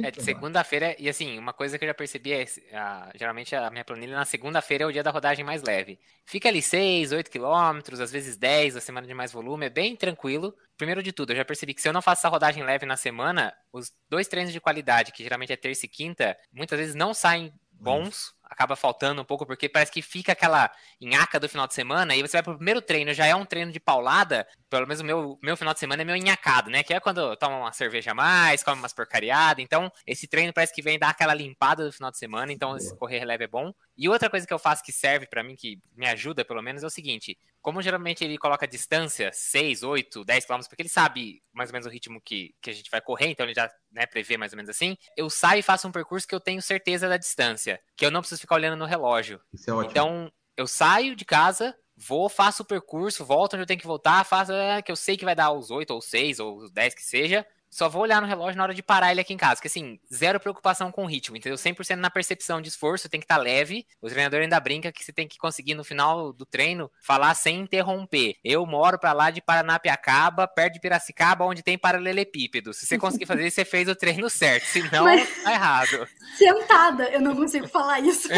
É, 0.00 0.12
de 0.12 0.22
segunda-feira, 0.22 0.94
e 0.96 1.08
assim, 1.08 1.36
uma 1.36 1.52
coisa 1.52 1.76
que 1.76 1.84
eu 1.84 1.88
já 1.88 1.94
percebi 1.94 2.32
é, 2.32 2.46
a, 2.72 3.10
geralmente 3.16 3.56
a 3.56 3.68
minha 3.68 3.84
planilha 3.84 4.14
na 4.14 4.24
segunda-feira 4.24 4.84
é 4.84 4.86
o 4.86 4.92
dia 4.92 5.02
da 5.02 5.10
rodagem 5.10 5.44
mais 5.44 5.60
leve. 5.64 5.98
Fica 6.24 6.48
ali 6.48 6.62
6, 6.62 7.10
8 7.10 7.28
quilômetros, 7.28 7.98
às 7.98 8.12
vezes 8.12 8.36
10, 8.36 8.76
a 8.76 8.80
semana 8.80 9.08
de 9.08 9.12
mais 9.12 9.32
volume, 9.32 9.66
é 9.66 9.70
bem 9.70 9.96
tranquilo. 9.96 10.54
Primeiro 10.78 11.02
de 11.02 11.12
tudo, 11.12 11.32
eu 11.32 11.36
já 11.36 11.44
percebi 11.44 11.74
que 11.74 11.82
se 11.82 11.88
eu 11.88 11.92
não 11.92 12.00
faço 12.00 12.20
essa 12.20 12.28
rodagem 12.28 12.62
leve 12.62 12.86
na 12.86 12.96
semana, 12.96 13.52
os 13.72 13.90
dois 14.08 14.28
treinos 14.28 14.52
de 14.52 14.60
qualidade, 14.60 15.10
que 15.10 15.24
geralmente 15.24 15.52
é 15.52 15.56
terça 15.56 15.84
e 15.84 15.88
quinta, 15.88 16.36
muitas 16.52 16.78
vezes 16.78 16.94
não 16.94 17.12
saem 17.12 17.52
bons 17.72 18.33
acaba 18.54 18.76
faltando 18.76 19.20
um 19.20 19.24
pouco, 19.24 19.44
porque 19.44 19.68
parece 19.68 19.92
que 19.92 20.00
fica 20.00 20.32
aquela 20.32 20.70
nhaca 21.00 21.38
do 21.38 21.48
final 21.48 21.66
de 21.66 21.74
semana, 21.74 22.14
e 22.14 22.22
você 22.22 22.36
vai 22.38 22.42
pro 22.42 22.56
primeiro 22.56 22.80
treino, 22.80 23.12
já 23.12 23.26
é 23.26 23.34
um 23.34 23.44
treino 23.44 23.72
de 23.72 23.80
paulada, 23.80 24.46
pelo 24.70 24.86
menos 24.86 25.00
o 25.00 25.04
meu, 25.04 25.38
meu 25.42 25.56
final 25.56 25.74
de 25.74 25.80
semana 25.80 26.02
é 26.02 26.04
meio 26.04 26.22
nhacado, 26.22 26.70
né? 26.70 26.82
Que 26.82 26.94
é 26.94 27.00
quando 27.00 27.36
toma 27.36 27.58
uma 27.58 27.72
cerveja 27.72 28.12
a 28.12 28.14
mais, 28.14 28.62
come 28.62 28.78
umas 28.78 28.92
porcariadas, 28.92 29.62
então 29.62 29.92
esse 30.06 30.26
treino 30.26 30.52
parece 30.52 30.72
que 30.72 30.82
vem 30.82 30.98
dar 30.98 31.10
aquela 31.10 31.34
limpada 31.34 31.84
do 31.84 31.92
final 31.92 32.10
de 32.10 32.18
semana, 32.18 32.52
então 32.52 32.76
esse 32.76 32.96
correr 32.96 33.24
leve 33.24 33.44
é 33.44 33.48
bom. 33.48 33.72
E 33.96 34.08
outra 34.08 34.28
coisa 34.28 34.46
que 34.46 34.52
eu 34.52 34.58
faço 34.58 34.82
que 34.82 34.92
serve 34.92 35.26
para 35.26 35.42
mim, 35.42 35.54
que 35.54 35.78
me 35.94 36.06
ajuda 36.06 36.44
pelo 36.44 36.62
menos, 36.62 36.82
é 36.82 36.86
o 36.86 36.90
seguinte: 36.90 37.38
como 37.62 37.80
geralmente 37.80 38.24
ele 38.24 38.36
coloca 38.36 38.66
distância, 38.66 39.30
6, 39.32 39.82
8, 39.82 40.24
10 40.24 40.44
km, 40.44 40.60
porque 40.68 40.82
ele 40.82 40.88
sabe 40.88 41.42
mais 41.52 41.70
ou 41.70 41.72
menos 41.72 41.86
o 41.86 41.90
ritmo 41.90 42.20
que, 42.20 42.54
que 42.60 42.70
a 42.70 42.72
gente 42.72 42.90
vai 42.90 43.00
correr, 43.00 43.28
então 43.28 43.46
ele 43.46 43.54
já 43.54 43.70
né, 43.90 44.04
prevê 44.06 44.36
mais 44.36 44.52
ou 44.52 44.56
menos 44.56 44.68
assim, 44.68 44.96
eu 45.16 45.30
saio 45.30 45.60
e 45.60 45.62
faço 45.62 45.86
um 45.86 45.92
percurso 45.92 46.26
que 46.26 46.34
eu 46.34 46.40
tenho 46.40 46.60
certeza 46.60 47.08
da 47.08 47.16
distância, 47.16 47.80
que 47.96 48.04
eu 48.04 48.10
não 48.10 48.20
preciso 48.20 48.40
ficar 48.40 48.56
olhando 48.56 48.76
no 48.76 48.84
relógio. 48.84 49.40
Isso 49.52 49.70
é 49.70 49.72
ótimo. 49.72 49.90
Então, 49.90 50.32
eu 50.56 50.66
saio 50.66 51.16
de 51.16 51.24
casa, 51.24 51.76
vou, 51.96 52.28
faço 52.28 52.62
o 52.62 52.66
percurso, 52.66 53.24
volto 53.24 53.54
onde 53.54 53.62
eu 53.62 53.66
tenho 53.66 53.80
que 53.80 53.86
voltar, 53.86 54.24
faço 54.24 54.52
é, 54.52 54.82
que 54.82 54.90
eu 54.90 54.96
sei 54.96 55.16
que 55.16 55.24
vai 55.24 55.34
dar 55.34 55.52
os 55.52 55.70
8 55.70 55.90
ou 55.90 56.00
6 56.00 56.40
ou 56.40 56.58
os 56.58 56.70
10 56.70 56.94
que 56.94 57.02
seja, 57.02 57.46
só 57.74 57.88
vou 57.88 58.02
olhar 58.02 58.22
no 58.22 58.28
relógio 58.28 58.56
na 58.56 58.62
hora 58.62 58.72
de 58.72 58.84
parar 58.84 59.10
ele 59.10 59.20
aqui 59.20 59.34
em 59.34 59.36
casa. 59.36 59.60
Que 59.60 59.66
assim, 59.66 59.98
zero 60.12 60.38
preocupação 60.38 60.92
com 60.92 61.02
o 61.02 61.08
ritmo, 61.08 61.36
entendeu? 61.36 61.58
100% 61.58 61.96
na 61.96 62.08
percepção 62.08 62.60
de 62.62 62.68
esforço, 62.68 63.08
tem 63.08 63.18
que 63.18 63.24
estar 63.24 63.34
tá 63.34 63.42
leve. 63.42 63.84
O 64.00 64.08
treinador 64.08 64.40
ainda 64.40 64.60
brinca 64.60 64.92
que 64.92 65.04
você 65.04 65.12
tem 65.12 65.26
que 65.26 65.36
conseguir 65.36 65.74
no 65.74 65.82
final 65.82 66.32
do 66.32 66.46
treino 66.46 66.88
falar 67.02 67.34
sem 67.34 67.58
interromper. 67.58 68.36
Eu 68.44 68.64
moro 68.64 68.96
para 68.96 69.12
lá 69.12 69.30
de 69.32 69.42
Paranapiacaba, 69.42 70.46
perto 70.46 70.74
de 70.74 70.80
Piracicaba, 70.80 71.44
onde 71.44 71.64
tem 71.64 71.76
paralelepípedo. 71.76 72.72
Se 72.72 72.86
você 72.86 72.96
conseguir 72.96 73.26
fazer 73.26 73.44
isso, 73.44 73.56
você 73.56 73.64
fez 73.64 73.88
o 73.88 73.96
treino 73.96 74.30
certo. 74.30 74.66
Senão, 74.66 75.06
Mas... 75.06 75.42
tá 75.42 75.50
errado. 75.50 76.08
Sentada, 76.38 77.08
eu 77.10 77.20
não 77.20 77.34
consigo 77.34 77.66
falar 77.66 77.98
isso. 77.98 78.28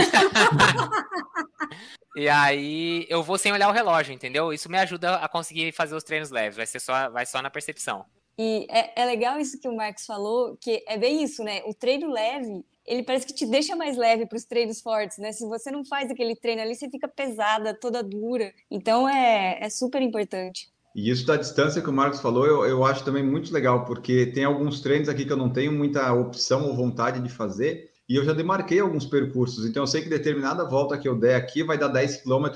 E 2.17 2.31
aí 2.31 3.07
eu 3.11 3.23
vou 3.23 3.37
sem 3.37 3.53
olhar 3.53 3.69
o 3.69 3.73
relógio, 3.73 4.15
entendeu? 4.15 4.51
Isso 4.51 4.71
me 4.71 4.79
ajuda 4.79 5.17
a 5.17 5.29
conseguir 5.29 5.71
fazer 5.73 5.95
os 5.95 6.03
treinos 6.03 6.31
leves. 6.31 6.57
Vai 6.57 6.65
ser 6.65 6.81
só, 6.81 7.11
vai 7.11 7.27
só 7.27 7.43
na 7.43 7.51
percepção. 7.51 8.07
E 8.39 8.67
é, 8.71 9.03
é 9.03 9.07
legal 9.07 9.39
isso 9.39 9.59
que 9.59 9.69
o 9.69 9.75
Marcos 9.75 10.05
falou, 10.05 10.57
que 10.61 10.85
é 10.87 10.99
bem 10.99 11.23
isso, 11.23 11.43
né? 11.43 11.63
O 11.67 11.73
treino 11.73 12.11
leve, 12.11 12.65
ele 12.85 13.03
parece 13.03 13.27
que 13.27 13.35
te 13.35 13.47
deixa 13.47 13.75
mais 13.75 13.97
leve 13.97 14.27
para 14.27 14.37
os 14.37 14.45
treinos 14.45 14.81
fortes, 14.81 15.19
né? 15.19 15.33
Se 15.33 15.47
você 15.47 15.71
não 15.71 15.85
faz 15.85 16.11
aquele 16.11 16.37
treino 16.37 16.63
ali, 16.63 16.75
você 16.75 16.89
fica 16.91 17.09
pesada, 17.09 17.73
toda 17.73 18.03
dura. 18.03 18.53
Então 18.71 19.09
é, 19.09 19.59
é 19.61 19.71
super 19.71 20.03
importante. 20.03 20.71
E 20.95 21.11
isso 21.11 21.27
da 21.27 21.37
distância 21.37 21.83
que 21.83 21.91
o 21.91 21.93
Marcos 21.93 22.21
falou, 22.21 22.47
eu, 22.47 22.65
eu 22.65 22.85
acho 22.85 23.05
também 23.05 23.23
muito 23.23 23.53
legal, 23.53 23.85
porque 23.85 24.27
tem 24.27 24.45
alguns 24.45 24.81
treinos 24.81 25.11
aqui 25.11 25.27
que 25.27 25.33
eu 25.33 25.37
não 25.37 25.53
tenho 25.53 25.71
muita 25.71 26.11
opção 26.13 26.67
ou 26.67 26.75
vontade 26.75 27.21
de 27.21 27.29
fazer, 27.29 27.91
e 28.09 28.17
eu 28.17 28.25
já 28.25 28.33
demarquei 28.33 28.81
alguns 28.81 29.05
percursos. 29.05 29.67
Então 29.67 29.83
eu 29.83 29.87
sei 29.87 30.01
que 30.01 30.09
determinada 30.09 30.65
volta 30.65 30.97
que 30.97 31.07
eu 31.07 31.19
der 31.19 31.35
aqui 31.35 31.63
vai 31.63 31.77
dar 31.77 31.89
10 31.89 32.23
km 32.23 32.47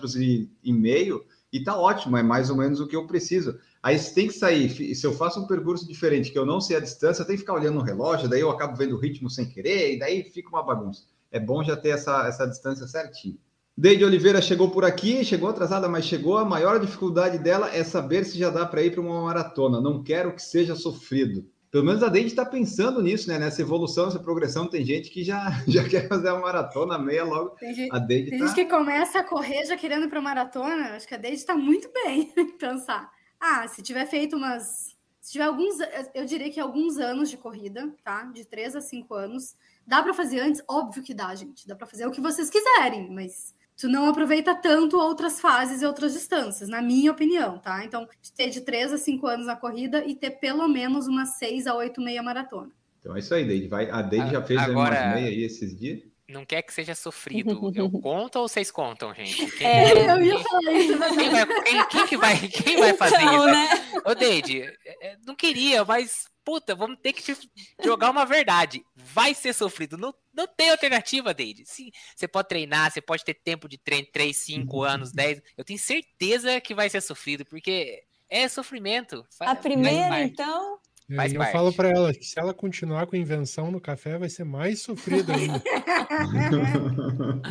e, 0.62 0.72
meio, 0.72 1.22
e 1.52 1.62
tá 1.62 1.76
ótimo, 1.76 2.16
é 2.16 2.22
mais 2.22 2.50
ou 2.50 2.56
menos 2.56 2.80
o 2.80 2.86
que 2.86 2.94
eu 2.94 3.06
preciso. 3.06 3.58
Aí 3.82 3.98
você 3.98 4.14
tem 4.14 4.26
que 4.28 4.34
sair. 4.34 4.94
Se 4.94 5.06
eu 5.06 5.12
faço 5.12 5.40
um 5.40 5.46
percurso 5.46 5.86
diferente, 5.86 6.30
que 6.30 6.38
eu 6.38 6.46
não 6.46 6.60
sei 6.60 6.76
a 6.76 6.80
distância, 6.80 7.24
tem 7.24 7.34
que 7.34 7.40
ficar 7.40 7.54
olhando 7.54 7.76
no 7.76 7.82
relógio, 7.82 8.28
daí 8.28 8.40
eu 8.40 8.50
acabo 8.50 8.76
vendo 8.76 8.94
o 8.94 8.98
ritmo 8.98 9.28
sem 9.30 9.48
querer, 9.48 9.94
e 9.94 9.98
daí 9.98 10.22
fica 10.22 10.48
uma 10.48 10.62
bagunça. 10.62 11.04
É 11.32 11.40
bom 11.40 11.62
já 11.62 11.76
ter 11.76 11.90
essa, 11.90 12.26
essa 12.26 12.46
distância 12.46 12.86
certinho. 12.86 13.38
Deide 13.76 14.04
Oliveira 14.04 14.42
chegou 14.42 14.70
por 14.70 14.84
aqui, 14.84 15.24
chegou 15.24 15.48
atrasada, 15.48 15.88
mas 15.88 16.04
chegou. 16.04 16.36
A 16.36 16.44
maior 16.44 16.78
dificuldade 16.78 17.38
dela 17.38 17.74
é 17.74 17.82
saber 17.82 18.24
se 18.24 18.38
já 18.38 18.50
dá 18.50 18.66
para 18.66 18.82
ir 18.82 18.92
para 18.92 19.00
uma 19.00 19.22
maratona. 19.22 19.80
Não 19.80 20.02
quero 20.02 20.34
que 20.34 20.42
seja 20.42 20.76
sofrido. 20.76 21.46
Pelo 21.70 21.84
menos 21.84 22.02
a 22.02 22.08
Deide 22.08 22.28
está 22.28 22.44
pensando 22.44 23.00
nisso, 23.00 23.28
né? 23.28 23.38
Nessa 23.38 23.62
evolução, 23.62 24.06
nessa 24.06 24.18
progressão. 24.18 24.66
Tem 24.66 24.84
gente 24.84 25.08
que 25.08 25.22
já, 25.22 25.50
já 25.68 25.88
quer 25.88 26.08
fazer 26.08 26.30
uma 26.30 26.40
maratona 26.40 26.98
meia 26.98 27.24
logo. 27.24 27.50
Tem 27.50 27.72
gente, 27.72 27.94
a 27.94 27.98
Deide 27.98 28.30
tem 28.30 28.38
tá... 28.40 28.46
gente 28.46 28.54
que 28.56 28.64
começa 28.64 29.20
a 29.20 29.24
correr 29.24 29.64
já 29.66 29.76
querendo 29.76 30.06
ir 30.06 30.08
para 30.08 30.20
maratona. 30.20 30.96
Acho 30.96 31.06
que 31.06 31.14
a 31.14 31.18
Deide 31.18 31.36
está 31.36 31.54
muito 31.54 31.88
bem 31.92 32.32
em 32.36 32.58
pensar. 32.58 33.10
Ah, 33.38 33.68
se 33.68 33.82
tiver 33.82 34.04
feito 34.06 34.36
umas. 34.36 34.96
Se 35.20 35.32
tiver 35.32 35.44
alguns. 35.44 35.76
Eu 36.12 36.24
diria 36.24 36.50
que 36.50 36.58
alguns 36.58 36.98
anos 36.98 37.30
de 37.30 37.36
corrida, 37.36 37.88
tá? 38.02 38.24
De 38.24 38.44
três 38.44 38.74
a 38.74 38.80
cinco 38.80 39.14
anos. 39.14 39.54
Dá 39.86 40.02
para 40.02 40.12
fazer 40.12 40.40
antes? 40.40 40.62
Óbvio 40.68 41.04
que 41.04 41.14
dá, 41.14 41.32
gente. 41.36 41.68
Dá 41.68 41.76
para 41.76 41.86
fazer 41.86 42.04
o 42.04 42.10
que 42.10 42.20
vocês 42.20 42.50
quiserem, 42.50 43.10
mas 43.12 43.54
tu 43.80 43.88
não 43.88 44.06
aproveita 44.06 44.54
tanto 44.54 44.98
outras 44.98 45.40
fases 45.40 45.80
e 45.80 45.86
outras 45.86 46.12
distâncias, 46.12 46.68
na 46.68 46.82
minha 46.82 47.10
opinião, 47.10 47.58
tá? 47.58 47.82
Então, 47.84 48.06
ter 48.36 48.50
de 48.50 48.60
três 48.60 48.92
a 48.92 48.98
cinco 48.98 49.26
anos 49.26 49.46
na 49.46 49.56
corrida 49.56 50.04
e 50.04 50.14
ter 50.14 50.32
pelo 50.32 50.68
menos 50.68 51.06
umas 51.08 51.38
seis 51.38 51.66
a 51.66 51.74
oito 51.74 52.00
meia 52.00 52.22
maratona. 52.22 52.70
Então 53.00 53.16
é 53.16 53.20
isso 53.20 53.32
aí, 53.34 53.46
Deide. 53.46 53.68
Vai, 53.68 53.90
a 53.90 54.02
Deide 54.02 54.32
já 54.32 54.42
fez 54.42 54.60
Agora... 54.60 55.00
umas 55.00 55.14
meia 55.14 55.28
aí 55.28 55.42
esses 55.42 55.74
dias? 55.78 56.00
Não 56.30 56.44
quer 56.44 56.62
que 56.62 56.72
seja 56.72 56.94
sofrido. 56.94 57.72
Eu 57.74 57.90
conto 58.00 58.38
ou 58.38 58.48
vocês 58.48 58.70
contam, 58.70 59.14
gente? 59.14 59.50
Quem, 59.52 59.66
é, 59.66 60.10
eu 60.10 60.22
ia 60.22 60.38
falar 60.38 60.72
isso. 60.72 60.98
Quem 61.14 61.30
vai, 61.30 61.46
quem, 61.46 61.86
quem, 61.88 62.06
que 62.06 62.16
vai, 62.16 62.48
quem 62.48 62.76
vai 62.78 62.94
fazer 62.94 63.16
então, 63.16 63.36
isso? 63.36 63.46
Né? 63.46 64.02
Ô, 64.04 64.14
Deide, 64.14 64.62
é, 64.62 65.08
é, 65.08 65.16
não 65.26 65.34
queria, 65.34 65.84
mas, 65.84 66.26
puta, 66.44 66.74
vamos 66.74 66.98
ter 67.02 67.12
que 67.12 67.22
te 67.22 67.50
jogar 67.82 68.10
uma 68.10 68.24
verdade. 68.24 68.84
Vai 68.94 69.34
ser 69.34 69.52
sofrido. 69.52 69.98
Não, 69.98 70.14
não 70.32 70.46
tem 70.46 70.70
alternativa, 70.70 71.34
Deide. 71.34 71.64
Sim, 71.66 71.90
você 72.14 72.26
pode 72.26 72.48
treinar, 72.48 72.90
você 72.90 73.00
pode 73.00 73.24
ter 73.24 73.34
tempo 73.34 73.68
de 73.68 73.78
treino 73.78 74.08
3, 74.12 74.36
5 74.36 74.76
uhum. 74.76 74.82
anos, 74.82 75.12
10. 75.12 75.42
Eu 75.56 75.64
tenho 75.64 75.78
certeza 75.78 76.60
que 76.60 76.74
vai 76.74 76.88
ser 76.88 77.00
sofrido, 77.00 77.44
porque 77.44 78.04
é 78.30 78.48
sofrimento. 78.48 79.26
A 79.40 79.56
primeira, 79.56 80.22
então, 80.22 80.78
Faz 81.16 81.32
eu 81.32 81.42
falo 81.46 81.72
para 81.72 81.88
ela 81.90 82.14
que 82.14 82.24
se 82.24 82.38
ela 82.38 82.54
continuar 82.54 83.06
com 83.06 83.16
invenção 83.16 83.70
no 83.70 83.80
café, 83.80 84.16
vai 84.16 84.28
ser 84.28 84.44
mais 84.44 84.80
sofrido 84.80 85.32
ainda. 85.32 85.60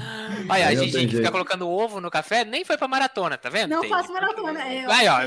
Olha, 0.49 0.67
a 0.67 0.75
gente 0.75 0.97
que 1.07 1.17
fica 1.17 1.31
colocando 1.31 1.67
ovo 1.67 1.99
no 1.99 2.09
café 2.09 2.45
nem 2.45 2.63
foi 2.63 2.77
pra 2.77 2.87
maratona, 2.87 3.37
tá 3.37 3.49
vendo? 3.49 3.71
Não 3.71 3.81
Tem. 3.81 3.89
faço 3.89 4.13
maratona. 4.13 4.61
É, 4.61 4.85
Vai, 4.85 5.07
ó, 5.07 5.19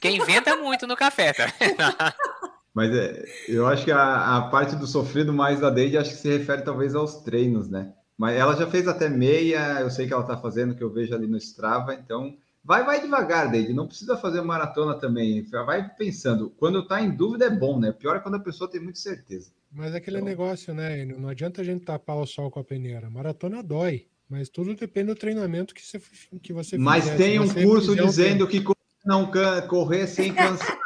quem 0.00 0.18
inventa 0.18 0.56
muito 0.56 0.86
no 0.86 0.96
café, 0.96 1.32
tá 1.32 1.46
vendo? 1.58 1.76
Mas 2.72 2.94
é, 2.94 3.24
eu 3.48 3.66
acho 3.66 3.84
que 3.84 3.92
a, 3.92 4.36
a, 4.36 4.42
parte 4.48 4.74
do 4.74 4.86
sofrido 4.86 5.32
mais 5.32 5.60
da 5.60 5.70
Deide 5.70 5.96
acho 5.96 6.10
que 6.10 6.16
se 6.16 6.28
refere 6.28 6.62
talvez 6.62 6.94
aos 6.94 7.22
treinos, 7.22 7.68
né? 7.68 7.92
Mas 8.18 8.36
ela 8.36 8.56
já 8.56 8.66
fez 8.68 8.88
até 8.88 9.08
meia, 9.08 9.80
eu 9.80 9.90
sei 9.90 10.06
que 10.08 10.12
ela 10.12 10.24
tá 10.24 10.36
fazendo, 10.36 10.74
que 10.74 10.82
eu 10.82 10.92
vejo 10.92 11.14
ali 11.14 11.26
no 11.26 11.36
Strava, 11.36 11.94
então 11.94 12.36
Vai, 12.64 12.82
vai 12.82 13.00
devagar, 13.00 13.50
Deide. 13.50 13.74
Não 13.74 13.86
precisa 13.86 14.16
fazer 14.16 14.40
maratona 14.40 14.98
também. 14.98 15.42
Vai 15.42 15.86
pensando. 15.94 16.50
Quando 16.56 16.80
está 16.80 17.00
em 17.00 17.10
dúvida 17.10 17.44
é 17.44 17.50
bom, 17.50 17.78
né? 17.78 17.92
Pior 17.92 18.16
é 18.16 18.20
quando 18.20 18.36
a 18.36 18.40
pessoa 18.40 18.70
tem 18.70 18.80
muita 18.80 18.98
certeza. 18.98 19.52
Mas 19.70 19.92
é 19.92 19.98
aquele 19.98 20.16
então... 20.16 20.28
negócio, 20.28 20.72
né? 20.72 21.04
Não 21.04 21.28
adianta 21.28 21.60
a 21.60 21.64
gente 21.64 21.84
tapar 21.84 22.16
o 22.16 22.26
sol 22.26 22.50
com 22.50 22.60
a 22.60 22.64
peneira. 22.64 23.10
Maratona 23.10 23.62
dói. 23.62 24.06
Mas 24.28 24.48
tudo 24.48 24.74
depende 24.74 25.08
do 25.08 25.14
treinamento 25.14 25.74
que 25.74 25.84
você, 25.84 26.00
que 26.42 26.52
você 26.52 26.78
Mas 26.78 27.04
fizer. 27.04 27.16
tem 27.16 27.38
um 27.38 27.52
curso 27.52 27.94
dizendo 27.94 28.48
que 28.48 28.64
não 29.04 29.30
correr 29.68 30.06
sem 30.06 30.32
cansar. 30.32 30.78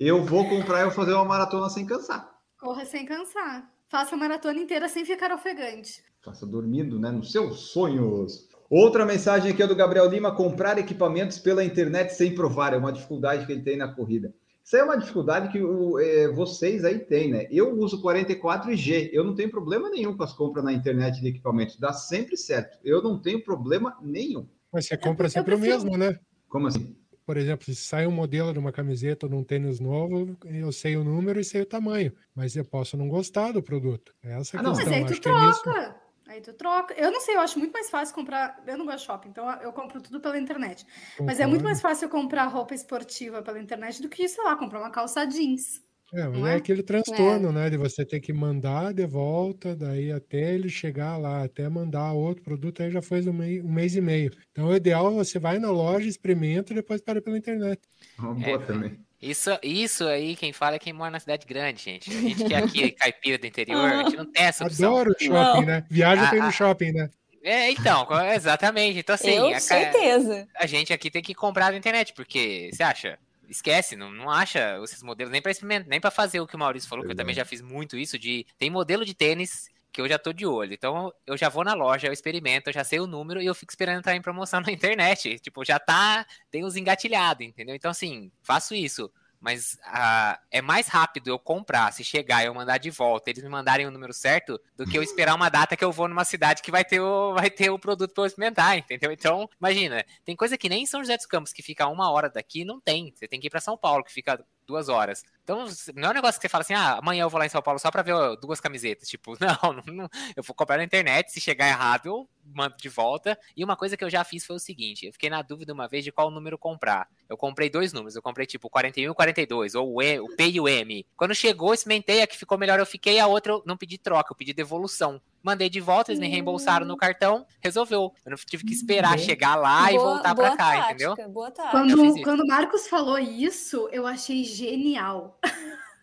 eu 0.00 0.24
vou 0.24 0.48
comprar 0.48 0.80
e 0.80 0.84
vou 0.84 0.92
fazer 0.92 1.12
uma 1.12 1.24
maratona 1.24 1.68
sem 1.68 1.84
cansar. 1.84 2.26
Corra 2.58 2.86
sem 2.86 3.04
cansar. 3.04 3.70
Faça 3.88 4.14
a 4.14 4.18
maratona 4.18 4.58
inteira 4.58 4.88
sem 4.88 5.04
ficar 5.04 5.30
ofegante. 5.32 6.02
Faça 6.22 6.46
dormindo, 6.46 6.98
né? 6.98 7.10
Nos 7.10 7.30
seus 7.30 7.70
sonhos. 7.70 8.48
Outra 8.68 9.06
mensagem 9.06 9.52
aqui 9.52 9.62
é 9.62 9.66
do 9.66 9.76
Gabriel 9.76 10.08
Lima: 10.08 10.34
comprar 10.34 10.78
equipamentos 10.78 11.38
pela 11.38 11.64
internet 11.64 12.10
sem 12.10 12.34
provar. 12.34 12.72
É 12.72 12.76
uma 12.76 12.92
dificuldade 12.92 13.46
que 13.46 13.52
ele 13.52 13.62
tem 13.62 13.76
na 13.76 13.88
corrida. 13.88 14.34
Isso 14.66 14.76
é 14.76 14.82
uma 14.82 14.98
dificuldade 14.98 15.52
que 15.52 15.62
o, 15.62 15.96
é, 16.00 16.26
vocês 16.26 16.84
aí 16.84 16.98
têm, 16.98 17.30
né? 17.30 17.46
Eu 17.52 17.78
uso 17.78 18.02
44G, 18.02 19.10
eu 19.12 19.22
não 19.22 19.32
tenho 19.32 19.48
problema 19.48 19.88
nenhum 19.88 20.16
com 20.16 20.24
as 20.24 20.32
compras 20.32 20.64
na 20.64 20.72
internet 20.72 21.20
de 21.20 21.28
equipamentos, 21.28 21.78
dá 21.78 21.92
sempre 21.92 22.36
certo. 22.36 22.76
Eu 22.82 23.00
não 23.00 23.20
tenho 23.20 23.40
problema 23.44 23.96
nenhum. 24.02 24.44
Mas 24.72 24.86
você 24.86 24.96
compra 24.96 25.28
sempre 25.28 25.54
o 25.54 25.58
mesmo, 25.58 25.96
né? 25.96 26.18
Como 26.48 26.66
assim? 26.66 26.96
Por 27.24 27.36
exemplo, 27.36 27.64
se 27.64 27.76
sai 27.76 28.08
um 28.08 28.12
modelo 28.12 28.52
de 28.52 28.58
uma 28.58 28.72
camiseta 28.72 29.26
ou 29.26 29.30
de 29.30 29.36
um 29.36 29.44
tênis 29.44 29.78
novo, 29.78 30.36
eu 30.44 30.72
sei 30.72 30.96
o 30.96 31.04
número 31.04 31.38
e 31.38 31.44
sei 31.44 31.62
o 31.62 31.66
tamanho, 31.66 32.12
mas 32.34 32.56
eu 32.56 32.64
posso 32.64 32.96
não 32.96 33.08
gostar 33.08 33.52
do 33.52 33.62
produto. 33.62 34.12
É 34.22 34.32
essa 34.32 34.56
a 34.56 34.60
ah, 34.60 34.64
questão. 34.64 34.84
Mas 34.84 34.92
aí 34.92 35.04
tu 35.04 35.12
Acho 35.12 35.62
troca. 35.62 35.96
Aí 36.36 36.42
tu 36.42 36.52
troca. 36.52 36.92
Eu 36.94 37.10
não 37.10 37.20
sei, 37.20 37.34
eu 37.34 37.40
acho 37.40 37.58
muito 37.58 37.72
mais 37.72 37.88
fácil 37.88 38.14
comprar. 38.14 38.62
Eu 38.66 38.76
não 38.76 38.84
gosto 38.84 38.98
de 38.98 39.04
shopping, 39.06 39.28
então 39.30 39.50
eu 39.62 39.72
compro 39.72 40.02
tudo 40.02 40.20
pela 40.20 40.38
internet. 40.38 40.86
Mas 41.18 41.40
é 41.40 41.46
muito 41.46 41.64
mais 41.64 41.80
fácil 41.80 42.10
comprar 42.10 42.44
roupa 42.44 42.74
esportiva 42.74 43.40
pela 43.40 43.58
internet 43.58 44.02
do 44.02 44.08
que, 44.08 44.28
sei 44.28 44.44
lá, 44.44 44.54
comprar 44.54 44.80
uma 44.80 44.90
calça 44.90 45.24
jeans. 45.24 45.82
É, 46.12 46.28
mas 46.28 46.44
é? 46.44 46.52
é? 46.52 46.56
aquele 46.56 46.82
transtorno, 46.82 47.48
é. 47.48 47.52
né? 47.52 47.70
De 47.70 47.78
você 47.78 48.04
ter 48.04 48.20
que 48.20 48.34
mandar 48.34 48.92
de 48.92 49.06
volta, 49.06 49.74
daí 49.74 50.12
até 50.12 50.54
ele 50.54 50.68
chegar 50.68 51.16
lá, 51.16 51.42
até 51.42 51.66
mandar 51.70 52.12
outro 52.12 52.44
produto, 52.44 52.82
aí 52.82 52.90
já 52.90 53.00
foi 53.00 53.26
um, 53.26 53.32
mei, 53.32 53.62
um 53.62 53.72
mês 53.72 53.96
e 53.96 54.02
meio. 54.02 54.30
Então, 54.52 54.66
o 54.66 54.76
ideal 54.76 55.10
é 55.10 55.14
você 55.14 55.38
vai 55.38 55.58
na 55.58 55.70
loja, 55.70 56.06
experimenta 56.06 56.74
e 56.74 56.76
depois 56.76 57.00
para 57.00 57.22
pela 57.22 57.38
internet. 57.38 57.80
Uma 58.18 58.34
boa 58.34 58.62
é, 58.62 58.66
também. 58.66 59.00
Isso, 59.30 59.50
isso 59.62 60.06
aí, 60.06 60.36
quem 60.36 60.52
fala 60.52 60.76
é 60.76 60.78
quem 60.78 60.92
mora 60.92 61.10
na 61.10 61.20
cidade 61.20 61.46
grande, 61.46 61.82
gente. 61.82 62.10
A 62.10 62.20
gente 62.20 62.44
que 62.44 62.54
é 62.54 62.58
aqui, 62.58 62.90
caipira 62.92 63.38
do 63.38 63.46
interior, 63.46 63.84
a 63.84 64.02
gente 64.04 64.16
não 64.16 64.26
tem 64.26 64.44
essa 64.44 64.64
opção. 64.64 64.90
Adoro 64.90 65.10
o 65.10 65.22
shopping, 65.22 65.30
não. 65.30 65.62
né? 65.62 65.84
Viaja 65.90 66.22
ah, 66.22 66.28
pra 66.28 66.38
ir 66.38 66.42
no 66.42 66.52
shopping, 66.52 66.92
né? 66.92 67.10
É, 67.42 67.70
então, 67.70 68.06
exatamente. 68.34 68.98
Então, 68.98 69.14
assim, 69.14 69.30
Eu, 69.30 69.48
a, 69.48 69.60
certeza. 69.60 70.48
A 70.54 70.66
gente 70.66 70.92
aqui 70.92 71.10
tem 71.10 71.22
que 71.22 71.34
comprar 71.34 71.72
na 71.72 71.78
internet, 71.78 72.12
porque 72.12 72.70
você 72.72 72.82
acha? 72.82 73.18
Esquece, 73.48 73.94
não, 73.94 74.10
não 74.10 74.28
acha 74.28 74.76
esses 74.82 75.02
modelos 75.02 75.30
nem 75.30 75.40
para 75.40 75.52
experimentar, 75.52 75.88
nem 75.88 76.00
para 76.00 76.10
fazer 76.10 76.40
o 76.40 76.46
que 76.46 76.56
o 76.56 76.58
Maurício 76.58 76.88
falou, 76.88 77.04
que 77.04 77.12
eu 77.12 77.16
também 77.16 77.34
já 77.34 77.44
fiz 77.44 77.60
muito 77.60 77.96
isso 77.96 78.18
de 78.18 78.44
tem 78.58 78.68
modelo 78.68 79.04
de 79.04 79.14
tênis 79.14 79.70
que 79.96 80.02
eu 80.02 80.08
já 80.08 80.18
tô 80.18 80.30
de 80.30 80.44
olho. 80.44 80.74
Então 80.74 81.10
eu 81.26 81.38
já 81.38 81.48
vou 81.48 81.64
na 81.64 81.72
loja, 81.72 82.06
eu 82.06 82.12
experimento, 82.12 82.68
eu 82.68 82.74
já 82.74 82.84
sei 82.84 83.00
o 83.00 83.06
número 83.06 83.40
e 83.40 83.46
eu 83.46 83.54
fico 83.54 83.72
esperando 83.72 84.00
estar 84.00 84.14
em 84.14 84.20
promoção 84.20 84.60
na 84.60 84.70
internet. 84.70 85.38
Tipo, 85.38 85.64
já 85.64 85.78
tá, 85.78 86.26
tem 86.50 86.64
os 86.64 86.76
engatilhados, 86.76 87.46
entendeu? 87.46 87.74
Então 87.74 87.90
assim, 87.90 88.30
faço 88.42 88.74
isso. 88.74 89.10
Mas 89.40 89.74
uh, 89.86 90.38
é 90.50 90.60
mais 90.60 90.88
rápido 90.88 91.28
eu 91.28 91.38
comprar, 91.38 91.92
se 91.92 92.04
chegar 92.04 92.42
e 92.42 92.46
eu 92.46 92.54
mandar 92.54 92.78
de 92.78 92.90
volta, 92.90 93.30
eles 93.30 93.42
me 93.42 93.48
mandarem 93.48 93.86
o 93.86 93.90
número 93.90 94.12
certo, 94.12 94.60
do 94.76 94.86
que 94.86 94.98
eu 94.98 95.02
esperar 95.02 95.34
uma 95.34 95.48
data 95.48 95.76
que 95.76 95.84
eu 95.84 95.92
vou 95.92 96.08
numa 96.08 96.24
cidade 96.24 96.62
que 96.62 96.70
vai 96.70 96.84
ter 96.84 97.00
o, 97.00 97.32
vai 97.32 97.48
ter 97.50 97.70
o 97.70 97.78
produto 97.78 98.12
para 98.12 98.22
eu 98.24 98.26
experimentar, 98.26 98.76
entendeu? 98.76 99.12
Então, 99.12 99.48
imagina, 99.60 100.04
tem 100.24 100.34
coisa 100.34 100.58
que 100.58 100.68
nem 100.68 100.82
em 100.82 100.86
São 100.86 101.00
José 101.00 101.16
dos 101.16 101.26
Campos, 101.26 101.52
que 101.52 101.62
fica 101.62 101.86
uma 101.86 102.10
hora 102.10 102.28
daqui, 102.28 102.64
não 102.64 102.80
tem. 102.80 103.12
Você 103.14 103.28
tem 103.28 103.38
que 103.38 103.46
ir 103.46 103.50
para 103.50 103.60
São 103.60 103.76
Paulo, 103.76 104.02
que 104.04 104.12
fica 104.12 104.44
duas 104.66 104.88
horas. 104.88 105.22
Então, 105.42 105.64
não 105.94 106.08
é 106.08 106.10
um 106.10 106.14
negócio 106.14 106.40
que 106.40 106.46
você 106.46 106.48
fala 106.48 106.62
assim, 106.62 106.74
ah, 106.74 106.98
amanhã 106.98 107.22
eu 107.22 107.30
vou 107.30 107.38
lá 107.38 107.46
em 107.46 107.48
São 107.48 107.62
Paulo 107.62 107.78
só 107.78 107.90
pra 107.90 108.02
ver 108.02 108.14
duas 108.40 108.60
camisetas. 108.60 109.08
Tipo, 109.08 109.36
não, 109.40 109.94
não, 109.94 110.08
eu 110.36 110.42
vou 110.42 110.54
comprar 110.54 110.76
na 110.76 110.84
internet, 110.84 111.30
se 111.30 111.40
chegar 111.40 111.68
errado, 111.68 112.06
eu 112.06 112.28
mando 112.44 112.76
de 112.76 112.88
volta. 112.88 113.38
E 113.56 113.64
uma 113.64 113.76
coisa 113.76 113.96
que 113.96 114.04
eu 114.04 114.10
já 114.10 114.24
fiz 114.24 114.44
foi 114.44 114.56
o 114.56 114.60
seguinte, 114.60 115.06
eu 115.06 115.12
fiquei 115.12 115.30
na 115.30 115.42
dúvida 115.42 115.72
uma 115.72 115.88
vez 115.88 116.04
de 116.04 116.12
qual 116.12 116.30
número 116.30 116.58
comprar. 116.58 117.08
Eu 117.28 117.36
comprei 117.36 117.70
dois 117.70 117.92
números, 117.92 118.16
eu 118.16 118.22
comprei 118.22 118.46
tipo 118.46 118.68
41 118.68 119.10
e 119.10 119.14
42, 119.14 119.74
ou 119.74 119.94
o, 119.94 120.02
e, 120.02 120.18
o 120.20 120.28
P 120.36 120.48
e 120.48 120.60
o 120.60 120.68
M. 120.68 121.06
Quando 121.16 121.34
chegou, 121.34 121.72
experimentei, 121.72 122.22
a 122.22 122.26
que 122.26 122.36
ficou 122.36 122.58
melhor 122.58 122.78
eu 122.78 122.86
fiquei, 122.86 123.18
a 123.18 123.26
outra 123.26 123.52
eu 123.52 123.62
não 123.64 123.76
pedi 123.76 123.98
troca, 123.98 124.32
eu 124.32 124.36
pedi 124.36 124.52
devolução 124.52 125.20
mandei 125.46 125.70
de 125.70 125.80
volta, 125.80 126.10
eles 126.10 126.18
me 126.18 126.26
reembolsaram 126.26 126.84
no 126.84 126.96
cartão, 126.96 127.46
resolveu. 127.60 128.12
Eu 128.24 128.30
não 128.30 128.36
tive 128.36 128.64
que 128.64 128.72
esperar 128.72 129.16
chegar 129.16 129.54
lá 129.54 129.82
boa, 129.82 129.92
e 129.92 129.98
voltar 129.98 130.34
para 130.34 130.56
cá, 130.56 130.72
tática, 130.72 130.88
entendeu? 130.90 131.30
Boa 131.30 131.52
Quando, 131.70 132.22
quando 132.22 132.40
o 132.40 132.46
Marcos 132.48 132.88
falou 132.88 133.16
isso, 133.16 133.88
eu 133.92 134.08
achei 134.08 134.42
genial. 134.42 135.38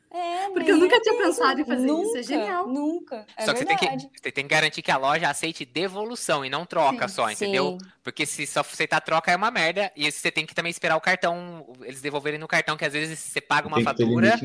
É, 0.09 0.49
Porque 0.53 0.71
eu 0.71 0.77
nunca 0.77 0.97
tinha 1.01 1.17
pensado 1.17 1.59
em 1.59 1.65
fazer 1.65 1.85
nunca, 1.85 2.07
isso. 2.07 2.17
É 2.19 2.23
genial. 2.23 2.67
Nunca. 2.67 3.25
É 3.35 3.45
só 3.45 3.51
que 3.51 3.59
você 3.59 3.65
tem, 3.65 3.77
que 3.77 3.85
você 3.85 4.31
tem 4.31 4.43
que 4.45 4.49
garantir 4.49 4.81
que 4.81 4.91
a 4.91 4.97
loja 4.97 5.29
aceite 5.29 5.65
devolução 5.65 6.45
e 6.45 6.49
não 6.49 6.65
troca 6.65 7.09
sim, 7.09 7.15
só, 7.15 7.29
entendeu? 7.29 7.77
Sim. 7.81 7.89
Porque 8.03 8.25
se 8.25 8.45
só 8.45 8.59
aceitar 8.59 8.99
troca 8.99 9.31
é 9.31 9.35
uma 9.35 9.49
merda. 9.49 9.91
E 9.95 10.11
você 10.11 10.29
tem 10.29 10.45
que 10.45 10.53
também 10.53 10.69
esperar 10.69 10.97
o 10.97 11.01
cartão, 11.01 11.65
eles 11.83 12.01
devolverem 12.01 12.37
no 12.37 12.47
cartão, 12.47 12.75
que 12.75 12.83
às 12.83 12.91
vezes 12.91 13.17
você 13.17 13.39
paga 13.39 13.67
uma 13.67 13.81
fatura 13.81 14.37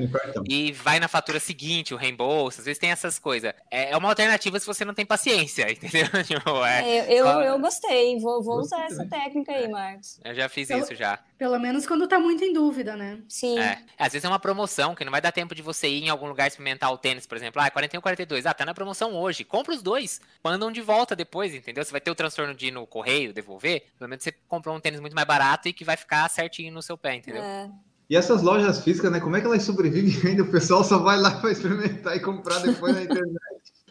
e 0.48 0.70
vai 0.72 1.00
na 1.00 1.08
fatura 1.08 1.40
seguinte, 1.40 1.92
o 1.92 1.96
reembolso. 1.96 2.60
Às 2.60 2.66
vezes 2.66 2.78
tem 2.78 2.90
essas 2.90 3.18
coisas. 3.18 3.52
É, 3.68 3.90
é 3.90 3.96
uma 3.96 4.08
alternativa 4.08 4.60
se 4.60 4.66
você 4.66 4.84
não 4.84 4.94
tem 4.94 5.04
paciência, 5.04 5.66
entendeu? 5.72 6.06
Tipo, 6.22 6.64
é, 6.64 7.10
eu, 7.10 7.26
eu, 7.26 7.40
eu, 7.40 7.58
gostei. 7.58 8.18
Vou, 8.20 8.42
vou 8.42 8.60
usar 8.60 8.84
essa 8.84 9.04
técnica 9.06 9.52
aí, 9.52 9.66
Marcos. 9.68 10.20
Eu 10.24 10.34
já 10.34 10.48
fiz 10.48 10.70
isso 10.70 10.94
já. 10.94 11.18
Pelo 11.36 11.58
menos 11.58 11.86
quando 11.86 12.06
tá 12.06 12.18
muito 12.18 12.44
em 12.44 12.52
dúvida, 12.52 12.96
né? 12.96 13.18
Sim. 13.28 13.58
É. 13.58 13.78
Às 13.98 14.12
vezes 14.12 14.24
é 14.24 14.28
uma 14.28 14.38
promoção 14.38 14.94
que 14.94 15.04
não 15.04 15.10
vai 15.10 15.20
dar 15.20 15.32
tempo 15.32 15.54
de 15.54 15.62
você 15.62 15.88
ir 15.88 16.04
em 16.04 16.08
algum 16.08 16.26
lugar 16.26 16.46
experimentar 16.46 16.92
o 16.92 16.98
tênis, 16.98 17.26
por 17.26 17.36
exemplo. 17.36 17.60
Ah, 17.60 17.70
41, 17.70 18.00
42. 18.00 18.46
Ah, 18.46 18.54
tá 18.54 18.64
na 18.64 18.74
promoção 18.74 19.14
hoje. 19.14 19.44
Compra 19.44 19.74
os 19.74 19.82
dois. 19.82 20.20
Mandam 20.42 20.70
de 20.70 20.80
volta 20.80 21.16
depois, 21.16 21.54
entendeu? 21.54 21.84
Você 21.84 21.90
vai 21.90 22.00
ter 22.00 22.10
o 22.10 22.14
transtorno 22.14 22.54
de 22.54 22.66
ir 22.66 22.70
no 22.70 22.86
correio, 22.86 23.32
devolver. 23.32 23.47
Pelo 23.56 24.08
menos 24.08 24.22
você 24.22 24.32
comprou 24.46 24.76
um 24.76 24.80
tênis 24.80 25.00
muito 25.00 25.14
mais 25.14 25.26
barato 25.26 25.68
e 25.68 25.72
que 25.72 25.84
vai 25.84 25.96
ficar 25.96 26.28
certinho 26.28 26.72
no 26.72 26.82
seu 26.82 26.98
pé, 26.98 27.16
entendeu? 27.16 27.42
É. 27.42 27.70
E 28.10 28.16
essas 28.16 28.42
lojas 28.42 28.82
físicas, 28.82 29.12
né? 29.12 29.20
Como 29.20 29.36
é 29.36 29.40
que 29.40 29.46
elas 29.46 29.62
sobrevivem 29.62 30.12
ainda? 30.30 30.42
O 30.42 30.50
pessoal 30.50 30.82
só 30.82 30.98
vai 30.98 31.18
lá 31.18 31.32
para 31.40 31.52
experimentar 31.52 32.16
e 32.16 32.20
comprar 32.20 32.58
depois 32.60 32.94
na 32.94 33.02
internet. 33.02 33.38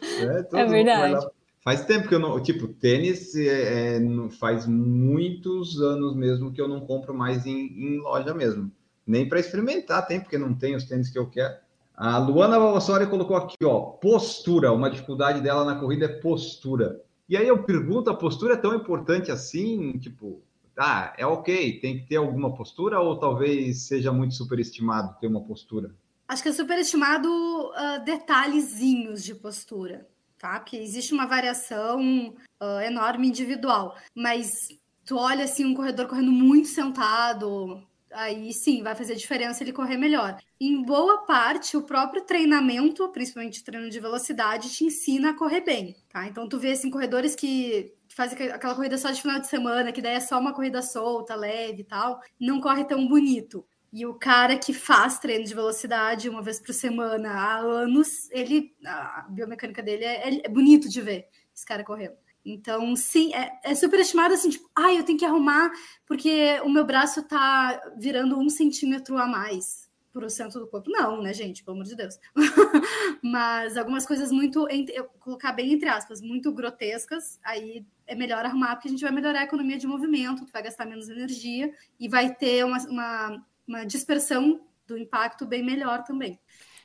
É, 0.00 0.60
é 0.60 0.64
verdade. 0.64 1.26
Faz 1.60 1.84
tempo 1.84 2.06
que 2.06 2.14
eu 2.14 2.20
não. 2.20 2.40
Tipo, 2.40 2.68
tênis 2.68 3.34
é, 3.34 3.96
é, 3.96 4.00
faz 4.38 4.64
muitos 4.64 5.82
anos 5.82 6.14
mesmo 6.14 6.52
que 6.52 6.60
eu 6.60 6.68
não 6.68 6.80
compro 6.80 7.12
mais 7.12 7.46
em, 7.46 7.66
em 7.66 7.98
loja 7.98 8.32
mesmo. 8.32 8.70
Nem 9.04 9.28
para 9.28 9.40
experimentar 9.40 10.06
tem, 10.06 10.20
porque 10.20 10.38
não 10.38 10.54
tem 10.54 10.76
os 10.76 10.84
tênis 10.84 11.10
que 11.10 11.18
eu 11.18 11.28
quero. 11.28 11.52
A 11.96 12.16
Luana 12.18 12.60
Valvassori 12.60 13.08
colocou 13.08 13.36
aqui, 13.36 13.56
ó, 13.64 13.80
postura. 13.80 14.72
Uma 14.72 14.88
dificuldade 14.88 15.40
dela 15.40 15.64
na 15.64 15.74
corrida 15.80 16.04
é 16.04 16.08
postura. 16.08 17.02
E 17.28 17.36
aí 17.36 17.46
eu 17.46 17.62
pergunto, 17.62 18.08
a 18.08 18.16
postura 18.16 18.54
é 18.54 18.56
tão 18.56 18.74
importante 18.74 19.30
assim? 19.30 19.98
Tipo, 19.98 20.40
ah, 20.76 21.12
é 21.18 21.26
ok, 21.26 21.78
tem 21.80 21.98
que 21.98 22.06
ter 22.06 22.16
alguma 22.16 22.54
postura 22.54 23.00
ou 23.00 23.18
talvez 23.18 23.82
seja 23.82 24.12
muito 24.12 24.34
superestimado 24.34 25.18
ter 25.20 25.26
uma 25.26 25.42
postura? 25.42 25.94
Acho 26.26 26.42
que 26.42 26.48
é 26.48 26.52
superestimado 26.52 27.28
uh, 27.28 28.04
detalhezinhos 28.04 29.24
de 29.24 29.34
postura, 29.34 30.06
tá? 30.38 30.60
Porque 30.60 30.76
existe 30.76 31.12
uma 31.12 31.26
variação 31.26 32.34
uh, 32.62 32.80
enorme 32.80 33.28
individual, 33.28 33.96
mas 34.14 34.68
tu 35.04 35.16
olha 35.16 35.44
assim 35.44 35.64
um 35.64 35.74
corredor 35.74 36.06
correndo 36.06 36.30
muito 36.30 36.68
sentado, 36.68 37.82
aí 38.18 38.52
sim 38.52 38.82
vai 38.82 38.94
fazer 38.94 39.14
diferença 39.14 39.62
ele 39.62 39.72
correr 39.72 39.96
melhor. 39.96 40.36
Em 40.60 40.82
boa 40.82 41.18
parte, 41.18 41.76
o 41.76 41.82
próprio 41.82 42.22
treinamento, 42.22 43.08
principalmente 43.10 43.62
treino 43.62 43.88
de 43.88 44.00
velocidade, 44.00 44.70
te 44.70 44.84
ensina 44.84 45.30
a 45.30 45.34
correr 45.34 45.60
bem, 45.60 45.96
tá? 46.08 46.26
Então 46.26 46.48
tu 46.48 46.58
vê 46.58 46.72
assim 46.72 46.90
corredores 46.90 47.34
que 47.34 47.94
fazem 48.08 48.48
aquela 48.48 48.74
corrida 48.74 48.98
só 48.98 49.10
de 49.10 49.22
final 49.22 49.38
de 49.38 49.46
semana, 49.46 49.92
que 49.92 50.02
daí 50.02 50.14
é 50.14 50.20
só 50.20 50.38
uma 50.38 50.52
corrida 50.52 50.82
solta, 50.82 51.36
leve 51.36 51.82
e 51.82 51.84
tal, 51.84 52.20
não 52.40 52.60
corre 52.60 52.84
tão 52.84 53.06
bonito. 53.06 53.64
E 53.92 54.04
o 54.04 54.14
cara 54.14 54.58
que 54.58 54.72
faz 54.74 55.18
treino 55.18 55.44
de 55.44 55.54
velocidade 55.54 56.28
uma 56.28 56.42
vez 56.42 56.60
por 56.60 56.74
semana 56.74 57.30
há 57.30 57.58
anos, 57.58 58.28
ele 58.32 58.74
a 58.84 59.26
biomecânica 59.30 59.82
dele 59.82 60.04
é, 60.04 60.44
é 60.44 60.48
bonito 60.48 60.88
de 60.88 61.00
ver 61.00 61.28
esse 61.54 61.64
cara 61.64 61.84
correndo. 61.84 62.16
Então, 62.44 62.96
sim, 62.96 63.34
é, 63.34 63.58
é 63.62 63.74
superestimado 63.74 64.34
assim, 64.34 64.50
tipo, 64.50 64.68
ah, 64.74 64.92
eu 64.92 65.04
tenho 65.04 65.18
que 65.18 65.24
arrumar 65.24 65.70
porque 66.06 66.58
o 66.64 66.68
meu 66.68 66.84
braço 66.84 67.22
tá 67.22 67.80
virando 67.98 68.38
um 68.38 68.48
centímetro 68.48 69.18
a 69.18 69.26
mais 69.26 69.88
pro 70.12 70.28
centro 70.30 70.60
do 70.60 70.66
corpo. 70.66 70.90
Não, 70.90 71.22
né, 71.22 71.32
gente? 71.32 71.62
Pelo 71.62 71.76
amor 71.76 71.86
de 71.86 71.94
Deus. 71.94 72.18
Mas 73.22 73.76
algumas 73.76 74.06
coisas 74.06 74.32
muito, 74.32 74.68
eu 74.68 75.04
colocar 75.20 75.52
bem 75.52 75.72
entre 75.72 75.88
aspas, 75.88 76.20
muito 76.20 76.52
grotescas, 76.52 77.38
aí 77.44 77.84
é 78.06 78.14
melhor 78.14 78.44
arrumar, 78.44 78.74
porque 78.74 78.88
a 78.88 78.90
gente 78.90 79.02
vai 79.02 79.12
melhorar 79.12 79.40
a 79.40 79.44
economia 79.44 79.78
de 79.78 79.86
movimento, 79.86 80.44
tu 80.44 80.52
vai 80.52 80.62
gastar 80.62 80.86
menos 80.86 81.08
energia 81.08 81.72
e 82.00 82.08
vai 82.08 82.34
ter 82.34 82.64
uma, 82.64 82.78
uma, 82.88 83.46
uma 83.66 83.84
dispersão 83.84 84.60
do 84.86 84.96
impacto 84.96 85.46
bem 85.46 85.62
melhor 85.62 86.02
também. 86.02 86.38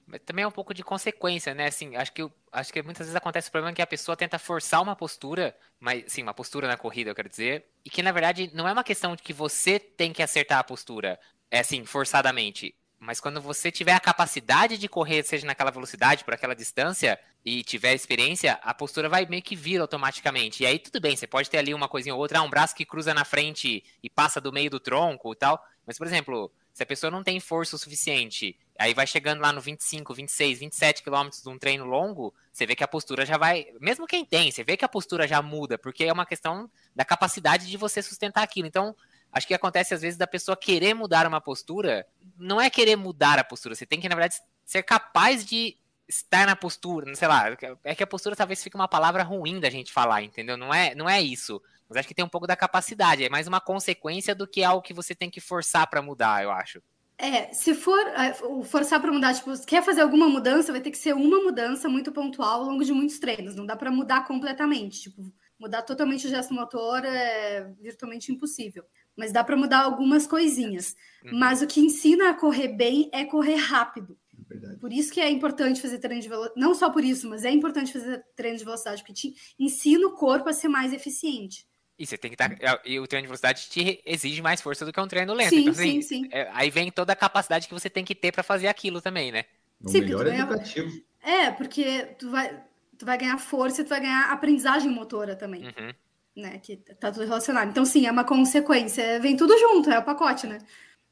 Mas 0.06 0.22
também 0.26 0.44
é 0.44 0.48
um 0.48 0.52
pouco 0.52 0.74
de 0.74 0.84
consequência, 0.84 1.54
né? 1.54 1.68
Assim, 1.68 1.96
acho 1.96 2.12
que, 2.12 2.30
acho 2.52 2.74
que 2.74 2.82
muitas 2.84 3.08
vezes 3.08 3.16
acontece 3.16 3.50
o 3.50 3.52
problema 3.52 3.74
que 3.74 3.82
a 3.82 3.88
pessoa 3.88 4.18
tenta 4.18 4.38
forçar 4.38 4.82
uma 4.82 4.96
postura, 4.96 5.56
mas 5.80 6.04
sim, 6.08 6.24
uma 6.24 6.34
postura 6.34 6.68
na 6.68 6.78
corrida, 6.78 7.10
eu 7.10 7.16
quero 7.16 7.30
dizer, 7.30 7.66
e 7.86 7.89
que 7.89 8.04
na 8.04 8.12
verdade 8.12 8.52
não 8.54 8.68
é 8.68 8.74
uma 8.74 8.84
questão 8.84 9.16
de 9.16 9.24
que 9.24 9.34
você 9.34 9.80
tem 9.80 10.12
que 10.13 10.22
acertar 10.22 10.60
a 10.60 10.63
postura, 10.63 11.20
é 11.50 11.60
assim, 11.60 11.86
forçadamente. 11.86 12.76
Mas 13.00 13.20
quando 13.20 13.42
você 13.42 13.70
tiver 13.70 13.92
a 13.94 14.00
capacidade 14.00 14.78
de 14.78 14.88
correr, 14.88 15.24
seja 15.24 15.46
naquela 15.46 15.72
velocidade, 15.72 16.24
por 16.24 16.34
aquela 16.34 16.56
distância, 16.56 17.20
e 17.44 17.62
tiver 17.62 17.94
experiência, 17.94 18.54
a 18.63 18.74
postura 18.74 19.10
vai 19.10 19.26
meio 19.26 19.44
que 19.44 19.58
vir 19.58 19.82
automaticamente. 19.82 20.63
E 20.63 20.66
aí 20.66 20.80
tudo 20.80 21.02
bem, 21.02 21.13
você 21.16 21.28
pode 21.28 21.50
ter 21.50 21.58
ali 21.58 21.74
uma 21.74 21.89
coisinha 21.89 22.16
ou 22.16 22.22
outra, 22.22 22.42
um 22.42 22.50
braço 22.50 22.74
que 22.74 22.86
cruza 22.86 23.13
na 23.13 23.26
frente 23.26 23.84
e 24.02 24.10
passa 24.10 24.39
do 24.39 24.54
meio 24.54 24.70
do 24.70 24.80
tronco 24.80 25.34
e 25.34 25.36
tal. 25.36 25.62
Mas, 25.86 25.98
por 25.98 26.08
exemplo, 26.08 26.50
se 26.74 26.82
a 26.82 26.86
pessoa 26.86 27.12
não 27.12 27.24
tem 27.24 27.40
força 27.40 27.76
o 27.76 27.80
suficiente, 27.80 28.58
aí 28.80 28.94
vai 28.94 29.06
chegando 29.06 29.42
lá 29.42 29.52
no 29.52 29.62
25, 29.62 30.14
26, 30.14 30.60
27 30.60 31.04
quilômetros 31.04 31.44
de 31.44 31.50
um 31.50 31.58
treino 31.58 31.86
longo, 31.86 32.34
você 32.52 32.66
vê 32.66 32.76
que 32.76 32.84
a 32.84 32.88
postura 32.88 33.26
já 33.26 33.38
vai. 33.38 33.68
Mesmo 33.80 34.08
quem 34.08 34.26
tem, 34.26 34.52
você 34.52 34.64
vê 34.64 34.76
que 34.76 34.84
a 34.84 34.90
postura 34.90 35.28
já 35.28 35.42
muda, 35.42 35.78
porque 35.78 36.04
é 36.04 36.12
uma 36.12 36.26
questão 36.26 36.70
da 36.96 37.06
capacidade 37.06 37.68
de 37.70 37.78
você 37.78 38.02
sustentar 38.02 38.42
aquilo. 38.42 38.68
Então, 38.68 38.96
acho 39.32 39.48
que 39.48 39.54
acontece 39.54 39.94
às 39.94 40.02
vezes 40.02 40.18
da 40.18 40.26
pessoa 40.26 40.58
querer 40.58 40.96
mudar 40.96 41.28
uma 41.28 41.40
postura. 41.40 42.08
Não 42.38 42.60
é 42.60 42.72
querer 42.72 42.96
mudar 42.96 43.38
a 43.38 43.44
postura, 43.44 43.76
você 43.76 43.86
tem 43.86 44.02
que, 44.02 44.10
na 44.10 44.16
verdade, 44.16 44.42
ser 44.66 44.82
capaz 44.82 45.46
de 45.46 45.78
estar 46.08 46.46
na 46.46 46.56
postura, 46.56 47.14
sei 47.16 47.28
lá, 47.28 47.56
é 47.84 47.96
que 47.96 48.04
a 48.04 48.08
postura 48.08 48.36
talvez 48.36 48.62
fique 48.62 48.76
uma 48.76 48.88
palavra 48.88 49.24
ruim 49.24 49.60
da 49.60 49.70
gente 49.70 49.92
falar, 49.92 50.22
entendeu? 50.22 50.58
Não 50.58 50.74
é, 50.74 50.94
não 50.96 51.10
é 51.10 51.21
isso. 51.21 51.62
Mas 51.94 52.00
acho 52.00 52.08
que 52.08 52.15
tem 52.15 52.25
um 52.25 52.29
pouco 52.29 52.48
da 52.48 52.56
capacidade, 52.56 53.23
é 53.23 53.29
mais 53.29 53.48
uma 53.48 53.62
consequência 53.62 54.33
do 54.33 54.48
que 54.48 54.63
algo 54.63 54.81
que 54.81 54.96
você 54.96 55.13
tem 55.13 55.29
que 55.29 55.39
forçar 55.39 55.87
para 55.87 56.02
mudar, 56.02 56.44
eu 56.44 56.50
acho. 56.50 56.81
É, 57.19 57.54
se 57.54 57.75
for 57.75 58.00
é, 58.00 58.33
forçar 58.63 59.00
para 59.00 59.12
mudar, 59.12 59.35
tipo, 59.35 59.52
quer 59.65 59.83
fazer 59.83 60.02
alguma 60.02 60.27
mudança, 60.27 60.71
vai 60.71 60.81
ter 60.81 60.89
que 60.89 60.98
ser 60.98 61.13
uma 61.13 61.39
mudança 61.39 61.87
muito 61.87 62.12
pontual 62.12 62.62
ao 62.62 62.65
longo 62.65 62.83
de 62.83 62.91
muitos 62.91 63.19
treinos. 63.19 63.56
Não 63.56 63.65
dá 63.65 63.75
para 63.75 63.91
mudar 63.91 64.25
completamente. 64.25 65.02
Tipo, 65.02 65.31
mudar 65.60 65.83
totalmente 65.83 66.25
o 66.25 66.29
gesto 66.29 66.52
motor 66.52 67.06
é 67.06 67.71
virtualmente 67.79 68.31
impossível. 68.31 68.83
Mas 69.15 69.31
dá 69.31 69.44
para 69.44 69.56
mudar 69.56 69.83
algumas 69.83 70.25
coisinhas. 70.25 70.96
Uhum. 71.23 71.37
Mas 71.37 71.62
o 71.62 71.67
que 71.67 71.79
ensina 71.79 72.31
a 72.31 72.33
correr 72.33 72.69
bem 72.69 73.12
é 73.13 73.23
correr 73.23 73.58
rápido. 73.58 74.17
É 74.52 74.75
Por 74.77 74.91
isso 74.91 75.13
que 75.13 75.21
é 75.21 75.29
importante 75.29 75.81
fazer 75.81 76.00
treino 76.00 76.21
de 76.21 76.27
velocidade. 76.27 76.60
Não 76.60 76.73
só 76.73 76.89
por 76.89 77.04
isso, 77.04 77.29
mas 77.29 77.46
é 77.46 77.52
importante 77.52 77.94
fazer 77.94 78.25
treino 78.35 78.58
de 78.58 78.65
velocidade, 78.65 79.02
porque 79.02 79.13
te 79.13 79.35
ensina 79.60 80.08
o 80.08 80.13
corpo 80.13 80.50
a 80.50 80.54
ser 80.54 80.67
mais 80.67 80.91
eficiente. 80.91 81.65
E 81.98 82.06
você 82.06 82.17
tem 82.17 82.31
que 82.31 82.35
estar. 82.35 82.50
Tá, 82.58 82.81
e 82.85 83.00
o 83.00 83.06
treino 83.06 83.23
de 83.23 83.27
velocidade 83.27 83.67
te 83.69 84.02
exige 84.06 84.41
mais 84.41 84.62
força 84.62 84.83
do 84.83 84.91
que 84.91 85.00
um 85.00 85.08
treino 85.08 85.33
lento. 85.33 85.50
Sim, 85.50 85.62
então, 85.62 85.73
assim, 85.73 86.02
sim, 86.02 86.23
sim. 86.23 86.29
É, 86.31 86.50
aí 86.54 86.69
vem 86.69 86.91
toda 86.91 87.13
a 87.13 87.15
capacidade 87.15 87.67
que 87.67 87.73
você 87.73 87.89
tem 87.89 88.04
que 88.04 88.15
ter 88.15 88.31
para 88.31 88.41
fazer 88.44 88.67
aquilo 88.67 89.00
também, 89.00 89.31
né? 89.31 89.46
O 89.81 89.89
sim, 89.89 90.02
melhor 90.02 90.25
é 90.27 90.39
educativo. 90.39 90.91
É, 91.21 91.52
porque 91.52 92.15
tu 92.17 92.31
vai, 92.31 92.60
tu 92.98 93.06
vai 93.06 93.17
ganhar 93.17 93.37
força 93.37 93.81
e 93.81 93.83
tu 93.83 93.89
vai 93.89 94.02
ganhar 94.02 94.31
aprendizagem 94.31 94.89
motora 94.89 95.35
também. 95.35 95.65
Uhum. 95.65 95.94
Né? 96.35 96.60
Que 96.60 96.77
tá 96.77 97.12
tudo 97.12 97.25
relacionado. 97.25 97.69
Então, 97.69 97.85
sim, 97.85 98.08
é 98.08 98.12
uma 98.12 98.23
consequência. 98.23 99.19
Vem 99.19 99.37
tudo 99.37 99.58
junto, 99.58 99.89
é 99.89 100.00
o 100.00 100.04
pacote, 100.04 100.48
né? 100.48 100.58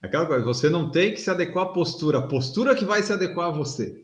Aquela 0.01 0.25
coisa, 0.25 0.43
você 0.43 0.67
não 0.67 0.89
tem 0.89 1.13
que 1.13 1.21
se 1.21 1.29
adequar 1.29 1.65
à 1.65 1.73
postura, 1.73 2.17
a 2.17 2.27
postura 2.27 2.75
que 2.75 2.83
vai 2.83 3.03
se 3.03 3.13
adequar 3.13 3.49
a 3.49 3.51
você. 3.51 4.03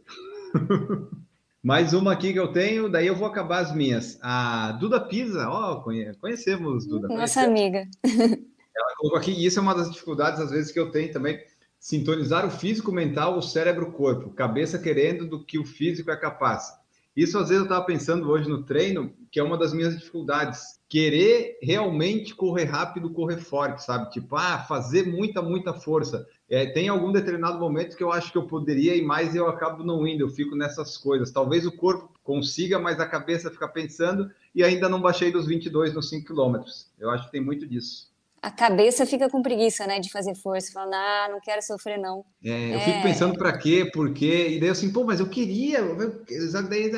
Mais 1.63 1.91
uma 1.93 2.13
aqui 2.13 2.31
que 2.31 2.39
eu 2.39 2.51
tenho, 2.51 2.87
daí 2.87 3.07
eu 3.07 3.15
vou 3.15 3.27
acabar 3.27 3.59
as 3.59 3.73
minhas. 3.73 4.19
A 4.21 4.73
Duda 4.73 5.01
Pisa, 5.01 5.49
ó, 5.49 5.81
conhecemos 5.81 6.85
Duda. 6.85 7.07
Nossa 7.07 7.41
amiga. 7.41 7.87
Ela 8.05 8.95
colocou 8.97 9.17
aqui, 9.17 9.31
e 9.31 9.45
isso 9.45 9.57
é 9.57 9.61
uma 9.61 9.73
das 9.73 9.89
dificuldades, 9.91 10.39
às 10.39 10.51
vezes, 10.51 10.71
que 10.71 10.79
eu 10.79 10.91
tenho 10.91 11.11
também, 11.11 11.43
sintonizar 11.79 12.45
o 12.45 12.51
físico 12.51 12.91
mental, 12.91 13.37
o 13.37 13.41
cérebro, 13.41 13.91
corpo, 13.91 14.29
cabeça 14.29 14.77
querendo 14.77 15.27
do 15.27 15.43
que 15.43 15.57
o 15.57 15.65
físico 15.65 16.11
é 16.11 16.15
capaz. 16.15 16.71
Isso, 17.15 17.39
às 17.39 17.49
vezes, 17.49 17.61
eu 17.61 17.63
estava 17.63 17.83
pensando 17.83 18.29
hoje 18.29 18.47
no 18.47 18.63
treino, 18.63 19.11
que 19.31 19.39
é 19.39 19.43
uma 19.43 19.57
das 19.57 19.73
minhas 19.73 19.97
dificuldades. 19.97 20.76
Querer 20.89 21.57
realmente 21.61 22.33
correr 22.33 22.65
rápido, 22.65 23.09
correr 23.09 23.37
forte, 23.37 23.83
sabe? 23.83 24.09
Tipo, 24.11 24.35
ah, 24.35 24.59
fazer 24.59 25.05
muita, 25.05 25.41
muita 25.41 25.73
força. 25.73 26.25
É, 26.49 26.65
tem 26.65 26.87
algum 26.87 27.11
determinado 27.11 27.59
momento 27.59 27.97
que 27.97 28.03
eu 28.03 28.11
acho 28.11 28.31
que 28.31 28.37
eu 28.37 28.47
poderia 28.47 28.95
ir 28.95 29.03
mais 29.03 29.35
e 29.35 29.37
eu 29.37 29.49
acabo 29.49 29.83
não 29.83 30.07
indo, 30.07 30.23
eu 30.23 30.29
fico 30.29 30.55
nessas 30.55 30.97
coisas. 30.97 31.31
Talvez 31.31 31.65
o 31.65 31.75
corpo 31.75 32.09
consiga, 32.23 32.79
mas 32.79 32.99
a 32.99 33.05
cabeça 33.05 33.51
fica 33.51 33.67
pensando 33.67 34.31
e 34.55 34.63
ainda 34.63 34.87
não 34.87 35.01
baixei 35.01 35.31
dos 35.31 35.45
22 35.45 35.93
nos 35.93 36.09
5 36.09 36.25
quilômetros. 36.25 36.89
Eu 36.97 37.09
acho 37.09 37.25
que 37.25 37.31
tem 37.31 37.41
muito 37.41 37.67
disso 37.67 38.07
a 38.41 38.51
cabeça 38.51 39.05
fica 39.05 39.29
com 39.29 39.41
preguiça, 39.41 39.85
né, 39.87 39.99
de 39.99 40.09
fazer 40.11 40.35
força, 40.35 40.71
falando, 40.71 40.93
ah, 40.93 41.27
não 41.31 41.39
quero 41.41 41.61
sofrer, 41.61 41.97
não. 41.97 42.23
É, 42.43 42.73
eu 42.73 42.77
é... 42.77 42.79
fico 42.79 43.03
pensando 43.03 43.37
para 43.37 43.57
quê, 43.57 43.89
por 43.91 44.13
quê, 44.13 44.49
e 44.51 44.59
daí 44.59 44.69
assim, 44.69 44.91
pô, 44.91 45.03
mas 45.03 45.19
eu 45.19 45.27
queria, 45.27 45.79
que 46.25 46.35
daí, 46.69 46.91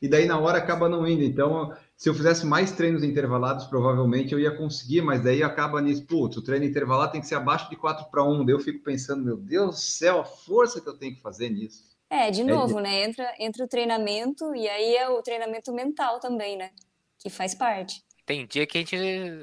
e 0.00 0.08
daí 0.08 0.26
na 0.26 0.38
hora 0.38 0.58
acaba 0.58 0.88
não 0.88 1.06
indo, 1.06 1.22
então, 1.22 1.72
se 1.96 2.08
eu 2.08 2.14
fizesse 2.14 2.44
mais 2.44 2.72
treinos 2.72 3.04
intervalados, 3.04 3.66
provavelmente 3.66 4.32
eu 4.32 4.40
ia 4.40 4.56
conseguir, 4.56 5.02
mas 5.02 5.22
daí 5.22 5.42
acaba 5.42 5.80
nisso, 5.80 6.04
putz, 6.06 6.36
o 6.36 6.42
treino 6.42 6.64
intervalado 6.64 7.12
tem 7.12 7.20
que 7.20 7.26
ser 7.26 7.36
abaixo 7.36 7.70
de 7.70 7.76
4 7.76 8.10
para 8.10 8.24
1, 8.24 8.44
daí 8.44 8.54
eu 8.54 8.60
fico 8.60 8.82
pensando, 8.82 9.24
meu 9.24 9.36
Deus 9.36 9.76
do 9.76 9.80
céu, 9.80 10.20
a 10.20 10.24
força 10.24 10.80
que 10.80 10.88
eu 10.88 10.98
tenho 10.98 11.14
que 11.14 11.22
fazer 11.22 11.50
nisso. 11.50 11.94
É, 12.10 12.30
de 12.30 12.44
novo, 12.44 12.78
é... 12.80 12.82
né, 12.82 13.04
entra, 13.04 13.34
entra 13.38 13.64
o 13.64 13.68
treinamento, 13.68 14.54
e 14.54 14.68
aí 14.68 14.96
é 14.96 15.08
o 15.08 15.22
treinamento 15.22 15.72
mental 15.72 16.18
também, 16.20 16.56
né, 16.56 16.70
que 17.18 17.30
faz 17.30 17.54
parte. 17.54 18.02
Tem 18.26 18.46
dia 18.46 18.66
que 18.66 18.78
a 18.78 18.80
gente. 18.80 18.96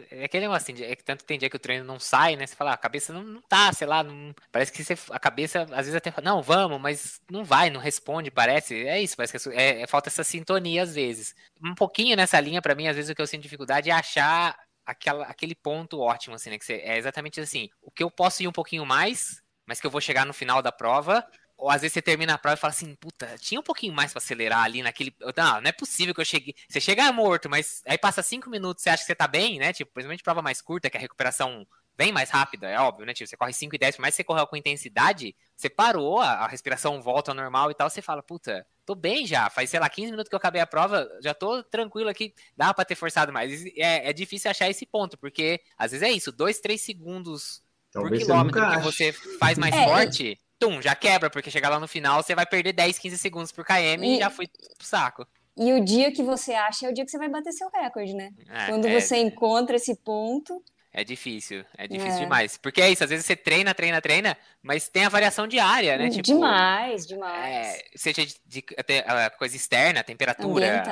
É 0.10 0.24
aquele 0.24 0.48
negócio 0.48 0.74
assim, 0.74 0.84
é 0.84 0.96
que 0.96 1.04
tanto 1.04 1.24
tem 1.24 1.38
dia 1.38 1.50
que 1.50 1.56
o 1.56 1.60
treino 1.60 1.86
não 1.86 2.00
sai, 2.00 2.36
né? 2.36 2.48
Você 2.48 2.56
fala, 2.56 2.72
ah, 2.72 2.74
a 2.74 2.78
cabeça 2.78 3.14
não, 3.14 3.24
não 3.24 3.42
tá, 3.42 3.72
sei 3.72 3.86
lá, 3.86 4.02
não, 4.02 4.34
parece 4.52 4.72
que 4.72 4.84
você, 4.84 4.96
a 5.12 5.20
cabeça 5.20 5.62
às 5.64 5.86
vezes 5.86 5.96
até 5.96 6.10
fala, 6.10 6.26
não, 6.26 6.42
vamos, 6.42 6.82
mas 6.82 7.22
não 7.30 7.44
vai, 7.44 7.70
não 7.70 7.80
responde, 7.80 8.32
parece. 8.32 8.76
É 8.88 9.00
isso, 9.00 9.16
parece 9.16 9.38
que 9.38 9.50
é, 9.56 9.82
é 9.82 9.88
falta 9.88 10.10
essa 10.10 10.24
sintonia 10.24 10.82
às 10.82 10.96
vezes. 10.96 11.36
Um 11.64 11.76
pouquinho 11.76 12.16
nessa 12.16 12.40
linha, 12.40 12.62
para 12.62 12.74
mim, 12.74 12.88
às 12.88 12.96
vezes 12.96 13.12
o 13.12 13.16
que 13.16 13.22
eu 13.22 13.28
sinto 13.28 13.44
dificuldade 13.44 13.92
é 13.92 13.94
achar 13.94 14.58
aquela, 14.84 15.26
aquele 15.26 15.54
ponto 15.54 16.00
ótimo, 16.00 16.36
assim, 16.36 16.50
né? 16.50 16.58
Que 16.58 16.66
você, 16.66 16.74
é 16.76 16.98
exatamente 16.98 17.40
assim, 17.40 17.70
o 17.82 17.92
que 17.92 18.04
eu 18.04 18.10
posso 18.10 18.42
ir 18.42 18.48
um 18.48 18.52
pouquinho 18.52 18.86
mais, 18.86 19.42
mas 19.68 19.80
que 19.80 19.86
eu 19.86 19.92
vou 19.92 20.02
chegar 20.02 20.26
no 20.26 20.34
final 20.34 20.62
da 20.62 20.72
prova, 20.72 21.26
ou 21.62 21.70
às 21.70 21.82
vezes 21.82 21.94
você 21.94 22.02
termina 22.02 22.34
a 22.34 22.38
prova 22.40 22.58
e 22.58 22.60
fala 22.60 22.74
assim, 22.74 22.96
puta, 22.96 23.38
tinha 23.40 23.60
um 23.60 23.64
pouquinho 23.64 23.94
mais 23.94 24.12
para 24.12 24.18
acelerar 24.18 24.64
ali 24.64 24.82
naquele. 24.82 25.16
Não, 25.38 25.62
não 25.62 25.70
é 25.70 25.72
possível 25.72 26.12
que 26.12 26.20
eu 26.20 26.26
chegue. 26.26 26.56
Você 26.68 26.82
chega 26.82 27.12
morto, 27.14 27.48
mas 27.48 27.84
aí 27.86 28.00
passa 28.00 28.24
cinco 28.24 28.50
minutos, 28.50 28.82
você 28.82 28.90
acha 28.90 29.04
que 29.04 29.06
você 29.06 29.14
tá 29.14 29.28
bem, 29.28 29.60
né? 29.60 29.72
Tipo, 29.72 29.92
principalmente 29.94 30.24
prova 30.24 30.42
mais 30.42 30.60
curta, 30.60 30.90
que 30.90 30.98
a 30.98 31.00
recuperação 31.00 31.64
bem 31.96 32.12
mais 32.12 32.32
rápida, 32.32 32.68
é 32.68 32.80
óbvio, 32.80 33.06
né? 33.06 33.14
Tipo, 33.14 33.30
você 33.30 33.38
corre 33.38 33.54
5 33.54 33.76
e 33.76 33.78
10, 33.78 33.96
por 33.96 34.02
mais 34.02 34.16
que 34.16 34.18
você 34.18 34.24
correu 34.24 34.48
com 34.48 34.56
intensidade, 34.56 35.36
você 35.56 35.70
parou, 35.70 36.20
a, 36.20 36.48
respiração 36.48 37.00
volta 37.00 37.30
ao 37.30 37.36
normal 37.36 37.70
e 37.70 37.76
tal, 37.76 37.88
você 37.92 38.02
fala, 38.02 38.24
puta, 38.24 38.66
tô 38.84 38.96
bem 38.96 39.28
já, 39.28 39.48
faz, 39.52 39.70
sei 39.70 39.80
lá, 39.80 39.88
15 39.88 40.10
minutos 40.10 40.30
que 40.30 40.34
eu 40.34 40.40
acabei 40.40 40.62
a 40.62 40.66
prova, 40.66 41.08
já 41.22 41.36
tô 41.36 41.62
tranquilo 41.62 42.10
aqui, 42.10 42.34
dá 42.58 42.74
pra 42.74 42.86
ter 42.86 42.96
forçado 42.96 43.32
mais. 43.32 43.64
É, 43.78 44.10
é 44.10 44.14
difícil 44.14 44.50
achar 44.50 44.68
esse 44.68 44.84
ponto, 44.84 45.16
porque 45.16 45.62
às 45.78 45.92
vezes 45.92 46.08
é 46.08 46.12
isso, 46.12 46.32
2, 46.32 46.60
3 46.60 46.82
segundos 46.82 47.62
Talvez 47.92 48.24
por 48.24 48.26
quilômetro 48.26 48.72
que 48.72 48.78
você 48.80 49.14
faz 49.38 49.60
mais 49.60 49.76
é, 49.76 49.86
forte 49.86 50.40
tum, 50.62 50.80
já 50.80 50.94
quebra, 50.94 51.28
porque 51.28 51.50
chegar 51.50 51.70
lá 51.70 51.80
no 51.80 51.88
final 51.88 52.22
você 52.22 52.36
vai 52.36 52.46
perder 52.46 52.72
10, 52.74 53.00
15 53.00 53.18
segundos 53.18 53.52
por 53.52 53.66
KM 53.66 54.06
e, 54.06 54.18
e 54.18 54.20
já 54.20 54.30
foi 54.30 54.48
pro 54.48 54.86
saco. 54.86 55.28
E 55.58 55.74
o 55.74 55.84
dia 55.84 56.12
que 56.12 56.22
você 56.22 56.54
acha 56.54 56.86
é 56.86 56.90
o 56.90 56.94
dia 56.94 57.04
que 57.04 57.10
você 57.10 57.18
vai 57.18 57.28
bater 57.28 57.52
seu 57.52 57.70
recorde, 57.70 58.14
né? 58.14 58.32
É, 58.48 58.68
Quando 58.68 58.88
é, 58.88 59.00
você 59.00 59.18
encontra 59.18 59.76
esse 59.76 59.96
ponto. 59.96 60.64
É 60.94 61.04
difícil, 61.04 61.64
é 61.78 61.88
difícil 61.88 62.20
é. 62.20 62.20
demais. 62.20 62.58
Porque 62.58 62.82
é 62.82 62.92
isso, 62.92 63.04
às 63.04 63.10
vezes 63.10 63.26
você 63.26 63.36
treina, 63.36 63.74
treina, 63.74 64.02
treina, 64.02 64.38
mas 64.62 64.88
tem 64.88 65.06
a 65.06 65.10
variação 65.10 65.48
diária, 65.48 65.98
né? 65.98 66.10
Tipo, 66.10 66.24
demais, 66.24 67.08
demais. 67.08 67.46
É, 67.46 67.86
seja 67.96 68.26
de, 68.26 68.36
de, 68.46 68.62
de, 68.62 69.30
coisa 69.38 69.56
externa, 69.56 70.04
temperatura, 70.04 70.84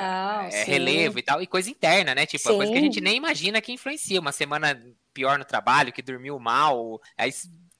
é, 0.52 0.64
relevo 0.64 1.18
e 1.18 1.22
tal, 1.22 1.42
e 1.42 1.46
coisa 1.46 1.70
interna, 1.70 2.14
né? 2.14 2.26
Tipo, 2.26 2.48
sim. 2.48 2.54
a 2.54 2.56
coisa 2.56 2.72
que 2.72 2.78
a 2.78 2.82
gente 2.82 3.00
nem 3.00 3.16
imagina 3.16 3.60
que 3.60 3.72
influencia. 3.72 4.20
Uma 4.20 4.32
semana 4.32 4.80
pior 5.12 5.38
no 5.38 5.44
trabalho, 5.44 5.92
que 5.92 6.02
dormiu 6.02 6.38
mal, 6.38 7.00
aí 7.16 7.30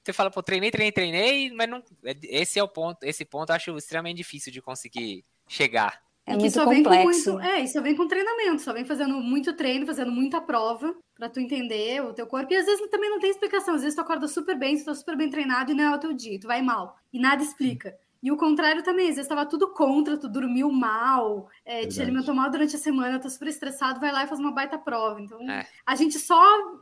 você 0.03 0.13
fala, 0.13 0.31
pô, 0.31 0.41
treinei, 0.41 0.71
treinei, 0.71 0.91
treinei, 0.91 1.51
mas 1.51 1.69
não. 1.69 1.83
É, 2.03 2.15
esse 2.23 2.57
é 2.59 2.63
o 2.63 2.67
ponto, 2.67 3.03
esse 3.03 3.23
ponto 3.23 3.49
eu 3.51 3.55
acho 3.55 3.77
extremamente 3.77 4.17
difícil 4.17 4.51
de 4.51 4.61
conseguir 4.61 5.23
chegar. 5.47 6.01
É 6.25 6.37
muito 6.37 6.53
só 6.53 6.65
complexo. 6.65 6.89
Vem 6.89 7.03
muito, 7.03 7.39
é, 7.39 7.59
isso 7.61 7.81
vem 7.81 7.95
com 7.95 8.07
treinamento, 8.07 8.61
só 8.61 8.73
vem 8.73 8.85
fazendo 8.85 9.15
muito 9.15 9.53
treino, 9.53 9.85
fazendo 9.85 10.11
muita 10.11 10.39
prova 10.39 10.95
para 11.15 11.29
tu 11.29 11.39
entender 11.39 12.01
o 12.03 12.13
teu 12.13 12.27
corpo. 12.27 12.53
E 12.53 12.55
às 12.55 12.65
vezes 12.65 12.87
também 12.89 13.09
não 13.09 13.19
tem 13.19 13.29
explicação. 13.29 13.75
Às 13.75 13.81
vezes 13.81 13.95
tu 13.95 14.01
acorda 14.01 14.27
super 14.27 14.57
bem, 14.57 14.77
tu 14.77 14.85
tá 14.85 14.95
super 14.95 15.17
bem 15.17 15.29
treinado 15.29 15.71
e 15.71 15.75
não 15.75 15.83
é 15.83 15.95
o 15.95 15.99
teu 15.99 16.13
dia, 16.13 16.39
tu 16.39 16.47
vai 16.47 16.61
mal. 16.61 16.95
E 17.11 17.19
nada 17.19 17.43
explica. 17.43 17.97
E 18.21 18.31
o 18.31 18.37
contrário 18.37 18.83
também, 18.83 19.05
às 19.05 19.15
vezes 19.15 19.25
estava 19.25 19.45
tudo 19.45 19.73
contra, 19.73 20.15
tu 20.15 20.29
dormiu 20.29 20.71
mal, 20.71 21.49
é, 21.65 21.87
te 21.87 21.99
alimentou 21.99 22.35
mal 22.35 22.51
durante 22.51 22.75
a 22.75 22.79
semana, 22.79 23.19
tá 23.19 23.27
super 23.29 23.47
estressado, 23.47 23.99
vai 23.99 24.11
lá 24.11 24.23
e 24.23 24.27
faz 24.27 24.39
uma 24.39 24.51
baita 24.51 24.77
prova. 24.77 25.19
Então, 25.19 25.39
é. 25.49 25.65
a 25.85 25.95
gente 25.95 26.19
só 26.19 26.39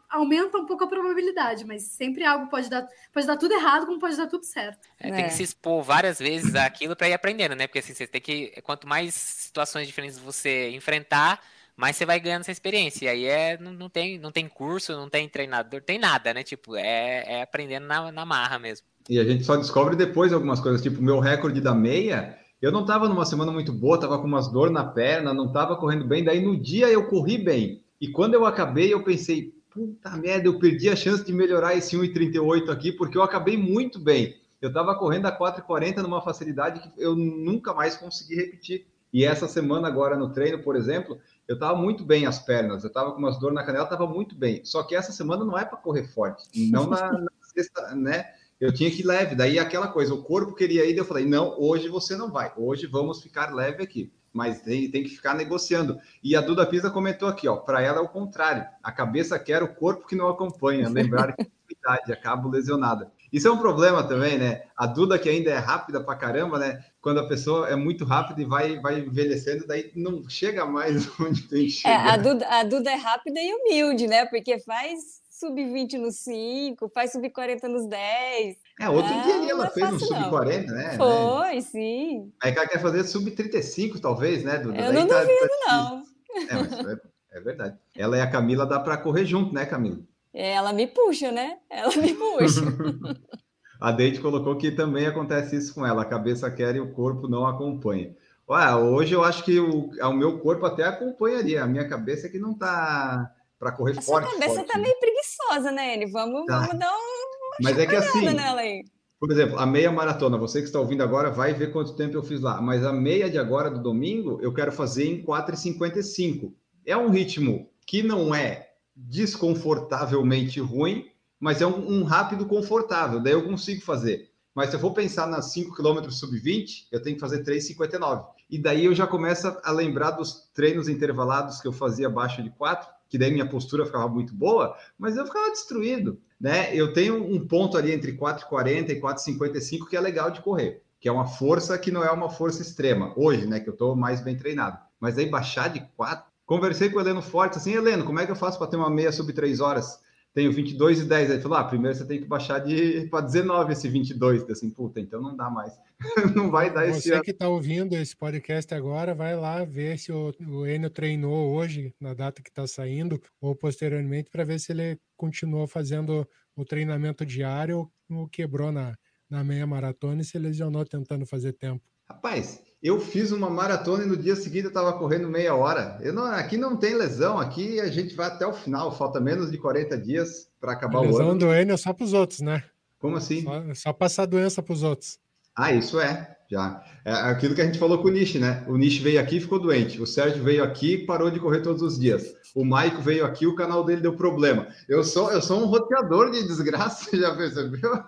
aumenta 0.09 0.57
um 0.57 0.65
pouco 0.65 0.83
a 0.83 0.87
probabilidade, 0.87 1.65
mas 1.65 1.83
sempre 1.83 2.25
algo 2.25 2.47
pode 2.49 2.69
dar, 2.69 2.85
pode 3.13 3.25
dar 3.25 3.37
tudo 3.37 3.53
errado, 3.53 3.85
como 3.85 3.99
pode 3.99 4.17
dar 4.17 4.27
tudo 4.27 4.43
certo. 4.43 4.87
É, 4.99 5.11
tem 5.11 5.21
que 5.21 5.27
é. 5.27 5.29
se 5.29 5.43
expor 5.43 5.81
várias 5.81 6.19
vezes 6.19 6.53
aquilo 6.55 6.95
para 6.95 7.07
ir 7.07 7.13
aprendendo, 7.13 7.55
né? 7.55 7.67
Porque 7.67 7.79
assim, 7.79 7.93
você 7.93 8.05
tem 8.05 8.19
que. 8.19 8.61
Quanto 8.61 8.87
mais 8.87 9.13
situações 9.13 9.87
diferentes 9.87 10.19
você 10.19 10.71
enfrentar, 10.71 11.41
mais 11.79 11.95
você 11.95 12.05
vai 12.05 12.19
ganhando 12.19 12.41
essa 12.41 12.51
experiência. 12.51 13.05
E 13.05 13.07
aí 13.07 13.25
é, 13.25 13.57
não, 13.57 13.71
não, 13.71 13.89
tem, 13.89 14.19
não 14.19 14.33
tem 14.33 14.49
curso, 14.49 14.91
não 14.91 15.09
tem 15.09 15.29
treinador, 15.29 15.81
tem 15.81 15.97
nada, 15.97 16.33
né? 16.33 16.43
Tipo, 16.43 16.75
é, 16.75 17.23
é 17.25 17.41
aprendendo 17.41 17.87
na, 17.87 18.11
na 18.11 18.25
marra 18.25 18.59
mesmo. 18.59 18.85
E 19.09 19.17
a 19.17 19.23
gente 19.23 19.45
só 19.45 19.55
descobre 19.55 19.95
depois 19.95 20.33
algumas 20.33 20.59
coisas, 20.59 20.81
tipo, 20.81 21.01
meu 21.01 21.19
recorde 21.19 21.61
da 21.61 21.73
meia, 21.73 22.37
eu 22.61 22.69
não 22.69 22.81
estava 22.81 23.07
numa 23.07 23.25
semana 23.25 23.49
muito 23.49 23.71
boa, 23.71 23.95
estava 23.95 24.19
com 24.19 24.27
umas 24.27 24.51
dor 24.51 24.69
na 24.69 24.83
perna, 24.83 25.33
não 25.33 25.47
estava 25.47 25.77
correndo 25.77 26.05
bem, 26.05 26.23
daí 26.23 26.41
no 26.41 26.61
dia 26.61 26.89
eu 26.89 27.07
corri 27.07 27.37
bem. 27.37 27.81
E 28.01 28.09
quando 28.09 28.33
eu 28.33 28.45
acabei, 28.45 28.93
eu 28.93 29.01
pensei, 29.01 29.53
puta 29.73 30.11
merda, 30.17 30.47
eu 30.47 30.59
perdi 30.59 30.89
a 30.89 30.97
chance 30.97 31.25
de 31.25 31.31
melhorar 31.31 31.75
esse 31.75 31.95
1,38 31.95 32.69
aqui, 32.69 32.91
porque 32.91 33.17
eu 33.17 33.23
acabei 33.23 33.55
muito 33.55 33.99
bem. 33.99 34.35
Eu 34.61 34.67
estava 34.67 34.93
correndo 34.95 35.27
a 35.27 35.37
4,40 35.37 35.97
numa 36.01 36.21
facilidade 36.21 36.81
que 36.81 36.91
eu 36.97 37.15
nunca 37.15 37.73
mais 37.73 37.95
consegui 37.95 38.35
repetir. 38.35 38.85
E 39.11 39.25
essa 39.25 39.47
semana 39.47 39.87
agora 39.87 40.17
no 40.17 40.29
treino, 40.29 40.59
por 40.59 40.75
exemplo, 40.75 41.17
eu 41.49 41.55
estava 41.55 41.75
muito 41.75 42.05
bem 42.05 42.25
as 42.25 42.39
pernas, 42.39 42.83
eu 42.83 42.89
estava 42.89 43.11
com 43.11 43.17
umas 43.17 43.39
dor 43.39 43.51
na 43.51 43.65
canela, 43.65 43.83
estava 43.83 44.07
muito 44.07 44.35
bem. 44.35 44.63
Só 44.63 44.83
que 44.83 44.95
essa 44.95 45.11
semana 45.11 45.43
não 45.43 45.57
é 45.57 45.65
para 45.65 45.79
correr 45.79 46.03
forte, 46.03 46.47
não 46.71 46.87
na, 46.87 47.11
na 47.11 47.31
sexta, 47.41 47.95
né? 47.95 48.25
eu 48.59 48.73
tinha 48.73 48.91
que 48.91 49.01
ir 49.01 49.05
leve. 49.05 49.35
Daí 49.35 49.57
aquela 49.57 49.87
coisa, 49.87 50.13
o 50.13 50.21
corpo 50.21 50.53
queria 50.53 50.85
ir, 50.85 50.97
eu 50.97 51.05
falei, 51.05 51.25
não, 51.25 51.59
hoje 51.59 51.87
você 51.87 52.15
não 52.15 52.31
vai, 52.31 52.51
hoje 52.57 52.85
vamos 52.85 53.21
ficar 53.21 53.53
leve 53.53 53.81
aqui. 53.81 54.11
Mas 54.31 54.61
tem, 54.61 54.91
tem 54.91 55.01
que 55.01 55.09
ficar 55.09 55.33
negociando. 55.33 55.97
E 56.23 56.35
a 56.35 56.41
Duda 56.41 56.65
Pisa 56.65 56.91
comentou 56.91 57.27
aqui, 57.27 57.47
ó, 57.47 57.55
para 57.55 57.81
ela 57.81 57.97
é 57.97 58.01
o 58.01 58.07
contrário. 58.07 58.63
A 58.83 58.91
cabeça 58.91 59.39
quer 59.39 59.63
o 59.63 59.73
corpo 59.73 60.05
que 60.05 60.15
não 60.15 60.29
acompanha. 60.29 60.87
Lembrar 60.87 61.33
que 61.33 61.41
é 61.41 61.47
idade, 61.71 62.13
acabo 62.13 62.47
lesionada. 62.47 63.11
Isso 63.33 63.47
é 63.47 63.51
um 63.51 63.57
problema 63.57 64.03
também, 64.03 64.37
né? 64.37 64.63
A 64.77 64.85
Duda, 64.85 65.17
que 65.17 65.29
ainda 65.29 65.49
é 65.49 65.57
rápida 65.57 66.03
pra 66.03 66.15
caramba, 66.15 66.59
né? 66.59 66.83
Quando 67.01 67.21
a 67.21 67.27
pessoa 67.27 67.69
é 67.69 67.75
muito 67.75 68.03
rápida 68.03 68.41
e 68.41 68.45
vai, 68.45 68.79
vai 68.79 68.99
envelhecendo, 68.99 69.65
daí 69.65 69.91
não 69.95 70.27
chega 70.29 70.65
mais 70.65 71.07
onde 71.19 71.43
tem 71.43 71.65
que 71.65 71.71
chegar. 71.71 72.07
É, 72.07 72.11
a, 72.11 72.17
Duda, 72.17 72.47
a 72.47 72.63
Duda 72.63 72.91
é 72.91 72.95
rápida 72.95 73.39
e 73.39 73.53
humilde, 73.53 74.07
né? 74.07 74.25
Porque 74.25 74.59
faz 74.59 75.21
sub-20 75.29 75.93
nos 75.93 76.17
5, 76.17 76.89
faz 76.89 77.13
sub-40 77.13 77.63
nos 77.63 77.87
10. 77.87 78.57
É, 78.81 78.89
outro 78.89 79.13
dia 79.23 79.35
ali 79.35 79.49
ela 79.49 79.67
é 79.67 79.69
fez 79.69 79.93
um 79.93 79.99
sub-40, 79.99 80.65
né? 80.67 80.97
Foi, 80.97 81.55
né? 81.55 81.61
sim. 81.61 82.33
Aí 82.43 82.53
ela 82.53 82.67
quer 82.67 82.81
fazer 82.81 83.03
sub-35, 83.05 84.01
talvez, 84.01 84.43
né, 84.43 84.57
Duda? 84.57 84.77
Eu 84.77 84.91
Daí 84.91 84.93
não 84.93 85.07
tá, 85.07 85.21
duvido, 85.21 85.49
tá... 85.65 85.73
não. 85.73 86.03
É, 86.35 86.55
mas 86.55 86.73
é, 86.73 86.99
é, 87.31 87.39
verdade. 87.39 87.77
Ela 87.95 88.17
e 88.17 88.21
a 88.21 88.29
Camila 88.29 88.65
dá 88.65 88.79
para 88.79 88.97
correr 88.97 89.25
junto, 89.25 89.53
né, 89.53 89.65
Camila? 89.65 89.99
É, 90.33 90.51
ela 90.51 90.73
me 90.73 90.85
puxa, 90.85 91.31
né? 91.31 91.57
Ela 91.69 91.95
me 91.95 92.13
puxa. 92.13 92.61
A 93.79 93.91
Deide 93.91 94.19
colocou 94.19 94.57
que 94.57 94.71
também 94.71 95.07
acontece 95.07 95.55
isso 95.55 95.73
com 95.73 95.85
ela. 95.85 96.01
A 96.01 96.05
cabeça 96.05 96.51
quer 96.51 96.75
e 96.75 96.79
o 96.79 96.91
corpo 96.91 97.27
não 97.27 97.45
acompanha. 97.45 98.13
Ué, 98.49 98.75
hoje 98.75 99.13
eu 99.13 99.23
acho 99.23 99.43
que 99.43 99.59
o, 99.59 99.91
o 99.91 100.13
meu 100.13 100.39
corpo 100.39 100.65
até 100.65 100.83
acompanharia. 100.83 101.63
A 101.63 101.67
minha 101.67 101.87
cabeça 101.87 102.27
é 102.27 102.29
que 102.29 102.39
não 102.39 102.53
tá 102.53 103.31
para 103.57 103.71
correr 103.71 103.97
a 103.97 104.01
forte. 104.01 104.27
A 104.27 104.31
cabeça 104.31 104.55
forte, 104.55 104.67
tá 104.67 104.77
né? 104.77 104.83
meio 104.83 104.99
preguiçosa, 104.99 105.71
né, 105.71 105.93
Ele? 105.93 106.07
Vamos, 106.07 106.45
tá. 106.45 106.59
vamos 106.59 106.79
dar 106.79 106.91
um. 106.91 107.63
Mas 107.63 107.77
é 107.77 107.85
que 107.85 107.95
assim. 107.95 108.83
Por 109.19 109.31
exemplo, 109.31 109.59
a 109.59 109.65
meia 109.65 109.91
maratona, 109.91 110.37
você 110.37 110.61
que 110.61 110.67
está 110.67 110.79
ouvindo 110.79 111.03
agora 111.03 111.29
vai 111.29 111.53
ver 111.53 111.73
quanto 111.73 111.95
tempo 111.95 112.15
eu 112.15 112.23
fiz 112.23 112.39
lá. 112.39 112.61
Mas 112.61 112.85
a 112.85 112.93
meia 112.93 113.29
de 113.29 113.37
agora 113.37 113.69
do 113.69 113.81
domingo 113.81 114.39
eu 114.41 114.53
quero 114.53 114.71
fazer 114.71 115.05
em 115.05 115.21
4,55. 115.21 116.53
É 116.85 116.95
um 116.95 117.09
ritmo 117.09 117.69
que 117.85 118.01
não 118.01 118.33
é 118.33 118.69
desconfortavelmente 118.95 120.59
ruim, 120.61 121.05
mas 121.39 121.61
é 121.61 121.67
um, 121.67 121.99
um, 121.99 122.03
rápido 122.03 122.45
confortável, 122.45 123.19
daí 123.19 123.33
eu 123.33 123.45
consigo 123.45 123.81
fazer. 123.81 124.29
Mas 124.53 124.69
se 124.69 124.75
eu 124.75 124.79
for 124.79 124.91
pensar 124.91 125.27
nas 125.27 125.53
5 125.53 125.75
km 125.75 126.09
sub-20, 126.09 126.87
eu 126.91 127.01
tenho 127.01 127.15
que 127.15 127.21
fazer 127.21 127.43
3,59. 127.43 128.25
E 128.49 128.57
daí 128.57 128.85
eu 128.85 128.95
já 128.95 129.07
começo 129.07 129.47
a 129.63 129.71
lembrar 129.71 130.11
dos 130.11 130.49
treinos 130.53 130.89
intervalados 130.89 131.61
que 131.61 131.67
eu 131.67 131.71
fazia 131.71 132.07
abaixo 132.07 132.43
de 132.43 132.49
4, 132.49 132.89
que 133.07 133.17
daí 133.17 133.31
minha 133.31 133.47
postura 133.47 133.85
ficava 133.85 134.07
muito 134.07 134.33
boa, 134.33 134.75
mas 134.97 135.17
eu 135.17 135.25
ficava 135.25 135.49
destruído, 135.49 136.19
né? 136.39 136.75
Eu 136.75 136.93
tenho 136.93 137.23
um 137.23 137.47
ponto 137.47 137.77
ali 137.77 137.91
entre 137.91 138.17
4,40 138.17 138.89
e 138.89 139.01
4,55 139.01 139.87
que 139.87 139.95
é 139.95 139.99
legal 139.99 140.29
de 140.29 140.41
correr, 140.41 140.83
que 140.99 141.07
é 141.07 141.11
uma 141.11 141.25
força 141.25 141.77
que 141.77 141.91
não 141.91 142.03
é 142.03 142.11
uma 142.11 142.29
força 142.29 142.61
extrema, 142.61 143.13
hoje, 143.15 143.47
né, 143.47 143.59
que 143.59 143.69
eu 143.69 143.73
estou 143.73 143.95
mais 143.95 144.21
bem 144.21 144.35
treinado. 144.35 144.77
Mas 144.99 145.17
aí 145.17 145.27
baixar 145.27 145.69
de 145.69 145.79
4, 145.95 146.25
conversei 146.45 146.89
com 146.89 146.97
o 146.97 147.01
Heleno 147.01 147.21
Forte, 147.21 147.57
assim, 147.57 147.73
Heleno, 147.73 148.03
como 148.03 148.19
é 148.19 148.25
que 148.25 148.31
eu 148.31 148.35
faço 148.35 148.57
para 148.57 148.67
ter 148.67 148.77
uma 148.77 148.89
meia 148.89 149.11
sub 149.11 149.31
3 149.31 149.59
horas? 149.59 149.99
Tenho 150.33 150.51
22 150.51 151.01
e 151.01 151.05
10. 151.05 151.31
Aí 151.31 151.41
falou: 151.41 151.57
ah, 151.57 151.63
primeiro 151.63 151.97
você 151.97 152.05
tem 152.05 152.19
que 152.19 152.27
baixar 152.27 152.59
de 152.59 153.07
para 153.09 153.25
19 153.25 153.73
esse 153.73 153.87
22. 153.87 154.49
Assim, 154.49 154.69
puta, 154.69 154.99
então 154.99 155.21
não 155.21 155.35
dá 155.35 155.49
mais. 155.49 155.73
não 156.35 156.49
vai 156.49 156.71
dar 156.73 156.87
esse 156.87 157.01
Você 157.01 157.13
ano. 157.13 157.23
que 157.23 157.31
está 157.31 157.47
ouvindo 157.47 157.95
esse 157.95 158.15
podcast 158.15 158.73
agora, 158.73 159.13
vai 159.13 159.35
lá 159.35 159.63
ver 159.65 159.97
se 159.97 160.11
o, 160.11 160.33
o 160.47 160.65
Enio 160.65 160.89
treinou 160.89 161.53
hoje, 161.53 161.93
na 161.99 162.13
data 162.13 162.41
que 162.41 162.49
está 162.49 162.65
saindo, 162.65 163.21
ou 163.41 163.55
posteriormente, 163.55 164.29
para 164.29 164.43
ver 164.43 164.59
se 164.59 164.71
ele 164.71 164.99
continuou 165.17 165.67
fazendo 165.67 166.27
o 166.55 166.65
treinamento 166.65 167.25
diário 167.25 167.89
ou 168.09 168.27
quebrou 168.27 168.71
na, 168.71 168.95
na 169.29 169.43
meia 169.43 169.67
maratona 169.67 170.21
e 170.21 170.25
se 170.25 170.37
lesionou 170.37 170.85
tentando 170.85 171.25
fazer 171.25 171.53
tempo. 171.53 171.83
Rapaz, 172.09 172.61
eu 172.81 172.99
fiz 172.99 173.31
uma 173.31 173.49
maratona 173.49 174.03
e 174.03 174.07
no 174.07 174.15
dia 174.15 174.35
seguinte 174.35 174.63
eu 174.63 174.69
estava 174.69 174.93
correndo 174.93 175.29
meia 175.29 175.53
hora. 175.53 175.97
Eu 176.01 176.13
não, 176.13 176.25
aqui 176.25 176.57
não 176.57 176.77
tem 176.77 176.95
lesão, 176.95 177.37
aqui 177.37 177.79
a 177.79 177.87
gente 177.87 178.15
vai 178.15 178.27
até 178.27 178.47
o 178.47 178.53
final, 178.53 178.95
falta 178.95 179.19
menos 179.19 179.51
de 179.51 179.57
40 179.57 179.97
dias 179.97 180.49
para 180.59 180.73
acabar 180.73 180.99
o 180.99 181.03
ano. 181.03 181.17
Lesão 181.17 181.37
do 181.37 181.53
Enio 181.53 181.73
é 181.73 181.77
só 181.77 181.93
para 181.93 182.05
os 182.05 182.13
outros, 182.13 182.39
né? 182.39 182.63
Como 182.97 183.17
assim? 183.17 183.43
Só, 183.43 183.73
só 183.73 183.93
passar 183.93 184.25
doença 184.25 184.63
para 184.63 184.73
os 184.73 184.83
outros. 184.83 185.19
Ah, 185.55 185.73
isso 185.73 185.99
é, 185.99 186.37
já. 186.49 186.81
É 187.03 187.11
aquilo 187.11 187.53
que 187.53 187.61
a 187.61 187.65
gente 187.65 187.79
falou 187.79 188.01
com 188.01 188.07
o 188.07 188.11
Nishi, 188.11 188.39
né? 188.39 188.63
O 188.67 188.77
Nishi 188.77 189.01
veio 189.01 189.19
aqui 189.19 189.37
e 189.37 189.41
ficou 189.41 189.59
doente. 189.59 190.01
O 190.01 190.07
Sérgio 190.07 190.41
veio 190.41 190.63
aqui 190.63 190.93
e 190.93 191.05
parou 191.05 191.29
de 191.29 191.39
correr 191.39 191.61
todos 191.61 191.81
os 191.81 191.99
dias. 191.99 192.33
O 192.55 192.63
Maico 192.63 193.01
veio 193.01 193.25
aqui 193.25 193.45
o 193.45 193.55
canal 193.55 193.83
dele 193.83 194.01
deu 194.01 194.15
problema. 194.15 194.67
Eu 194.87 195.03
sou, 195.03 195.31
eu 195.31 195.41
sou 195.41 195.61
um 195.61 195.65
roteador 195.65 196.31
de 196.31 196.47
desgraça, 196.47 197.11
já 197.15 197.35
percebeu? 197.35 198.03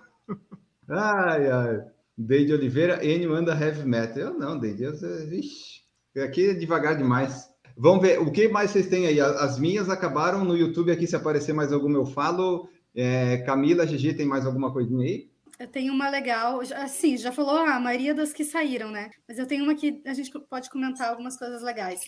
Ai, 0.88 1.50
ai. 1.50 1.84
Deide 2.16 2.52
Oliveira, 2.52 3.04
Enio 3.04 3.34
anda 3.34 3.58
heavy 3.58 3.86
metal. 3.86 4.22
Eu 4.22 4.38
não, 4.38 4.58
Deide, 4.58 4.84
vixe, 5.28 5.80
aqui 6.16 6.50
é 6.50 6.54
devagar 6.54 6.96
demais. 6.96 7.50
Vamos 7.76 8.02
ver, 8.02 8.20
o 8.20 8.30
que 8.30 8.48
mais 8.48 8.70
vocês 8.70 8.86
têm 8.86 9.06
aí? 9.06 9.20
As 9.20 9.58
minhas 9.58 9.88
acabaram 9.88 10.44
no 10.44 10.56
YouTube 10.56 10.92
aqui, 10.92 11.06
se 11.06 11.16
aparecer 11.16 11.52
mais 11.52 11.72
alguma 11.72 11.98
eu 11.98 12.06
falo. 12.06 12.68
É, 12.94 13.38
Camila, 13.38 13.86
Gigi, 13.86 14.12
tem 14.12 14.26
mais 14.26 14.44
alguma 14.44 14.72
coisinha 14.72 15.04
aí? 15.04 15.32
Eu 15.58 15.68
tenho 15.68 15.92
uma 15.92 16.10
legal, 16.10 16.60
assim, 16.76 17.16
já 17.16 17.30
falou 17.30 17.56
a 17.56 17.78
maioria 17.78 18.12
das 18.12 18.32
que 18.32 18.44
saíram, 18.44 18.90
né? 18.90 19.10
Mas 19.28 19.38
eu 19.38 19.46
tenho 19.46 19.62
uma 19.62 19.74
que 19.74 20.02
a 20.04 20.12
gente 20.12 20.30
pode 20.50 20.68
comentar 20.68 21.08
algumas 21.08 21.36
coisas 21.36 21.62
legais, 21.62 22.00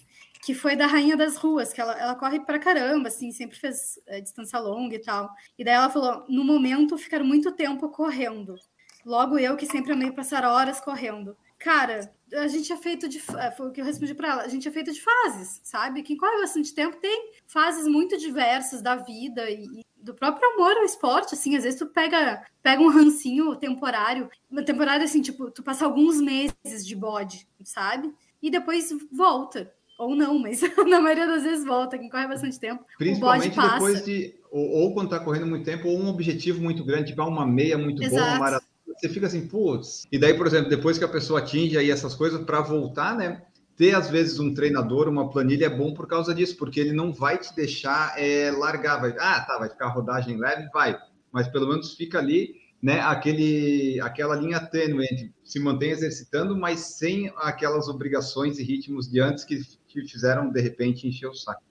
que 0.45 0.55
foi 0.55 0.75
da 0.75 0.87
Rainha 0.87 1.17
das 1.17 1.37
Ruas, 1.37 1.73
que 1.73 1.81
ela, 1.81 1.97
ela 1.99 2.15
corre 2.17 2.41
pra 2.41 2.59
caramba, 2.59 3.09
assim, 3.09 3.31
sempre 3.31 3.57
fez 3.57 3.99
é, 4.07 4.21
distância 4.21 4.59
longa 4.59 4.97
e 4.97 5.01
tal. 5.01 5.31
E 5.57 5.65
daí 5.65 5.75
ela 5.75 5.89
falou, 5.89 6.25
no 6.29 6.43
momento, 6.43 6.99
ficar 6.99 7.23
muito 7.23 7.53
tempo 7.53 7.89
correndo. 7.91 8.57
Logo 9.05 9.39
eu 9.39 9.57
que 9.57 9.67
sempre 9.67 9.93
amei 9.93 10.11
passar 10.11 10.45
horas 10.45 10.81
correndo. 10.81 11.37
Cara, 11.59 12.13
a 12.33 12.47
gente 12.49 12.73
é 12.73 12.77
feito 12.77 13.09
de. 13.09 13.21
Foi 13.57 13.69
o 13.69 13.73
que 13.73 13.81
eu 13.81 13.85
respondi 13.85 14.15
para 14.15 14.29
ela. 14.29 14.43
A 14.43 14.49
gente 14.49 14.69
é 14.69 14.71
feito 14.71 14.93
de 14.93 15.01
fases, 15.01 15.61
sabe? 15.63 16.03
Quem 16.03 16.17
corre 16.17 16.41
bastante 16.41 16.75
tempo 16.75 16.97
tem 16.97 17.33
fases 17.47 17.87
muito 17.87 18.19
diversas 18.19 18.83
da 18.83 18.97
vida 18.97 19.49
e, 19.51 19.65
e 19.65 19.85
do 19.97 20.13
próprio 20.13 20.47
amor 20.53 20.77
ao 20.77 20.85
esporte, 20.85 21.35
assim, 21.35 21.57
às 21.57 21.65
vezes 21.65 21.79
tu 21.79 21.87
pega, 21.87 22.45
pega 22.63 22.83
um 22.83 22.91
rancinho 22.91 23.57
temporário, 23.57 24.29
temporário 24.67 25.03
assim, 25.03 25.23
tipo, 25.23 25.51
tu 25.51 25.63
passa 25.63 25.87
alguns 25.87 26.21
meses 26.21 26.87
de 26.87 26.95
bode, 26.95 27.49
sabe? 27.63 28.13
E 28.43 28.51
depois 28.51 28.91
volta. 29.11 29.73
Ou 29.97 30.15
não, 30.15 30.39
mas 30.39 30.61
na 30.87 31.01
maioria 31.01 31.27
das 31.27 31.45
vezes 31.45 31.65
volta, 31.65 31.97
quem 31.97 32.11
corre 32.11 32.27
bastante 32.27 32.59
tempo. 32.59 32.85
Principalmente 32.99 33.53
o 33.53 33.55
bode 33.55 33.57
passa. 33.57 33.75
depois 33.75 34.05
de. 34.05 34.35
Ou, 34.51 34.69
ou, 34.71 34.95
quando 34.95 35.09
tá 35.09 35.19
correndo 35.21 35.47
muito 35.47 35.65
tempo, 35.65 35.89
ou 35.89 35.99
um 35.99 36.09
objetivo 36.09 36.61
muito 36.63 36.85
grande, 36.85 37.11
tipo 37.11 37.23
ah, 37.23 37.27
uma 37.27 37.47
meia 37.47 37.79
muito 37.79 38.03
Exato. 38.03 38.23
boa, 38.23 38.29
uma 38.29 38.39
maratona 38.39 38.64
você 38.97 39.09
fica 39.09 39.27
assim, 39.27 39.47
putz. 39.47 40.07
E 40.11 40.19
daí, 40.19 40.35
por 40.35 40.47
exemplo, 40.47 40.71
depois 40.71 40.99
que 40.99 41.05
a 41.05 41.09
pessoa 41.09 41.41
atinge 41.41 41.77
aí 41.77 41.91
essas 41.91 42.15
coisas, 42.15 42.43
para 42.45 42.61
voltar, 42.61 43.17
né? 43.17 43.43
Ter 43.77 43.95
às 43.95 44.09
vezes 44.09 44.39
um 44.39 44.55
treinador, 44.55 45.09
uma 45.09 45.31
planilha 45.31 45.67
é 45.67 45.71
bom 45.71 45.93
por 45.93 46.07
causa 46.07 46.35
disso, 46.35 46.57
porque 46.57 46.79
ele 46.79 46.93
não 46.93 47.13
vai 47.13 47.39
te 47.39 47.55
deixar 47.55 48.15
é, 48.17 48.51
largar, 48.53 49.01
vai, 49.01 49.15
ah, 49.19 49.41
tá, 49.41 49.59
vai 49.59 49.69
ficar 49.69 49.89
rodagem 49.89 50.39
leve, 50.39 50.69
vai, 50.73 50.97
mas 51.33 51.49
pelo 51.49 51.67
menos 51.67 51.95
fica 51.95 52.19
ali, 52.19 52.55
né? 52.81 53.01
Aquele, 53.01 54.01
aquela 54.01 54.37
linha 54.37 54.61
tênue 54.61 55.05
entre 55.05 55.35
se 55.43 55.59
mantém 55.59 55.91
exercitando, 55.91 56.57
mas 56.57 56.81
sem 56.99 57.33
aquelas 57.37 57.89
obrigações 57.89 58.59
e 58.59 58.63
ritmos 58.63 59.11
de 59.11 59.21
antes 59.21 59.45
que 59.45 59.61
te 59.61 60.07
fizeram 60.07 60.51
de 60.51 60.61
repente 60.61 61.09
encher 61.09 61.27
o 61.27 61.35
saco. 61.35 61.63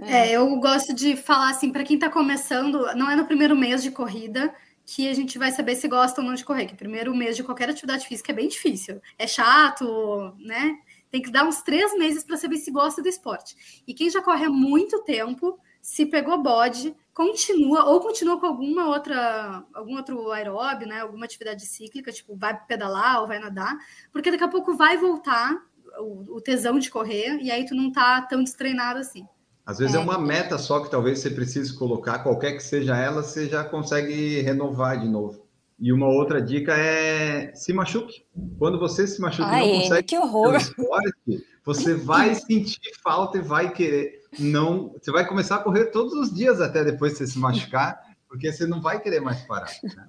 É, 0.00 0.32
eu 0.32 0.56
gosto 0.56 0.94
de 0.94 1.16
falar 1.16 1.50
assim 1.50 1.70
para 1.70 1.84
quem 1.84 1.96
está 1.96 2.08
começando, 2.08 2.86
não 2.96 3.10
é 3.10 3.16
no 3.16 3.26
primeiro 3.26 3.56
mês 3.56 3.82
de 3.82 3.90
corrida, 3.90 4.52
que 4.84 5.08
a 5.08 5.14
gente 5.14 5.38
vai 5.38 5.50
saber 5.50 5.76
se 5.76 5.88
gosta 5.88 6.20
ou 6.20 6.26
não 6.26 6.34
de 6.34 6.44
correr. 6.44 6.66
Que 6.66 6.74
o 6.74 6.76
primeiro 6.76 7.14
mês 7.14 7.36
de 7.36 7.44
qualquer 7.44 7.70
atividade 7.70 8.06
física 8.06 8.32
é 8.32 8.34
bem 8.34 8.48
difícil. 8.48 9.00
É 9.18 9.26
chato, 9.26 10.34
né? 10.38 10.78
Tem 11.10 11.22
que 11.22 11.30
dar 11.30 11.46
uns 11.46 11.62
três 11.62 11.96
meses 11.96 12.24
para 12.24 12.36
saber 12.36 12.56
se 12.56 12.70
gosta 12.70 13.02
do 13.02 13.08
esporte. 13.08 13.82
E 13.86 13.94
quem 13.94 14.10
já 14.10 14.22
corre 14.22 14.46
há 14.46 14.50
muito 14.50 15.02
tempo, 15.04 15.58
se 15.80 16.06
pegou 16.06 16.42
bode, 16.42 16.94
continua 17.12 17.84
ou 17.84 18.00
continua 18.00 18.40
com 18.40 18.46
alguma 18.46 18.86
outra 18.86 19.64
algum 19.74 19.96
outro 19.96 20.30
aeróbio, 20.30 20.86
né? 20.86 21.00
Alguma 21.00 21.24
atividade 21.24 21.66
cíclica, 21.66 22.12
tipo 22.12 22.36
vai 22.36 22.58
pedalar 22.66 23.20
ou 23.20 23.26
vai 23.26 23.38
nadar, 23.38 23.76
porque 24.12 24.30
daqui 24.30 24.44
a 24.44 24.48
pouco 24.48 24.74
vai 24.74 24.96
voltar 24.96 25.60
o, 25.98 26.36
o 26.36 26.40
tesão 26.40 26.78
de 26.78 26.90
correr 26.90 27.38
e 27.42 27.50
aí 27.50 27.66
tu 27.66 27.74
não 27.74 27.90
tá 27.92 28.22
tão 28.22 28.42
destreinado 28.42 29.00
assim. 29.00 29.26
Às 29.64 29.78
vezes 29.78 29.94
é. 29.94 29.98
é. 29.98 30.00
uma 30.00 30.18
meta 30.18 30.58
só 30.58 30.80
que 30.80 30.90
talvez 30.90 31.20
você 31.20 31.30
precise 31.30 31.76
colocar, 31.76 32.20
qualquer 32.20 32.52
que 32.52 32.62
seja 32.62 32.96
ela, 32.96 33.22
você 33.22 33.48
já 33.48 33.64
consegue 33.64 34.40
renovar 34.40 34.98
de 35.00 35.08
novo. 35.08 35.46
E 35.78 35.92
uma 35.92 36.06
outra 36.06 36.40
dica 36.40 36.72
é 36.72 37.52
se 37.54 37.72
machuque. 37.72 38.24
Quando 38.58 38.78
você 38.78 39.06
se 39.06 39.20
machuca 39.20 39.48
Ai, 39.48 39.66
não 39.66 39.80
consegue 39.80 40.02
que 40.04 40.18
horror. 40.18 40.54
Esporte, 40.54 41.46
você 41.64 41.94
vai 41.94 42.34
sentir 42.36 42.92
falta 43.02 43.38
e 43.38 43.42
vai 43.42 43.72
querer. 43.72 44.22
Não, 44.38 44.92
você 44.92 45.10
vai 45.10 45.26
começar 45.26 45.56
a 45.56 45.62
correr 45.62 45.86
todos 45.86 46.12
os 46.14 46.32
dias 46.32 46.60
até 46.60 46.84
depois 46.84 47.12
de 47.12 47.18
você 47.18 47.26
se 47.26 47.38
machucar, 47.38 48.00
porque 48.28 48.52
você 48.52 48.66
não 48.66 48.80
vai 48.80 49.00
querer 49.00 49.20
mais 49.20 49.42
parar. 49.42 49.70
Né? 49.82 50.06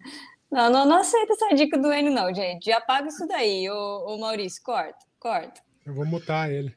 Não, 0.51 0.69
não, 0.69 0.85
não 0.85 0.97
aceita 0.97 1.33
essa 1.33 1.55
dica 1.55 1.75
do 1.77 1.91
Enio, 1.91 2.13
não, 2.13 2.33
gente. 2.33 2.65
Já 2.65 2.77
apaga 2.77 3.07
isso 3.07 3.27
daí, 3.27 3.67
ô 3.69 4.15
Maurício. 4.19 4.61
Corta, 4.61 5.05
corta. 5.19 5.59
Eu 5.83 5.95
vou 5.95 6.05
mutar 6.05 6.51
ele. 6.51 6.75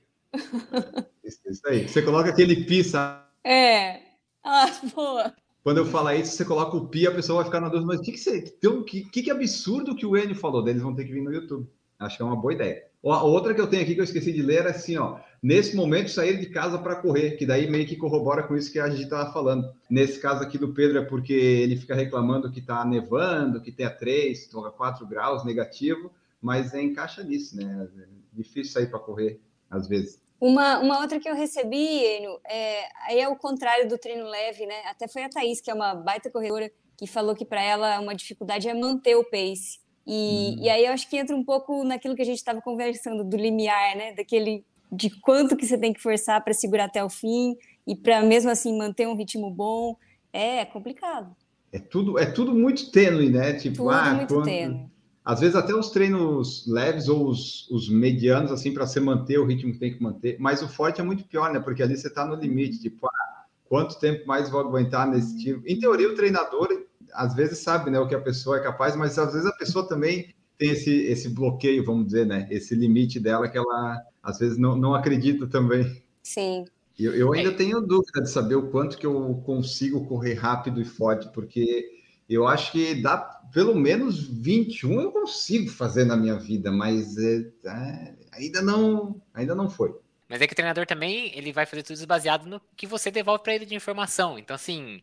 Isso, 1.25 1.63
aí. 1.67 1.89
Você 1.89 2.03
coloca 2.03 2.31
aquele 2.31 2.65
pi, 2.65 2.85
sabe? 2.85 3.25
É. 3.45 4.01
Ah, 4.45 4.71
boa. 4.95 5.35
Quando 5.63 5.79
eu 5.79 5.87
falar 5.87 6.15
isso, 6.15 6.37
você 6.37 6.45
coloca 6.45 6.77
o 6.77 6.87
pi, 6.87 7.07
a 7.07 7.15
pessoa 7.15 7.39
vai 7.39 7.47
ficar 7.47 7.61
na 7.61 7.69
dúvida, 7.69 7.87
mas 7.87 7.99
o 7.99 8.03
que, 8.03 8.13
que, 8.13 8.19
você, 8.19 8.41
que, 8.41 9.01
que, 9.11 9.23
que 9.23 9.31
absurdo 9.31 9.97
que 9.97 10.07
o 10.07 10.17
Enio 10.17 10.37
falou? 10.37 10.63
Daí 10.63 10.73
eles 10.73 10.83
vão 10.83 10.95
ter 10.95 11.05
que 11.05 11.13
vir 11.13 11.23
no 11.23 11.33
YouTube. 11.33 11.69
Acho 11.99 12.17
que 12.17 12.23
é 12.23 12.27
uma 12.27 12.37
boa 12.37 12.53
ideia. 12.53 12.85
A 13.05 13.23
outra 13.23 13.55
que 13.55 13.61
eu 13.61 13.67
tenho 13.67 13.83
aqui 13.83 13.95
que 13.95 14.01
eu 14.01 14.05
esqueci 14.05 14.33
de 14.33 14.43
ler 14.43 14.67
é 14.67 14.71
assim, 14.71 14.97
ó. 14.97 15.19
Nesse 15.43 15.77
momento, 15.77 16.11
sair 16.11 16.39
de 16.39 16.47
casa 16.47 16.79
para 16.79 16.97
correr, 16.97 17.33
que 17.33 17.47
daí 17.47 17.71
meio 17.71 17.87
que 17.87 17.97
corrobora 17.97 18.43
com 18.43 18.57
isso 18.57 18.73
que 18.73 18.81
a 18.81 18.89
gente 18.89 19.05
estava 19.05 19.33
falando. 19.33 19.69
Nesse 19.89 20.19
caso 20.21 20.43
aqui 20.43 20.59
do 20.59 20.73
Pedro 20.73 20.99
é 20.99 21.05
porque 21.05 21.33
ele 21.33 21.77
fica 21.77 21.95
reclamando 21.95 22.51
que 22.51 22.61
está 22.61 22.85
nevando, 22.85 23.61
que 23.61 23.71
tem 23.71 23.87
a 23.87 23.91
3, 23.91 24.51
4 24.77 25.07
graus 25.07 25.45
negativo, 25.45 26.11
mas 26.41 26.75
é, 26.75 26.83
encaixa 26.83 27.23
nisso, 27.23 27.57
né? 27.57 27.89
É 27.99 28.07
difícil 28.33 28.73
sair 28.73 28.89
para 28.89 28.99
correr, 28.99 29.41
às 29.71 29.87
vezes. 29.87 30.21
Uma, 30.41 30.79
uma 30.81 31.01
outra 31.01 31.19
que 31.19 31.29
eu 31.29 31.35
recebi, 31.35 32.05
Enio, 32.05 32.39
é, 32.47 32.85
aí 33.07 33.21
é 33.21 33.29
o 33.29 33.37
contrário 33.37 33.89
do 33.89 33.97
treino 33.97 34.25
leve, 34.25 34.67
né? 34.67 34.83
Até 34.87 35.09
foi 35.09 35.25
a 35.25 35.29
Thaís, 35.31 35.61
que 35.61 35.71
é 35.71 35.75
uma 35.75 35.95
baita 35.95 36.31
corredora, 36.31 36.71
que 36.97 37.07
falou 37.07 37.35
que 37.35 37.45
para 37.45 37.63
ela 37.63 38.01
uma 38.01 38.15
dificuldade 38.15 38.69
é 38.69 38.75
manter 38.75 39.17
o 39.17 39.25
pace. 39.25 39.79
E, 40.07 40.57
hum. 40.59 40.63
e 40.63 40.69
aí 40.69 40.85
eu 40.85 40.93
acho 40.93 41.09
que 41.09 41.17
entra 41.17 41.35
um 41.35 41.45
pouco 41.45 41.83
naquilo 41.85 42.15
que 42.15 42.23
a 42.23 42.27
gente 42.27 42.39
estava 42.39 42.61
conversando, 42.61 43.25
do 43.25 43.37
limiar, 43.37 43.97
né? 43.97 44.13
Daquele 44.13 44.65
de 44.93 45.11
quanto 45.21 45.57
que 45.57 45.67
você 45.67 45.77
tem 45.77 45.93
que 45.93 46.01
forçar 46.01 46.43
para 46.45 46.55
segurar 46.55 46.85
até 46.85 47.03
o 47.03 47.11
fim 47.11 47.57
e 47.87 47.97
para 47.97 48.23
mesmo 48.23 48.51
assim 48.51 48.77
manter 48.77 49.09
um 49.09 49.17
ritmo 49.17 49.51
bom. 49.51 49.97
É, 50.33 50.59
é 50.59 50.65
complicado. 50.65 51.35
é 51.73 51.79
tudo, 51.79 52.19
é 52.19 52.27
tudo 52.27 52.55
muito 52.55 52.91
tênue, 52.91 53.31
né? 53.31 53.55
Tipo, 53.55 53.77
tudo 53.79 53.91
ah, 53.91 54.15
muito 54.15 54.35
quando, 54.35 54.45
tênue. 54.45 54.87
Às 55.27 55.41
vezes 55.41 55.57
até 55.57 55.75
os 55.75 55.91
treinos 55.91 56.65
leves 56.69 57.09
ou 57.09 57.27
os, 57.27 57.69
os 57.69 57.89
medianos, 57.89 58.53
assim, 58.53 58.73
para 58.73 58.87
você 58.87 59.01
manter 59.01 59.41
o 59.41 59.45
ritmo 59.45 59.73
que 59.73 59.79
tem 59.81 59.93
que 59.93 60.01
manter. 60.01 60.37
Mas 60.39 60.63
o 60.63 60.69
forte 60.69 61.01
é 61.01 61.05
muito 61.05 61.25
pior, 61.25 61.53
né? 61.53 61.59
Porque 61.59 61.83
ali 61.83 61.97
você 61.97 62.07
está 62.07 62.25
no 62.25 62.37
limite, 62.37 62.81
tipo, 62.81 63.09
ah, 63.09 63.45
quanto 63.69 63.99
tempo 63.99 64.25
mais 64.25 64.49
vou 64.49 64.61
aguentar 64.61 65.11
nesse 65.11 65.37
tiro? 65.37 65.61
Em 65.67 65.81
teoria, 65.81 66.09
o 66.09 66.15
treinador 66.15 66.69
às 67.13 67.35
vezes 67.35 67.59
sabe, 67.59 67.91
né, 67.91 67.99
o 67.99 68.07
que 68.07 68.15
a 68.15 68.21
pessoa 68.21 68.59
é 68.59 68.63
capaz, 68.63 68.95
mas 68.95 69.19
às 69.19 69.33
vezes 69.33 69.49
a 69.49 69.57
pessoa 69.57 69.89
também 69.89 70.33
tem 70.57 70.71
esse, 70.71 70.93
esse 70.93 71.29
bloqueio, 71.29 71.85
vamos 71.85 72.07
dizer, 72.07 72.25
né? 72.25 72.47
Esse 72.49 72.77
limite 72.77 73.19
dela 73.19 73.49
que 73.49 73.59
ela 73.59 74.01
às 74.23 74.39
vezes 74.39 74.57
não, 74.57 74.77
não 74.77 74.95
acredita 74.95 75.49
também. 75.49 76.03
Sim. 76.23 76.67
Eu, 76.97 77.15
eu 77.15 77.33
ainda 77.33 77.53
tenho 77.53 77.81
dúvida 77.81 78.23
de 78.23 78.31
saber 78.31 78.55
o 78.55 78.71
quanto 78.71 78.97
que 78.97 79.07
eu 79.07 79.43
consigo 79.45 80.07
correr 80.07 80.35
rápido 80.35 80.81
e 80.81 80.85
forte, 80.85 81.29
porque 81.33 81.96
eu 82.29 82.47
acho 82.47 82.73
que 82.73 82.95
dá 82.95 83.17
pelo 83.53 83.75
menos 83.75 84.27
21 84.29 85.01
eu 85.01 85.13
consigo 85.13 85.71
fazer 85.71 86.05
na 86.05 86.17
minha 86.17 86.37
vida, 86.39 86.71
mas 86.71 87.17
é, 87.17 87.51
é, 87.65 88.15
ainda 88.33 88.61
não 88.61 89.21
ainda 89.33 89.55
não 89.55 89.71
foi. 89.71 89.95
Mas 90.29 90.41
é 90.41 90.47
que 90.47 90.53
o 90.53 90.57
treinador 90.57 90.87
também, 90.87 91.37
ele 91.37 91.53
vai 91.53 91.67
fazer 91.67 91.83
tudo 91.85 92.05
baseado 92.07 92.47
no 92.47 92.61
que 92.77 92.87
você 92.87 93.11
devolve 93.11 93.45
para 93.45 93.55
ele 93.55 93.65
de 93.65 93.77
informação. 93.77 94.39
Então, 94.39 94.57
assim, 94.57 95.01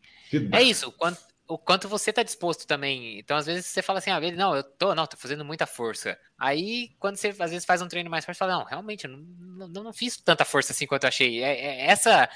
é 0.52 0.62
isso. 0.62 0.92
Quanto, 0.92 1.18
o 1.48 1.56
quanto 1.56 1.88
você 1.88 2.12
tá 2.12 2.22
disposto 2.22 2.66
também. 2.66 3.18
Então, 3.18 3.36
às 3.36 3.46
vezes, 3.46 3.64
você 3.64 3.80
fala 3.80 4.00
assim, 4.00 4.10
ah, 4.10 4.18
ele, 4.18 4.36
não, 4.36 4.54
eu 4.54 4.62
tô, 4.62 4.94
não, 4.94 5.06
tô 5.06 5.16
fazendo 5.16 5.42
muita 5.42 5.66
força. 5.66 6.18
Aí, 6.38 6.90
quando 6.98 7.16
você 7.16 7.28
às 7.38 7.50
vezes 7.50 7.64
faz 7.64 7.80
um 7.80 7.88
treino 7.88 8.10
mais 8.10 8.24
forte, 8.24 8.36
fala, 8.36 8.58
não, 8.58 8.64
realmente, 8.64 9.06
eu 9.06 9.10
não, 9.10 9.68
não, 9.68 9.84
não 9.84 9.92
fiz 9.94 10.18
tanta 10.18 10.44
força 10.44 10.72
assim 10.72 10.86
quanto 10.86 11.04
eu 11.04 11.08
achei. 11.08 11.42
É, 11.42 11.58
é 11.58 11.86
essa 11.86 12.28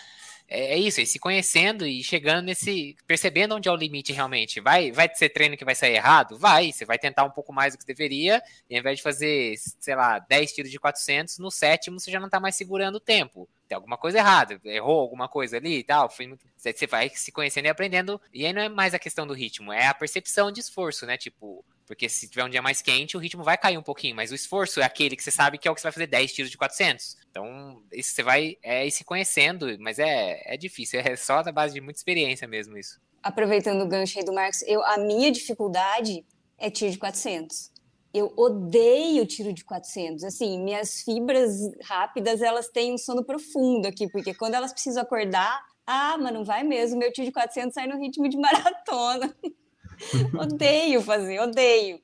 é, 0.49 0.75
é 0.75 0.79
isso, 0.79 1.01
é 1.01 1.05
se 1.05 1.19
conhecendo 1.19 1.87
e 1.87 2.03
chegando 2.03 2.47
nesse. 2.47 2.97
percebendo 3.07 3.55
onde 3.55 3.69
é 3.69 3.73
o 3.73 3.77
limite 3.77 4.13
realmente. 4.13 4.61
Vai, 4.61 4.91
vai 4.91 5.09
ser 5.15 5.29
treino 5.29 5.57
que 5.57 5.65
vai 5.65 5.75
sair 5.75 5.95
errado? 5.95 6.39
Vai, 6.39 6.73
você 6.73 6.85
vai 6.85 6.99
tentar 6.99 7.25
um 7.25 7.31
pouco 7.31 7.53
mais 7.53 7.75
do 7.75 7.79
que 7.79 7.87
deveria, 7.87 8.43
e 8.69 8.75
ao 8.75 8.81
invés 8.81 8.97
de 8.97 9.03
fazer, 9.03 9.55
sei 9.79 9.95
lá, 9.95 10.19
10 10.19 10.53
tiros 10.53 10.71
de 10.71 10.79
400, 10.79 11.39
no 11.39 11.51
sétimo 11.51 12.01
você 12.01 12.11
já 12.11 12.19
não 12.19 12.31
tá 12.31 12.41
mais 12.41 12.57
segurando 12.57 12.97
o 12.97 13.01
tempo. 13.01 13.49
Tem 13.69 13.77
alguma 13.77 13.99
coisa 13.99 14.19
errada, 14.19 14.59
errou 14.65 14.99
alguma 14.99 15.29
coisa 15.29 15.59
ali 15.59 15.79
e 15.79 15.85
tal. 15.85 16.09
Foi 16.09 16.27
muito... 16.27 16.47
Você 16.57 16.87
vai 16.87 17.11
se 17.11 17.31
conhecendo 17.31 17.67
e 17.67 17.69
aprendendo, 17.69 18.21
e 18.33 18.47
aí 18.47 18.53
não 18.53 18.63
é 18.63 18.69
mais 18.69 18.95
a 18.95 18.99
questão 18.99 19.27
do 19.27 19.35
ritmo, 19.35 19.73
é 19.73 19.87
a 19.87 19.95
percepção 19.95 20.51
de 20.51 20.61
esforço, 20.61 21.05
né? 21.05 21.19
Tipo, 21.19 21.65
porque 21.89 22.09
se 22.09 22.29
tiver 22.29 22.45
um 22.45 22.51
dia 22.51 22.61
mais 22.61 22.83
quente, 22.83 23.17
o 23.17 23.21
ritmo 23.21 23.43
vai 23.43 23.57
cair 23.57 23.79
um 23.79 23.83
pouquinho, 23.83 24.15
mas 24.15 24.31
o 24.31 24.35
esforço 24.35 24.81
é 24.81 24.85
aquele 24.85 25.17
que 25.17 25.23
você 25.23 25.31
sabe 25.31 25.57
que 25.57 25.67
é 25.67 25.71
o 25.71 25.75
que 25.75 25.81
você 25.81 25.87
vai 25.87 25.93
fazer 25.93 26.07
10 26.07 26.33
tiros 26.33 26.51
de 26.51 26.59
400. 26.59 27.17
Então, 27.31 27.83
isso 27.93 28.15
você 28.15 28.23
vai 28.23 28.57
é, 28.63 28.87
ir 28.87 28.91
se 28.91 29.05
conhecendo, 29.05 29.67
mas 29.81 29.99
é, 29.99 30.43
é 30.45 30.57
difícil, 30.57 31.01
é 31.01 31.17
só 31.17 31.43
na 31.43 31.51
base 31.51 31.75
de 31.75 31.81
muita 31.81 31.99
experiência 31.99 32.47
mesmo 32.47 32.77
isso. 32.77 33.01
Aproveitando 33.23 33.83
o 33.83 33.89
gancho 33.89 34.19
aí 34.19 34.25
do 34.25 34.33
Marcos, 34.33 34.63
eu, 34.63 34.85
a 34.85 34.99
minha 34.99 35.31
dificuldade 35.31 36.25
é 36.59 36.71
tiro 36.71 36.93
de 36.93 36.99
400. 36.99 37.71
Eu 38.13 38.33
odeio 38.37 39.27
tiro 39.27 39.53
de 39.53 39.65
400. 39.65 40.25
Assim, 40.25 40.63
minhas 40.63 41.03
fibras 41.03 41.51
rápidas, 41.85 42.41
elas 42.41 42.69
têm 42.69 42.95
um 42.95 42.99
sono 42.99 43.25
profundo 43.25 43.87
aqui, 43.87 44.09
porque 44.09 44.35
quando 44.35 44.55
elas 44.55 44.73
precisam 44.73 45.03
acordar, 45.03 45.63
ah, 45.87 46.17
mas 46.19 46.33
não 46.33 46.45
vai 46.45 46.63
mesmo, 46.63 46.99
meu 46.99 47.13
tiro 47.13 47.27
de 47.27 47.33
400 47.33 47.75
sai 47.75 47.87
no 47.87 47.99
ritmo 47.99 48.29
de 48.29 48.37
maratona. 48.41 49.35
odeio 50.39 51.03
fazer, 51.03 51.41
odeio. 51.41 52.01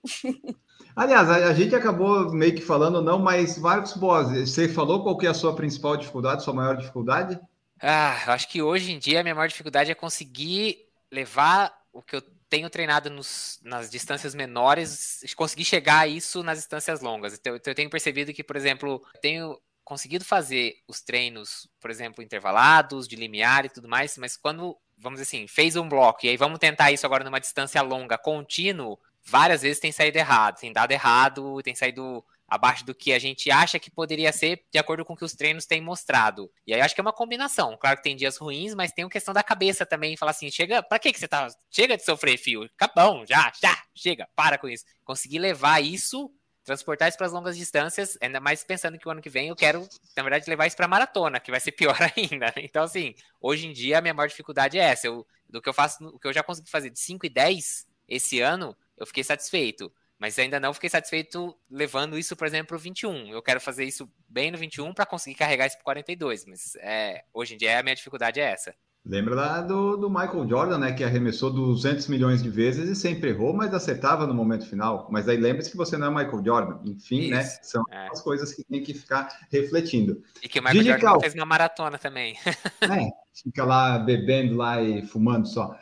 Aliás, 0.97 1.29
a, 1.29 1.49
a, 1.49 1.55
gente 1.55 1.75
acabou 1.75 2.33
meio 2.33 2.55
que 2.55 2.63
falando 2.63 3.03
não, 3.03 3.19
mas 3.19 3.59
Marcos 3.59 3.95
Boas, 3.95 4.29
você 4.31 4.69
falou 4.69 5.03
qual 5.03 5.19
que 5.19 5.27
é 5.27 5.31
a 5.31 5.35
sua 5.35 5.55
principal 5.55 5.97
dificuldade, 5.97 6.45
sua 6.45 6.55
maior 6.55 6.77
dificuldade? 6.77 7.39
Ah, 7.83 8.23
eu 8.27 8.33
acho 8.33 8.49
que 8.49 8.63
hoje 8.63 8.93
em 8.93 8.99
dia 8.99 9.21
a 9.21 9.23
minha 9.23 9.35
maior 9.35 9.49
dificuldade 9.49 9.91
é 9.91 9.95
conseguir 9.95 10.79
levar 11.11 11.73
o 11.93 12.01
que 12.01 12.17
eu 12.17 12.23
tenho 12.55 12.71
treinado 12.71 13.11
nos, 13.11 13.59
nas 13.65 13.91
distâncias 13.91 14.33
menores, 14.33 15.25
conseguir 15.35 15.65
chegar 15.65 16.01
a 16.03 16.07
isso 16.07 16.41
nas 16.45 16.59
distâncias 16.59 17.01
longas. 17.01 17.35
Então, 17.35 17.59
eu 17.67 17.75
tenho 17.75 17.91
percebido 17.91 18.33
que, 18.33 18.45
por 18.45 18.55
exemplo, 18.55 19.05
tenho 19.21 19.61
conseguido 19.83 20.25
fazer 20.25 20.77
os 20.87 21.03
treinos, 21.03 21.69
por 21.81 21.91
exemplo, 21.91 22.23
intervalados, 22.23 23.09
de 23.09 23.17
limiar 23.17 23.65
e 23.65 23.69
tudo 23.69 23.89
mais, 23.89 24.17
mas 24.17 24.37
quando 24.37 24.79
vamos 24.97 25.19
dizer 25.19 25.37
assim, 25.37 25.49
fez 25.49 25.75
um 25.75 25.89
bloco, 25.89 26.25
e 26.25 26.29
aí 26.29 26.37
vamos 26.37 26.61
tentar 26.61 26.93
isso 26.93 27.05
agora 27.05 27.25
numa 27.25 27.41
distância 27.41 27.83
longa, 27.83 28.17
contínuo, 28.17 29.01
várias 29.25 29.63
vezes 29.63 29.81
tem 29.81 29.91
saído 29.91 30.17
errado, 30.17 30.61
tem 30.61 30.73
dado 30.73 30.93
errado, 30.93 31.61
tem 31.61 31.75
saído 31.75 32.25
abaixo 32.47 32.85
do 32.85 32.95
que 32.95 33.13
a 33.13 33.19
gente 33.19 33.51
acha 33.51 33.79
que 33.79 33.91
poderia 33.91 34.33
ser, 34.33 34.63
de 34.73 34.79
acordo 34.79 35.05
com 35.05 35.15
o 35.15 35.17
que 35.17 35.25
os 35.25 35.33
treinos 35.33 35.67
têm 35.67 35.81
mostrado. 35.81 36.51
E 36.67 36.75
aí 36.75 36.81
acho 36.81 36.95
que 36.95 37.01
é 37.01 37.03
uma 37.03 37.13
combinação. 37.13 37.77
Claro 37.79 37.97
que 37.97 38.03
tem 38.03 38.17
dias 38.17 38.37
ruins, 38.37 38.75
mas 38.75 38.93
tem 38.93 39.05
uma 39.05 39.11
questão 39.11 39.35
da 39.35 39.43
cabeça 39.43 39.85
também, 39.87 40.17
falar 40.17 40.33
assim, 40.33 40.51
chega, 40.51 40.83
para 40.83 40.99
que 40.99 41.13
que 41.13 41.19
você 41.19 41.29
tá, 41.29 41.49
chega 41.71 41.97
de 41.97 42.05
sofrer 42.05 42.37
fio, 42.37 42.65
acabou, 42.79 43.25
já, 43.27 43.53
já, 43.61 43.77
chega, 43.95 44.29
para 44.35 44.59
com 44.59 44.69
isso. 44.69 44.85
Conseguir 45.05 45.39
levar 45.39 45.83
isso 45.83 46.31
transportar 46.65 47.09
isso 47.09 47.19
para 47.19 47.27
as 47.27 47.33
longas 47.33 47.57
distâncias, 47.57 48.17
ainda 48.21 48.41
mais 48.41 48.65
pensando 48.65 48.99
que 48.99 49.07
o 49.07 49.11
ano 49.11 49.21
que 49.21 49.29
vem 49.29 49.49
eu 49.49 49.57
quero, 49.57 49.87
na 50.17 50.23
verdade, 50.23 50.49
levar 50.49 50.67
isso 50.67 50.77
para 50.77 50.89
maratona, 50.89 51.39
que 51.39 51.51
vai 51.51 51.61
ser 51.61 51.73
pior 51.73 51.97
ainda. 52.17 52.53
Então, 52.57 52.83
assim, 52.83 53.15
hoje 53.41 53.67
em 53.69 53.73
dia 53.73 53.99
a 53.99 54.01
minha 54.01 54.15
maior 54.15 54.27
dificuldade 54.27 54.79
é 54.79 54.83
essa. 54.83 55.07
Eu, 55.07 55.27
do 55.49 55.61
que 55.61 55.69
eu 55.69 55.75
faço, 55.75 56.05
o 56.07 56.19
que 56.19 56.27
eu 56.27 56.33
já 56.33 56.43
consegui 56.43 56.71
fazer 56.71 56.91
de 56.91 56.99
5 56.99 57.27
e 57.27 57.29
10 57.29 57.87
esse 58.09 58.41
ano, 58.41 58.77
eu 58.97 59.07
fiquei 59.07 59.23
satisfeito. 59.23 59.93
Mas 60.25 60.39
ainda 60.39 60.59
não 60.59 60.73
fiquei 60.73 60.89
satisfeito 60.89 61.55
levando 61.71 62.19
isso, 62.19 62.35
por 62.35 62.47
exemplo, 62.47 62.69
para 62.69 62.77
o 62.77 62.81
21. 62.81 63.27
Eu 63.27 63.43
quero 63.43 63.61
fazer 63.61 63.85
isso 63.85 64.11
bem 64.27 64.51
no 64.51 64.57
21 64.57 64.95
para 64.95 65.05
conseguir 65.05 65.37
carregar 65.37 65.67
isso 65.67 65.77
para 65.77 65.85
42. 65.85 66.47
Mas 66.47 66.75
é, 66.77 67.25
hoje 67.35 67.53
em 67.53 67.59
dia 67.59 67.79
a 67.79 67.83
minha 67.83 67.95
dificuldade 67.95 68.41
é 68.41 68.45
essa. 68.45 68.75
Lembra 69.05 69.37
da, 69.37 69.61
do, 69.61 69.99
do, 69.99 70.09
Michael 70.09 70.49
Jordan, 70.49 70.79
né? 70.79 70.93
Que 70.93 71.05
arremessou 71.05 71.53
200 71.53 72.09
milhões 72.09 72.43
de 72.43 72.49
vezes 72.49 72.89
e 72.89 72.97
sempre 72.97 73.29
errou, 73.29 73.53
mas 73.53 73.75
acertava 73.75 74.27
no 74.27 74.33
momento 74.33 74.67
final. 74.67 75.07
Mas 75.11 75.29
aí 75.29 75.37
lembre-se 75.37 75.71
que 75.71 75.77
você 75.77 75.99
não 75.99 76.07
é 76.07 76.25
Michael 76.25 76.43
Jordan. 76.43 76.79
Enfim, 76.87 77.29
né, 77.29 77.43
Isso, 77.43 77.57
né? 77.57 77.59
São 77.63 77.85
é. 77.91 78.09
as 78.11 78.23
coisas 78.23 78.51
que 78.55 78.65
tem 78.65 78.83
que 78.83 78.95
ficar 78.95 79.29
refletindo. 79.53 80.23
E 80.43 80.49
que 80.49 80.59
o 80.59 80.63
Michael 80.63 80.99
Jordan 80.99 81.21
fez 81.21 81.35
uma 81.35 81.45
maratona 81.45 81.99
também. 81.99 82.35
é, 82.47 83.11
fica 83.35 83.63
lá 83.63 83.99
bebendo 83.99 84.57
lá 84.57 84.81
e 84.81 85.05
fumando 85.05 85.47
só. 85.47 85.79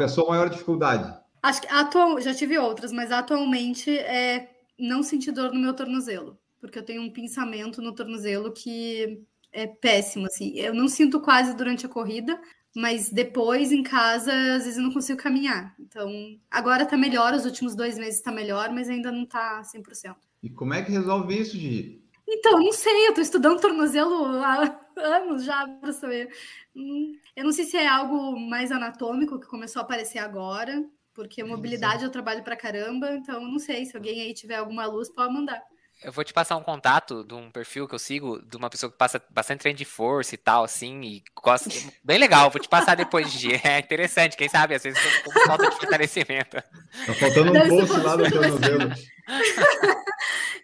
A 0.00 0.08
sua 0.08 0.28
maior 0.28 0.48
dificuldade? 0.48 1.25
Acho 1.46 1.60
que 1.62 1.68
atual, 1.68 2.20
já 2.20 2.34
tive 2.34 2.58
outras, 2.58 2.90
mas 2.90 3.12
atualmente 3.12 3.96
é 3.96 4.50
não 4.76 5.00
sentir 5.00 5.30
dor 5.30 5.52
no 5.52 5.60
meu 5.60 5.72
tornozelo. 5.72 6.36
Porque 6.60 6.76
eu 6.76 6.82
tenho 6.82 7.00
um 7.00 7.12
pensamento 7.12 7.80
no 7.80 7.94
tornozelo 7.94 8.52
que 8.52 9.22
é 9.52 9.64
péssimo, 9.64 10.26
assim. 10.26 10.58
Eu 10.58 10.74
não 10.74 10.88
sinto 10.88 11.20
quase 11.20 11.54
durante 11.54 11.86
a 11.86 11.88
corrida, 11.88 12.36
mas 12.74 13.10
depois 13.10 13.70
em 13.70 13.84
casa, 13.84 14.32
às 14.56 14.64
vezes 14.64 14.76
eu 14.76 14.82
não 14.82 14.92
consigo 14.92 15.22
caminhar. 15.22 15.72
Então, 15.78 16.10
agora 16.50 16.84
tá 16.84 16.96
melhor, 16.96 17.32
os 17.32 17.44
últimos 17.44 17.76
dois 17.76 17.96
meses 17.96 18.20
tá 18.20 18.32
melhor, 18.32 18.72
mas 18.72 18.88
ainda 18.88 19.12
não 19.12 19.24
tá 19.24 19.62
100%. 19.62 20.16
E 20.42 20.50
como 20.50 20.74
é 20.74 20.82
que 20.82 20.90
resolve 20.90 21.40
isso, 21.40 21.56
Gigi? 21.56 22.02
Então, 22.26 22.58
não 22.58 22.72
sei, 22.72 23.06
eu 23.06 23.14
tô 23.14 23.20
estudando 23.20 23.60
tornozelo 23.60 24.42
há 24.42 24.80
anos 24.96 25.44
já 25.44 25.64
para 25.80 25.92
saber. 25.92 26.28
Hum, 26.74 27.12
eu 27.36 27.44
não 27.44 27.52
sei 27.52 27.66
se 27.66 27.76
é 27.76 27.86
algo 27.86 28.36
mais 28.36 28.72
anatômico 28.72 29.38
que 29.38 29.46
começou 29.46 29.80
a 29.80 29.84
aparecer 29.84 30.18
agora, 30.18 30.84
porque 31.16 31.42
mobilidade 31.42 32.04
eu 32.04 32.10
trabalho 32.10 32.44
para 32.44 32.54
caramba, 32.54 33.10
então 33.12 33.40
não 33.40 33.58
sei 33.58 33.86
se 33.86 33.96
alguém 33.96 34.20
aí 34.20 34.34
tiver 34.34 34.56
alguma 34.56 34.84
luz 34.84 35.08
pode 35.08 35.32
mandar. 35.32 35.60
Eu 36.04 36.12
vou 36.12 36.22
te 36.22 36.32
passar 36.32 36.56
um 36.56 36.62
contato 36.62 37.24
de 37.24 37.32
um 37.32 37.50
perfil 37.50 37.88
que 37.88 37.94
eu 37.94 37.98
sigo, 37.98 38.38
de 38.42 38.54
uma 38.58 38.68
pessoa 38.68 38.92
que 38.92 38.98
passa 38.98 39.20
bastante 39.30 39.60
treino 39.60 39.78
de 39.78 39.86
força 39.86 40.34
e 40.34 40.38
tal, 40.38 40.62
assim, 40.62 41.00
e 41.00 41.24
gosta. 41.34 41.70
Bem 42.04 42.18
legal, 42.18 42.50
vou 42.50 42.60
te 42.60 42.68
passar 42.68 42.94
depois 42.94 43.32
de 43.32 43.38
dia. 43.38 43.60
É 43.64 43.78
interessante, 43.78 44.36
quem 44.36 44.46
sabe, 44.46 44.74
às 44.74 44.82
vezes 44.82 45.00
com 45.22 45.32
falta 45.46 45.70
de 45.70 45.76
fortalecimento. 45.76 46.50
Tá 46.50 47.14
faltando 47.18 47.50
um 47.50 47.68
post 47.68 48.00
lá 48.00 48.16
no 48.16 48.30
tornozelo. 48.30 48.90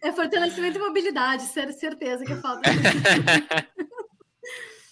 É 0.05 0.11
fortalecimento 0.11 0.79
e 0.79 0.81
mobilidade, 0.81 1.45
certeza 1.45 2.25
que 2.25 2.35
falta. 2.35 2.69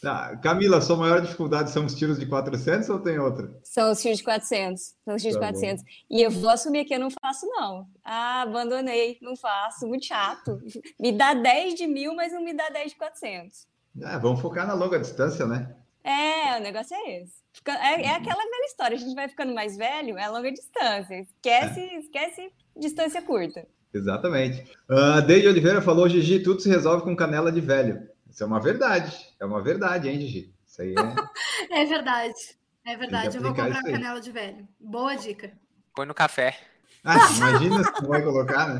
Tá. 0.03 0.34
Camila, 0.38 0.80
sua 0.80 0.96
maior 0.96 1.20
dificuldade 1.20 1.70
são 1.70 1.84
os 1.84 1.94
tiros 1.94 2.18
de 2.18 2.24
400 2.24 2.88
ou 2.88 2.98
tem 3.01 3.18
outra? 3.18 3.51
São 3.62 3.90
os 3.90 4.01
tiros 4.01 4.18
de 4.18 4.24
400. 4.24 4.94
São 5.05 5.14
os 5.14 5.22
tiros 5.22 5.38
tá 5.38 5.51
de 5.51 5.59
400. 5.59 5.82
Bom. 5.82 5.90
E 6.11 6.22
eu 6.22 6.30
vou 6.30 6.48
assumir 6.48 6.86
que 6.86 6.94
eu 6.94 7.01
não 7.01 7.11
faço, 7.11 7.46
não. 7.46 7.86
Ah, 8.03 8.42
abandonei, 8.42 9.18
não 9.20 9.36
faço, 9.36 9.86
muito 9.86 10.07
chato. 10.07 10.59
Me 10.98 11.12
dá 11.12 11.34
10 11.34 11.74
de 11.74 11.86
mil, 11.86 12.14
mas 12.14 12.32
não 12.32 12.42
me 12.42 12.55
dá 12.55 12.70
10 12.70 12.92
de 12.92 12.96
400. 12.96 13.66
É, 14.03 14.18
vamos 14.18 14.40
focar 14.40 14.66
na 14.66 14.72
longa 14.72 14.98
distância, 14.98 15.46
né? 15.46 15.74
É, 16.03 16.57
o 16.57 16.62
negócio 16.62 16.96
é 16.96 17.22
esse. 17.22 17.40
É, 17.66 18.03
é, 18.05 18.14
aquela 18.14 18.42
velha 18.42 18.66
história, 18.66 18.96
a 18.96 19.01
gente 19.01 19.14
vai 19.14 19.28
ficando 19.28 19.53
mais 19.53 19.76
velho, 19.76 20.16
é 20.16 20.28
longa 20.28 20.51
distância. 20.51 21.20
Esquece, 21.20 21.80
é. 21.80 21.98
esquece 21.98 22.53
distância 22.76 23.20
curta. 23.20 23.66
Exatamente. 23.92 24.64
Uh, 24.88 25.20
Deide 25.26 25.48
Oliveira 25.48 25.82
falou, 25.82 26.09
Gigi, 26.09 26.40
tudo 26.40 26.61
se 26.61 26.68
resolve 26.68 27.03
com 27.03 27.16
canela 27.16 27.51
de 27.51 27.61
velho. 27.61 28.09
Isso 28.41 28.45
é 28.45 28.47
uma 28.47 28.59
verdade. 28.59 29.14
É 29.38 29.45
uma 29.45 29.61
verdade, 29.61 30.09
hein, 30.09 30.18
Gigi? 30.18 30.51
Isso 30.66 30.80
aí 30.80 30.95
é. 30.95 30.97
é 31.82 31.84
verdade. 31.84 32.57
É 32.86 32.97
verdade. 32.97 33.36
Eu 33.36 33.43
vou 33.43 33.55
comprar 33.55 33.82
canela 33.82 34.18
de 34.18 34.32
velho. 34.32 34.66
Boa 34.80 35.14
dica. 35.14 35.53
Põe 35.95 36.07
no 36.07 36.14
café. 36.14 36.59
Ah, 37.05 37.18
imagina 37.36 37.84
se 37.84 37.93
tu 37.93 38.09
vai 38.09 38.22
colocar, 38.22 38.66
né? 38.66 38.78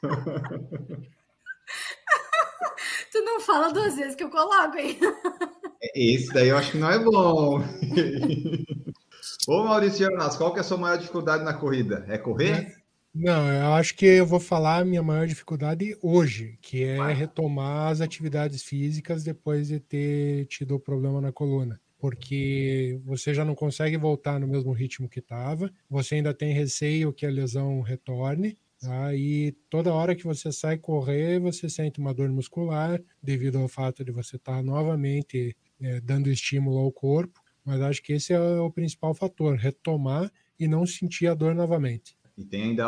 tu 3.10 3.20
não 3.24 3.40
fala 3.40 3.72
duas 3.72 3.96
vezes 3.96 4.14
que 4.14 4.22
eu 4.22 4.30
coloco, 4.30 4.78
hein? 4.78 4.96
Esse 5.92 6.32
daí 6.32 6.50
eu 6.50 6.56
acho 6.56 6.70
que 6.70 6.78
não 6.78 6.88
é 6.88 7.00
bom. 7.00 7.60
Ô 9.48 9.64
Maurício 9.64 10.08
Jonas, 10.08 10.36
qual 10.36 10.52
que 10.52 10.58
é 10.58 10.60
a 10.60 10.64
sua 10.64 10.78
maior 10.78 10.98
dificuldade 10.98 11.42
na 11.42 11.54
corrida? 11.54 12.04
É 12.08 12.16
correr? 12.16 12.77
Não, 13.14 13.50
eu 13.52 13.72
acho 13.74 13.94
que 13.96 14.06
eu 14.06 14.26
vou 14.26 14.38
falar 14.38 14.78
a 14.78 14.84
minha 14.84 15.02
maior 15.02 15.26
dificuldade 15.26 15.96
hoje, 16.02 16.58
que 16.62 16.84
é 16.84 17.12
retomar 17.12 17.88
as 17.88 18.00
atividades 18.00 18.62
físicas 18.62 19.24
depois 19.24 19.68
de 19.68 19.80
ter 19.80 20.46
tido 20.46 20.76
o 20.76 20.80
problema 20.80 21.20
na 21.20 21.32
coluna. 21.32 21.80
Porque 21.98 23.00
você 23.04 23.34
já 23.34 23.44
não 23.44 23.56
consegue 23.56 23.96
voltar 23.96 24.38
no 24.38 24.46
mesmo 24.46 24.72
ritmo 24.72 25.08
que 25.08 25.18
estava, 25.18 25.72
você 25.90 26.16
ainda 26.16 26.32
tem 26.32 26.52
receio 26.52 27.12
que 27.12 27.26
a 27.26 27.30
lesão 27.30 27.80
retorne, 27.80 28.56
Tá? 28.80 29.12
E 29.12 29.50
toda 29.68 29.92
hora 29.92 30.14
que 30.14 30.22
você 30.22 30.52
sai 30.52 30.78
correr, 30.78 31.40
você 31.40 31.68
sente 31.68 31.98
uma 31.98 32.14
dor 32.14 32.28
muscular, 32.30 33.02
devido 33.20 33.58
ao 33.58 33.66
fato 33.66 34.04
de 34.04 34.12
você 34.12 34.36
estar 34.36 34.58
tá 34.58 34.62
novamente 34.62 35.56
é, 35.80 36.00
dando 36.00 36.30
estímulo 36.30 36.78
ao 36.78 36.92
corpo. 36.92 37.40
Mas 37.64 37.80
acho 37.80 38.00
que 38.00 38.12
esse 38.12 38.32
é 38.32 38.38
o 38.40 38.70
principal 38.70 39.12
fator, 39.14 39.56
retomar 39.56 40.30
e 40.60 40.68
não 40.68 40.86
sentir 40.86 41.26
a 41.26 41.34
dor 41.34 41.56
novamente. 41.56 42.16
E 42.38 42.44
tem 42.44 42.62
ainda 42.62 42.84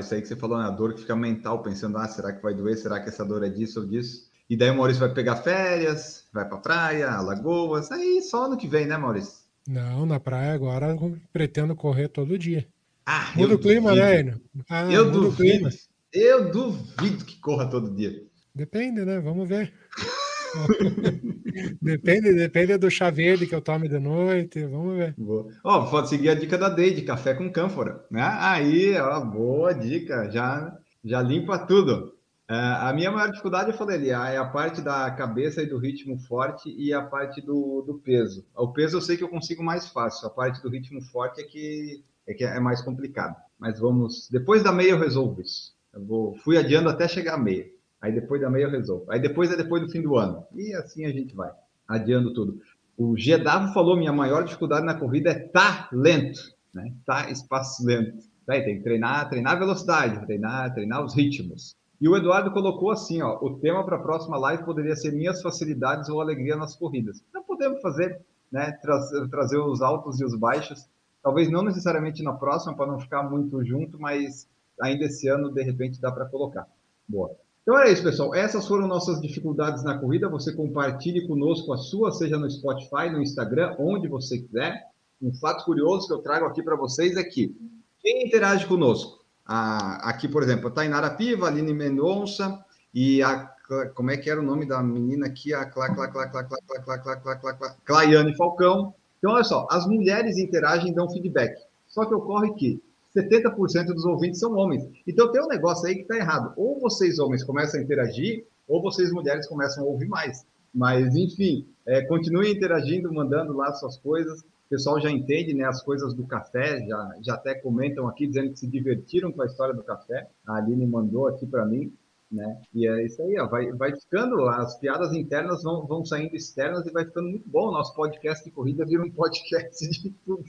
isso 0.00 0.14
aí 0.14 0.22
que 0.22 0.26
você 0.26 0.34
falou, 0.34 0.56
né? 0.56 0.64
a 0.64 0.70
dor 0.70 0.94
que 0.94 1.02
fica 1.02 1.14
mental, 1.14 1.62
pensando, 1.62 1.98
ah, 1.98 2.08
será 2.08 2.32
que 2.32 2.42
vai 2.42 2.54
doer? 2.54 2.74
Será 2.74 2.98
que 2.98 3.10
essa 3.10 3.22
dor 3.22 3.44
é 3.44 3.50
disso 3.50 3.80
ou 3.80 3.86
disso? 3.86 4.30
E 4.48 4.56
daí 4.56 4.70
o 4.70 4.76
Maurício 4.76 5.00
vai 5.00 5.12
pegar 5.12 5.36
férias, 5.36 6.26
vai 6.32 6.48
para 6.48 6.56
praia, 6.56 7.20
Lagoas, 7.20 7.92
aí 7.92 8.22
só 8.22 8.46
ano 8.46 8.56
que 8.56 8.66
vem, 8.66 8.86
né, 8.86 8.96
Maurício? 8.96 9.44
Não, 9.68 10.06
na 10.06 10.18
praia 10.18 10.54
agora 10.54 10.96
pretendo 11.30 11.76
correr 11.76 12.08
todo 12.08 12.38
dia. 12.38 12.66
Ah, 13.04 13.30
muda 13.36 13.56
o 13.56 13.58
clima, 13.58 13.94
né, 13.94 14.20
Enio? 14.20 14.40
Ah, 14.70 14.90
eu 14.90 15.10
duvido. 15.10 15.68
Eu 16.10 16.50
duvido 16.50 17.26
que 17.26 17.38
corra 17.40 17.68
todo 17.68 17.94
dia. 17.94 18.24
Depende, 18.54 19.04
né? 19.04 19.20
Vamos 19.20 19.46
ver. 19.46 19.74
depende, 21.80 22.32
depende 22.34 22.76
do 22.76 22.90
chá 22.90 23.10
verde 23.10 23.46
que 23.46 23.54
eu 23.54 23.60
tome 23.60 23.88
de 23.88 23.98
noite. 23.98 24.64
Vamos 24.64 24.96
ver. 24.96 25.14
Ó, 25.18 25.52
oh, 25.64 25.90
pode 25.90 26.08
seguir 26.08 26.30
a 26.30 26.34
dica 26.34 26.58
da 26.58 26.68
Deide, 26.68 27.02
café 27.02 27.34
com 27.34 27.50
cânfora. 27.50 28.04
Né? 28.10 28.22
Aí, 28.22 28.96
ó, 28.98 29.20
boa 29.20 29.72
dica. 29.72 30.30
Já, 30.30 30.76
já 31.04 31.22
limpa 31.22 31.58
tudo. 31.58 32.14
É, 32.48 32.54
a 32.54 32.92
minha 32.92 33.10
maior 33.10 33.30
dificuldade, 33.30 33.70
eu 33.70 33.76
falei 33.76 33.96
ali, 33.96 34.10
é 34.10 34.36
a 34.36 34.44
parte 34.44 34.82
da 34.82 35.10
cabeça 35.10 35.62
e 35.62 35.66
do 35.66 35.78
ritmo 35.78 36.18
forte 36.18 36.68
e 36.76 36.92
a 36.92 37.00
parte 37.00 37.40
do, 37.40 37.82
do 37.86 37.94
peso. 37.94 38.44
O 38.54 38.68
peso 38.68 38.98
eu 38.98 39.00
sei 39.00 39.16
que 39.16 39.24
eu 39.24 39.28
consigo 39.28 39.62
mais 39.62 39.88
fácil. 39.88 40.26
A 40.26 40.30
parte 40.30 40.62
do 40.62 40.68
ritmo 40.68 41.00
forte 41.00 41.40
é 41.40 41.44
que 41.44 42.04
é 42.26 42.34
que 42.34 42.44
é 42.44 42.60
mais 42.60 42.82
complicado. 42.82 43.36
Mas 43.58 43.78
vamos. 43.78 44.28
Depois 44.30 44.62
da 44.62 44.72
meia 44.72 44.90
eu 44.90 44.98
resolvo 44.98 45.40
isso. 45.40 45.74
Eu 45.92 46.04
vou, 46.04 46.36
fui 46.38 46.58
adiando 46.58 46.88
até 46.88 47.06
chegar 47.06 47.34
à 47.34 47.38
meia. 47.38 47.66
Aí 48.04 48.12
depois 48.12 48.40
da 48.40 48.50
meia 48.50 48.64
eu 48.64 48.70
resolvo. 48.70 49.10
Aí 49.10 49.20
depois 49.20 49.50
é 49.50 49.56
depois 49.56 49.82
do 49.82 49.90
fim 49.90 50.02
do 50.02 50.16
ano. 50.16 50.44
E 50.54 50.74
assim 50.74 51.06
a 51.06 51.10
gente 51.10 51.34
vai, 51.34 51.50
adiando 51.88 52.34
tudo. 52.34 52.60
O 52.98 53.16
Gedavo 53.16 53.72
falou: 53.72 53.96
minha 53.96 54.12
maior 54.12 54.44
dificuldade 54.44 54.84
na 54.84 54.94
corrida 54.94 55.30
é 55.30 55.38
tá 55.38 55.88
lento, 55.92 56.40
né? 56.74 56.92
Tá 57.06 57.30
espaço 57.30 57.84
lento. 57.86 58.24
Daí 58.46 58.62
tem 58.62 58.76
que 58.76 58.84
treinar, 58.84 59.28
treinar 59.30 59.58
velocidade, 59.58 60.24
treinar, 60.26 60.74
treinar 60.74 61.02
os 61.02 61.14
ritmos. 61.14 61.74
E 61.98 62.08
o 62.08 62.16
Eduardo 62.16 62.50
colocou 62.50 62.90
assim, 62.90 63.22
ó, 63.22 63.38
o 63.40 63.58
tema 63.58 63.82
para 63.84 63.96
a 63.96 64.02
próxima 64.02 64.36
live 64.36 64.64
poderia 64.64 64.94
ser 64.94 65.12
minhas 65.12 65.40
facilidades 65.40 66.10
ou 66.10 66.20
alegria 66.20 66.56
nas 66.56 66.76
corridas. 66.76 67.24
Não 67.32 67.42
podemos 67.42 67.80
fazer, 67.80 68.20
né, 68.52 68.72
tra 68.82 69.00
trazer 69.30 69.56
os 69.56 69.80
altos 69.80 70.20
e 70.20 70.24
os 70.24 70.38
baixos 70.38 70.86
Talvez 71.24 71.50
não 71.50 71.62
necessariamente 71.62 72.22
na 72.22 72.34
próxima, 72.34 72.76
para 72.76 72.86
não 72.86 73.00
ficar 73.00 73.22
muito 73.22 73.64
junto, 73.64 73.98
mas 73.98 74.46
ainda 74.78 75.06
esse 75.06 75.26
ano, 75.26 75.50
de 75.50 75.62
repente, 75.62 75.98
dá 75.98 76.12
para 76.12 76.26
colocar. 76.26 76.68
Boa. 77.08 77.34
Então 77.64 77.78
era 77.78 77.90
isso, 77.90 78.02
pessoal. 78.02 78.34
Essas 78.34 78.68
foram 78.68 78.86
nossas 78.86 79.20
dificuldades 79.22 79.82
na 79.82 79.98
corrida. 79.98 80.28
Você 80.28 80.52
compartilhe 80.52 81.26
conosco 81.26 81.72
a 81.72 81.78
sua, 81.78 82.12
seja 82.12 82.38
no 82.38 82.50
Spotify, 82.50 83.08
no 83.10 83.22
Instagram, 83.22 83.74
onde 83.78 84.06
você 84.06 84.38
quiser. 84.38 84.82
Um 85.20 85.32
fato 85.34 85.64
curioso 85.64 86.06
que 86.06 86.12
eu 86.12 86.18
trago 86.18 86.44
aqui 86.44 86.62
para 86.62 86.76
vocês 86.76 87.16
é 87.16 87.24
que 87.24 87.56
quem 88.00 88.26
interage 88.26 88.66
conosco, 88.66 89.24
a, 89.46 90.10
aqui, 90.10 90.28
por 90.28 90.42
exemplo, 90.42 90.68
a 90.68 90.70
Tainara 90.70 91.08
Piva, 91.08 91.46
a 91.46 91.48
Aline 91.48 91.72
Mendonça 91.72 92.62
e 92.92 93.22
a 93.22 93.50
como 93.94 94.10
é 94.10 94.16
que 94.18 94.28
era 94.28 94.40
o 94.40 94.44
nome 94.44 94.66
da 94.66 94.82
menina 94.82 95.26
aqui? 95.26 95.54
A 95.54 95.64
Cla, 95.64 95.94
Cla, 95.94 96.08
Cla, 96.08 96.28
Cla, 96.28 96.44
Cla, 96.44 96.58
Cla, 96.60 96.78
Cla, 96.78 96.98
Cla, 96.98 97.16
Cla, 97.16 97.36
Cla, 97.36 97.54
Cla, 97.54 97.76
Claiane 97.82 98.36
Falcão. 98.36 98.94
Então, 99.18 99.32
olha 99.32 99.42
só, 99.42 99.66
as 99.70 99.86
mulheres 99.86 100.36
interagem 100.36 100.90
e 100.90 100.94
dão 100.94 101.10
feedback. 101.10 101.58
Só 101.86 102.04
que 102.04 102.14
ocorre 102.14 102.52
que 102.54 102.82
70% 103.16 103.86
dos 103.86 104.04
ouvintes 104.04 104.40
são 104.40 104.54
homens. 104.54 104.84
Então 105.06 105.30
tem 105.30 105.42
um 105.42 105.48
negócio 105.48 105.86
aí 105.86 105.94
que 105.94 106.02
está 106.02 106.16
errado. 106.16 106.52
Ou 106.56 106.80
vocês, 106.80 107.18
homens, 107.18 107.44
começam 107.44 107.80
a 107.80 107.82
interagir, 107.82 108.46
ou 108.66 108.82
vocês, 108.82 109.12
mulheres, 109.12 109.46
começam 109.46 109.84
a 109.84 109.86
ouvir 109.86 110.08
mais. 110.08 110.46
Mas, 110.74 111.14
enfim, 111.14 111.68
é, 111.86 112.02
continuem 112.02 112.52
interagindo, 112.52 113.12
mandando 113.12 113.52
lá 113.52 113.72
suas 113.72 113.96
coisas. 113.96 114.40
O 114.40 114.68
pessoal 114.68 115.00
já 115.00 115.10
entende 115.10 115.54
né, 115.54 115.64
as 115.64 115.82
coisas 115.82 116.14
do 116.14 116.26
café, 116.26 116.84
já, 116.86 117.14
já 117.22 117.34
até 117.34 117.54
comentam 117.54 118.08
aqui, 118.08 118.26
dizendo 118.26 118.50
que 118.50 118.58
se 118.58 118.66
divertiram 118.66 119.30
com 119.30 119.42
a 119.42 119.46
história 119.46 119.74
do 119.74 119.84
café. 119.84 120.28
A 120.46 120.56
Aline 120.56 120.86
mandou 120.86 121.28
aqui 121.28 121.46
para 121.46 121.64
mim 121.64 121.92
né? 122.34 122.60
E 122.74 122.86
é 122.86 123.06
isso 123.06 123.22
aí, 123.22 123.38
ó, 123.38 123.46
vai, 123.48 123.70
vai 123.72 123.94
ficando, 123.94 124.46
as 124.48 124.76
piadas 124.78 125.12
internas 125.12 125.62
vão, 125.62 125.86
vão 125.86 126.04
saindo 126.04 126.34
externas 126.34 126.86
e 126.86 126.92
vai 126.92 127.04
ficando 127.04 127.28
muito 127.28 127.48
bom. 127.48 127.70
Nosso 127.70 127.94
podcast 127.94 128.44
de 128.44 128.50
corrida 128.50 128.84
vira 128.84 129.02
um 129.02 129.10
podcast 129.12 129.88
de 129.88 130.10
tudo. 130.24 130.44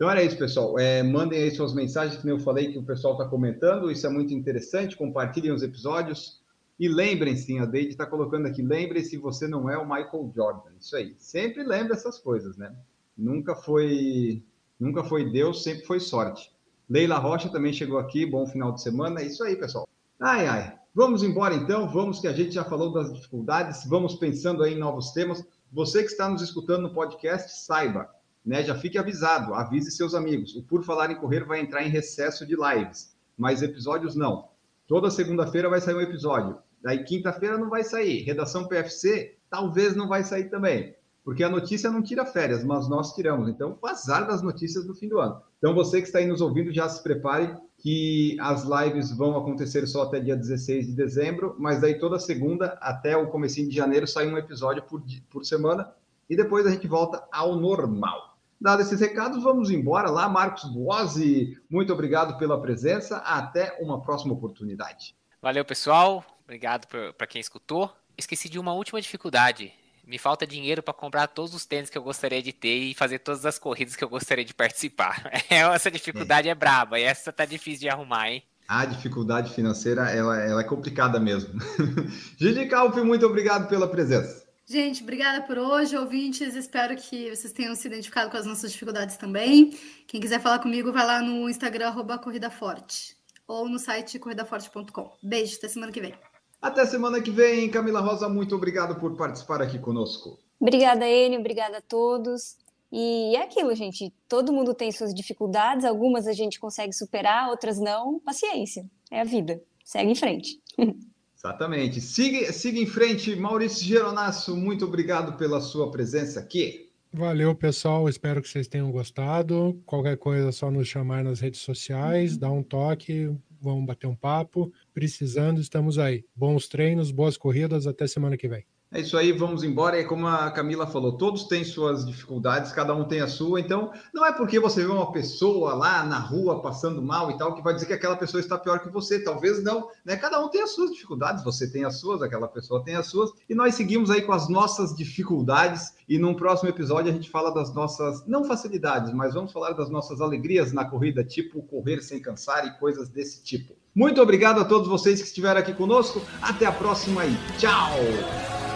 Então 0.00 0.10
era 0.10 0.22
isso, 0.22 0.38
pessoal. 0.38 0.78
É, 0.78 1.02
mandem 1.02 1.42
aí 1.42 1.50
suas 1.50 1.74
mensagens, 1.74 2.22
que 2.22 2.26
eu 2.26 2.40
falei 2.40 2.72
que 2.72 2.78
o 2.78 2.82
pessoal 2.82 3.12
está 3.12 3.26
comentando, 3.26 3.90
isso 3.90 4.06
é 4.06 4.08
muito 4.08 4.32
interessante. 4.32 4.96
Compartilhem 4.96 5.52
os 5.52 5.62
episódios. 5.62 6.40
E 6.78 6.88
lembrem-se, 6.88 7.58
a 7.58 7.66
Deide 7.66 7.90
está 7.90 8.06
colocando 8.06 8.46
aqui, 8.46 8.62
lembre-se, 8.62 9.18
você 9.18 9.46
não 9.46 9.68
é 9.68 9.76
o 9.76 9.84
Michael 9.84 10.32
Jordan. 10.34 10.70
Isso 10.80 10.96
aí. 10.96 11.14
Sempre 11.18 11.62
lembre 11.64 11.92
essas 11.92 12.18
coisas, 12.18 12.56
né? 12.56 12.74
Nunca 13.14 13.54
foi, 13.54 14.42
nunca 14.78 15.04
foi 15.04 15.30
Deus, 15.30 15.62
sempre 15.62 15.84
foi 15.84 16.00
sorte. 16.00 16.50
Leila 16.88 17.18
Rocha 17.18 17.50
também 17.50 17.74
chegou 17.74 17.98
aqui, 17.98 18.24
bom 18.24 18.46
final 18.46 18.72
de 18.72 18.80
semana. 18.80 19.20
É 19.20 19.26
isso 19.26 19.44
aí, 19.44 19.54
pessoal. 19.54 19.86
Ai, 20.18 20.46
ai. 20.46 20.78
Vamos 20.94 21.22
embora 21.22 21.54
então, 21.54 21.86
vamos 21.86 22.20
que 22.20 22.26
a 22.26 22.32
gente 22.32 22.52
já 22.52 22.64
falou 22.64 22.90
das 22.90 23.12
dificuldades, 23.12 23.84
vamos 23.84 24.14
pensando 24.14 24.62
aí 24.62 24.72
em 24.72 24.78
novos 24.78 25.10
temas. 25.10 25.44
Você 25.70 26.02
que 26.02 26.08
está 26.08 26.26
nos 26.26 26.40
escutando 26.40 26.84
no 26.84 26.94
podcast, 26.94 27.66
saiba, 27.66 28.08
né? 28.44 28.62
Já 28.62 28.74
fique 28.74 28.98
avisado, 28.98 29.54
avise 29.54 29.90
seus 29.90 30.14
amigos. 30.14 30.54
O 30.54 30.62
Por 30.62 30.84
Falar 30.84 31.10
em 31.10 31.16
Correr 31.16 31.44
vai 31.44 31.60
entrar 31.60 31.82
em 31.82 31.90
recesso 31.90 32.46
de 32.46 32.56
lives, 32.56 33.14
mas 33.36 33.62
episódios 33.62 34.14
não. 34.14 34.48
Toda 34.86 35.10
segunda-feira 35.10 35.68
vai 35.68 35.80
sair 35.80 35.94
um 35.94 36.00
episódio. 36.00 36.58
Daí 36.82 37.04
quinta-feira 37.04 37.58
não 37.58 37.68
vai 37.68 37.84
sair. 37.84 38.22
Redação 38.22 38.66
PFC 38.66 39.36
talvez 39.48 39.94
não 39.94 40.08
vai 40.08 40.24
sair 40.24 40.48
também 40.48 40.94
porque 41.24 41.44
a 41.44 41.48
notícia 41.48 41.90
não 41.90 42.02
tira 42.02 42.24
férias, 42.24 42.64
mas 42.64 42.88
nós 42.88 43.14
tiramos. 43.14 43.48
Então, 43.48 43.78
azar 43.84 44.26
das 44.26 44.42
notícias 44.42 44.86
do 44.86 44.94
fim 44.94 45.08
do 45.08 45.20
ano. 45.20 45.40
Então, 45.58 45.74
você 45.74 46.00
que 46.00 46.06
está 46.06 46.18
aí 46.18 46.26
nos 46.26 46.40
ouvindo, 46.40 46.72
já 46.72 46.88
se 46.88 47.02
prepare 47.02 47.56
que 47.78 48.36
as 48.40 48.64
lives 48.64 49.16
vão 49.16 49.36
acontecer 49.36 49.86
só 49.86 50.02
até 50.02 50.20
dia 50.20 50.36
16 50.36 50.86
de 50.88 50.92
dezembro, 50.92 51.54
mas 51.58 51.80
daí 51.80 51.98
toda 51.98 52.18
segunda 52.18 52.78
até 52.80 53.16
o 53.16 53.28
comecinho 53.28 53.68
de 53.68 53.76
janeiro 53.76 54.06
sai 54.06 54.26
um 54.26 54.36
episódio 54.36 54.82
por, 54.82 55.02
por 55.30 55.44
semana 55.44 55.90
e 56.28 56.36
depois 56.36 56.66
a 56.66 56.70
gente 56.70 56.86
volta 56.86 57.22
ao 57.32 57.56
normal. 57.56 58.29
Dado 58.60 58.82
esses 58.82 59.00
recados, 59.00 59.42
vamos 59.42 59.70
embora 59.70 60.10
lá. 60.10 60.28
Marcos 60.28 60.64
Boazzi, 60.64 61.56
muito 61.70 61.92
obrigado 61.92 62.38
pela 62.38 62.60
presença. 62.60 63.18
Até 63.18 63.78
uma 63.80 64.02
próxima 64.02 64.34
oportunidade. 64.34 65.14
Valeu, 65.40 65.64
pessoal. 65.64 66.24
Obrigado 66.44 66.86
para 67.16 67.26
quem 67.26 67.40
escutou. 67.40 67.90
Esqueci 68.18 68.48
de 68.48 68.58
uma 68.58 68.74
última 68.74 69.00
dificuldade 69.00 69.72
me 70.10 70.18
falta 70.18 70.44
dinheiro 70.44 70.82
para 70.82 70.92
comprar 70.92 71.28
todos 71.28 71.54
os 71.54 71.64
tênis 71.64 71.88
que 71.88 71.96
eu 71.96 72.02
gostaria 72.02 72.42
de 72.42 72.52
ter 72.52 72.76
e 72.76 72.94
fazer 72.94 73.20
todas 73.20 73.46
as 73.46 73.60
corridas 73.60 73.94
que 73.94 74.02
eu 74.02 74.08
gostaria 74.08 74.44
de 74.44 74.52
participar. 74.52 75.30
Essa 75.48 75.88
dificuldade 75.88 76.48
é, 76.48 76.50
é 76.50 76.54
braba 76.54 76.98
e 76.98 77.04
essa 77.04 77.32
tá 77.32 77.44
difícil 77.44 77.82
de 77.82 77.88
arrumar, 77.88 78.28
hein? 78.28 78.42
A 78.66 78.84
dificuldade 78.84 79.52
financeira, 79.52 80.10
ela, 80.10 80.36
ela 80.40 80.60
é 80.60 80.64
complicada 80.64 81.18
mesmo. 81.20 81.60
Gigi 82.38 82.66
Calp, 82.66 82.96
muito 82.98 83.24
obrigado 83.24 83.68
pela 83.68 83.88
presença. 83.88 84.39
Gente, 84.70 85.02
obrigada 85.02 85.42
por 85.44 85.58
hoje, 85.58 85.96
ouvintes. 85.96 86.54
Espero 86.54 86.94
que 86.94 87.34
vocês 87.34 87.52
tenham 87.52 87.74
se 87.74 87.88
identificado 87.88 88.30
com 88.30 88.36
as 88.36 88.46
nossas 88.46 88.70
dificuldades 88.70 89.16
também. 89.16 89.76
Quem 90.06 90.20
quiser 90.20 90.40
falar 90.40 90.60
comigo, 90.60 90.92
vai 90.92 91.04
lá 91.04 91.20
no 91.20 91.50
Instagram, 91.50 91.88
arroba 91.88 92.16
Corrida 92.18 92.48
Forte, 92.50 93.16
ou 93.48 93.68
no 93.68 93.80
site 93.80 94.16
corridaforte.com. 94.20 95.10
Beijo, 95.20 95.56
até 95.56 95.66
semana 95.66 95.90
que 95.90 96.00
vem. 96.00 96.14
Até 96.62 96.86
semana 96.86 97.20
que 97.20 97.32
vem, 97.32 97.68
Camila 97.68 97.98
Rosa, 97.98 98.28
muito 98.28 98.54
obrigado 98.54 98.94
por 99.00 99.16
participar 99.16 99.60
aqui 99.60 99.76
conosco. 99.76 100.38
Obrigada, 100.60 101.04
Enio, 101.04 101.40
obrigada 101.40 101.78
a 101.78 101.82
todos. 101.82 102.56
E 102.92 103.34
é 103.34 103.42
aquilo, 103.42 103.74
gente, 103.74 104.14
todo 104.28 104.52
mundo 104.52 104.72
tem 104.72 104.92
suas 104.92 105.12
dificuldades, 105.12 105.84
algumas 105.84 106.28
a 106.28 106.32
gente 106.32 106.60
consegue 106.60 106.92
superar, 106.92 107.48
outras 107.48 107.80
não. 107.80 108.20
Paciência, 108.20 108.88
é 109.10 109.20
a 109.20 109.24
vida. 109.24 109.60
Segue 109.84 110.12
em 110.12 110.14
frente. 110.14 110.60
Exatamente. 111.42 112.02
Siga, 112.02 112.52
siga 112.52 112.78
em 112.78 112.84
frente, 112.84 113.34
Maurício 113.34 113.86
Geronasso, 113.86 114.54
muito 114.54 114.84
obrigado 114.84 115.38
pela 115.38 115.58
sua 115.62 115.90
presença 115.90 116.38
aqui. 116.38 116.90
Valeu, 117.10 117.54
pessoal. 117.54 118.08
Espero 118.10 118.42
que 118.42 118.48
vocês 118.48 118.68
tenham 118.68 118.90
gostado. 118.92 119.80
Qualquer 119.86 120.18
coisa 120.18 120.50
é 120.50 120.52
só 120.52 120.70
nos 120.70 120.86
chamar 120.86 121.24
nas 121.24 121.40
redes 121.40 121.60
sociais, 121.60 122.36
dá 122.36 122.50
um 122.50 122.62
toque, 122.62 123.34
vamos 123.58 123.86
bater 123.86 124.06
um 124.06 124.14
papo. 124.14 124.70
Precisando, 124.92 125.62
estamos 125.62 125.98
aí. 125.98 126.24
Bons 126.36 126.68
treinos, 126.68 127.10
boas 127.10 127.38
corridas, 127.38 127.86
até 127.86 128.06
semana 128.06 128.36
que 128.36 128.46
vem. 128.46 128.64
É 128.92 129.00
isso 129.00 129.16
aí, 129.16 129.30
vamos 129.30 129.62
embora. 129.62 130.00
E 130.00 130.04
como 130.04 130.26
a 130.26 130.50
Camila 130.50 130.84
falou, 130.84 131.16
todos 131.16 131.44
têm 131.44 131.62
suas 131.62 132.04
dificuldades, 132.04 132.72
cada 132.72 132.92
um 132.92 133.04
tem 133.04 133.20
a 133.20 133.28
sua. 133.28 133.60
Então, 133.60 133.92
não 134.12 134.26
é 134.26 134.32
porque 134.32 134.58
você 134.58 134.84
vê 134.84 134.90
uma 134.90 135.12
pessoa 135.12 135.74
lá 135.74 136.04
na 136.04 136.18
rua 136.18 136.60
passando 136.60 137.00
mal 137.00 137.30
e 137.30 137.38
tal 137.38 137.54
que 137.54 137.62
vai 137.62 137.72
dizer 137.72 137.86
que 137.86 137.92
aquela 137.92 138.16
pessoa 138.16 138.40
está 138.40 138.58
pior 138.58 138.80
que 138.80 138.88
você. 138.88 139.22
Talvez 139.22 139.62
não, 139.62 139.88
né? 140.04 140.16
Cada 140.16 140.44
um 140.44 140.48
tem 140.48 140.60
as 140.60 140.72
suas 140.72 140.90
dificuldades, 140.90 141.44
você 141.44 141.70
tem 141.70 141.84
as 141.84 142.00
suas, 142.00 142.20
aquela 142.20 142.48
pessoa 142.48 142.82
tem 142.82 142.96
as 142.96 143.06
suas. 143.06 143.30
E 143.48 143.54
nós 143.54 143.76
seguimos 143.76 144.10
aí 144.10 144.22
com 144.22 144.32
as 144.32 144.48
nossas 144.48 144.92
dificuldades. 144.96 145.94
E 146.08 146.18
num 146.18 146.34
próximo 146.34 146.68
episódio 146.68 147.12
a 147.12 147.14
gente 147.14 147.30
fala 147.30 147.54
das 147.54 147.72
nossas, 147.72 148.26
não 148.26 148.42
facilidades, 148.42 149.12
mas 149.12 149.34
vamos 149.34 149.52
falar 149.52 149.70
das 149.70 149.88
nossas 149.88 150.20
alegrias 150.20 150.72
na 150.72 150.84
corrida, 150.84 151.22
tipo 151.22 151.62
correr 151.62 152.02
sem 152.02 152.20
cansar 152.20 152.66
e 152.66 152.76
coisas 152.76 153.08
desse 153.08 153.44
tipo. 153.44 153.76
Muito 153.94 154.20
obrigado 154.20 154.60
a 154.60 154.64
todos 154.64 154.88
vocês 154.88 155.20
que 155.20 155.28
estiveram 155.28 155.60
aqui 155.60 155.74
conosco. 155.74 156.20
Até 156.42 156.66
a 156.66 156.72
próxima 156.72 157.24
e 157.24 157.36
tchau! 157.56 158.69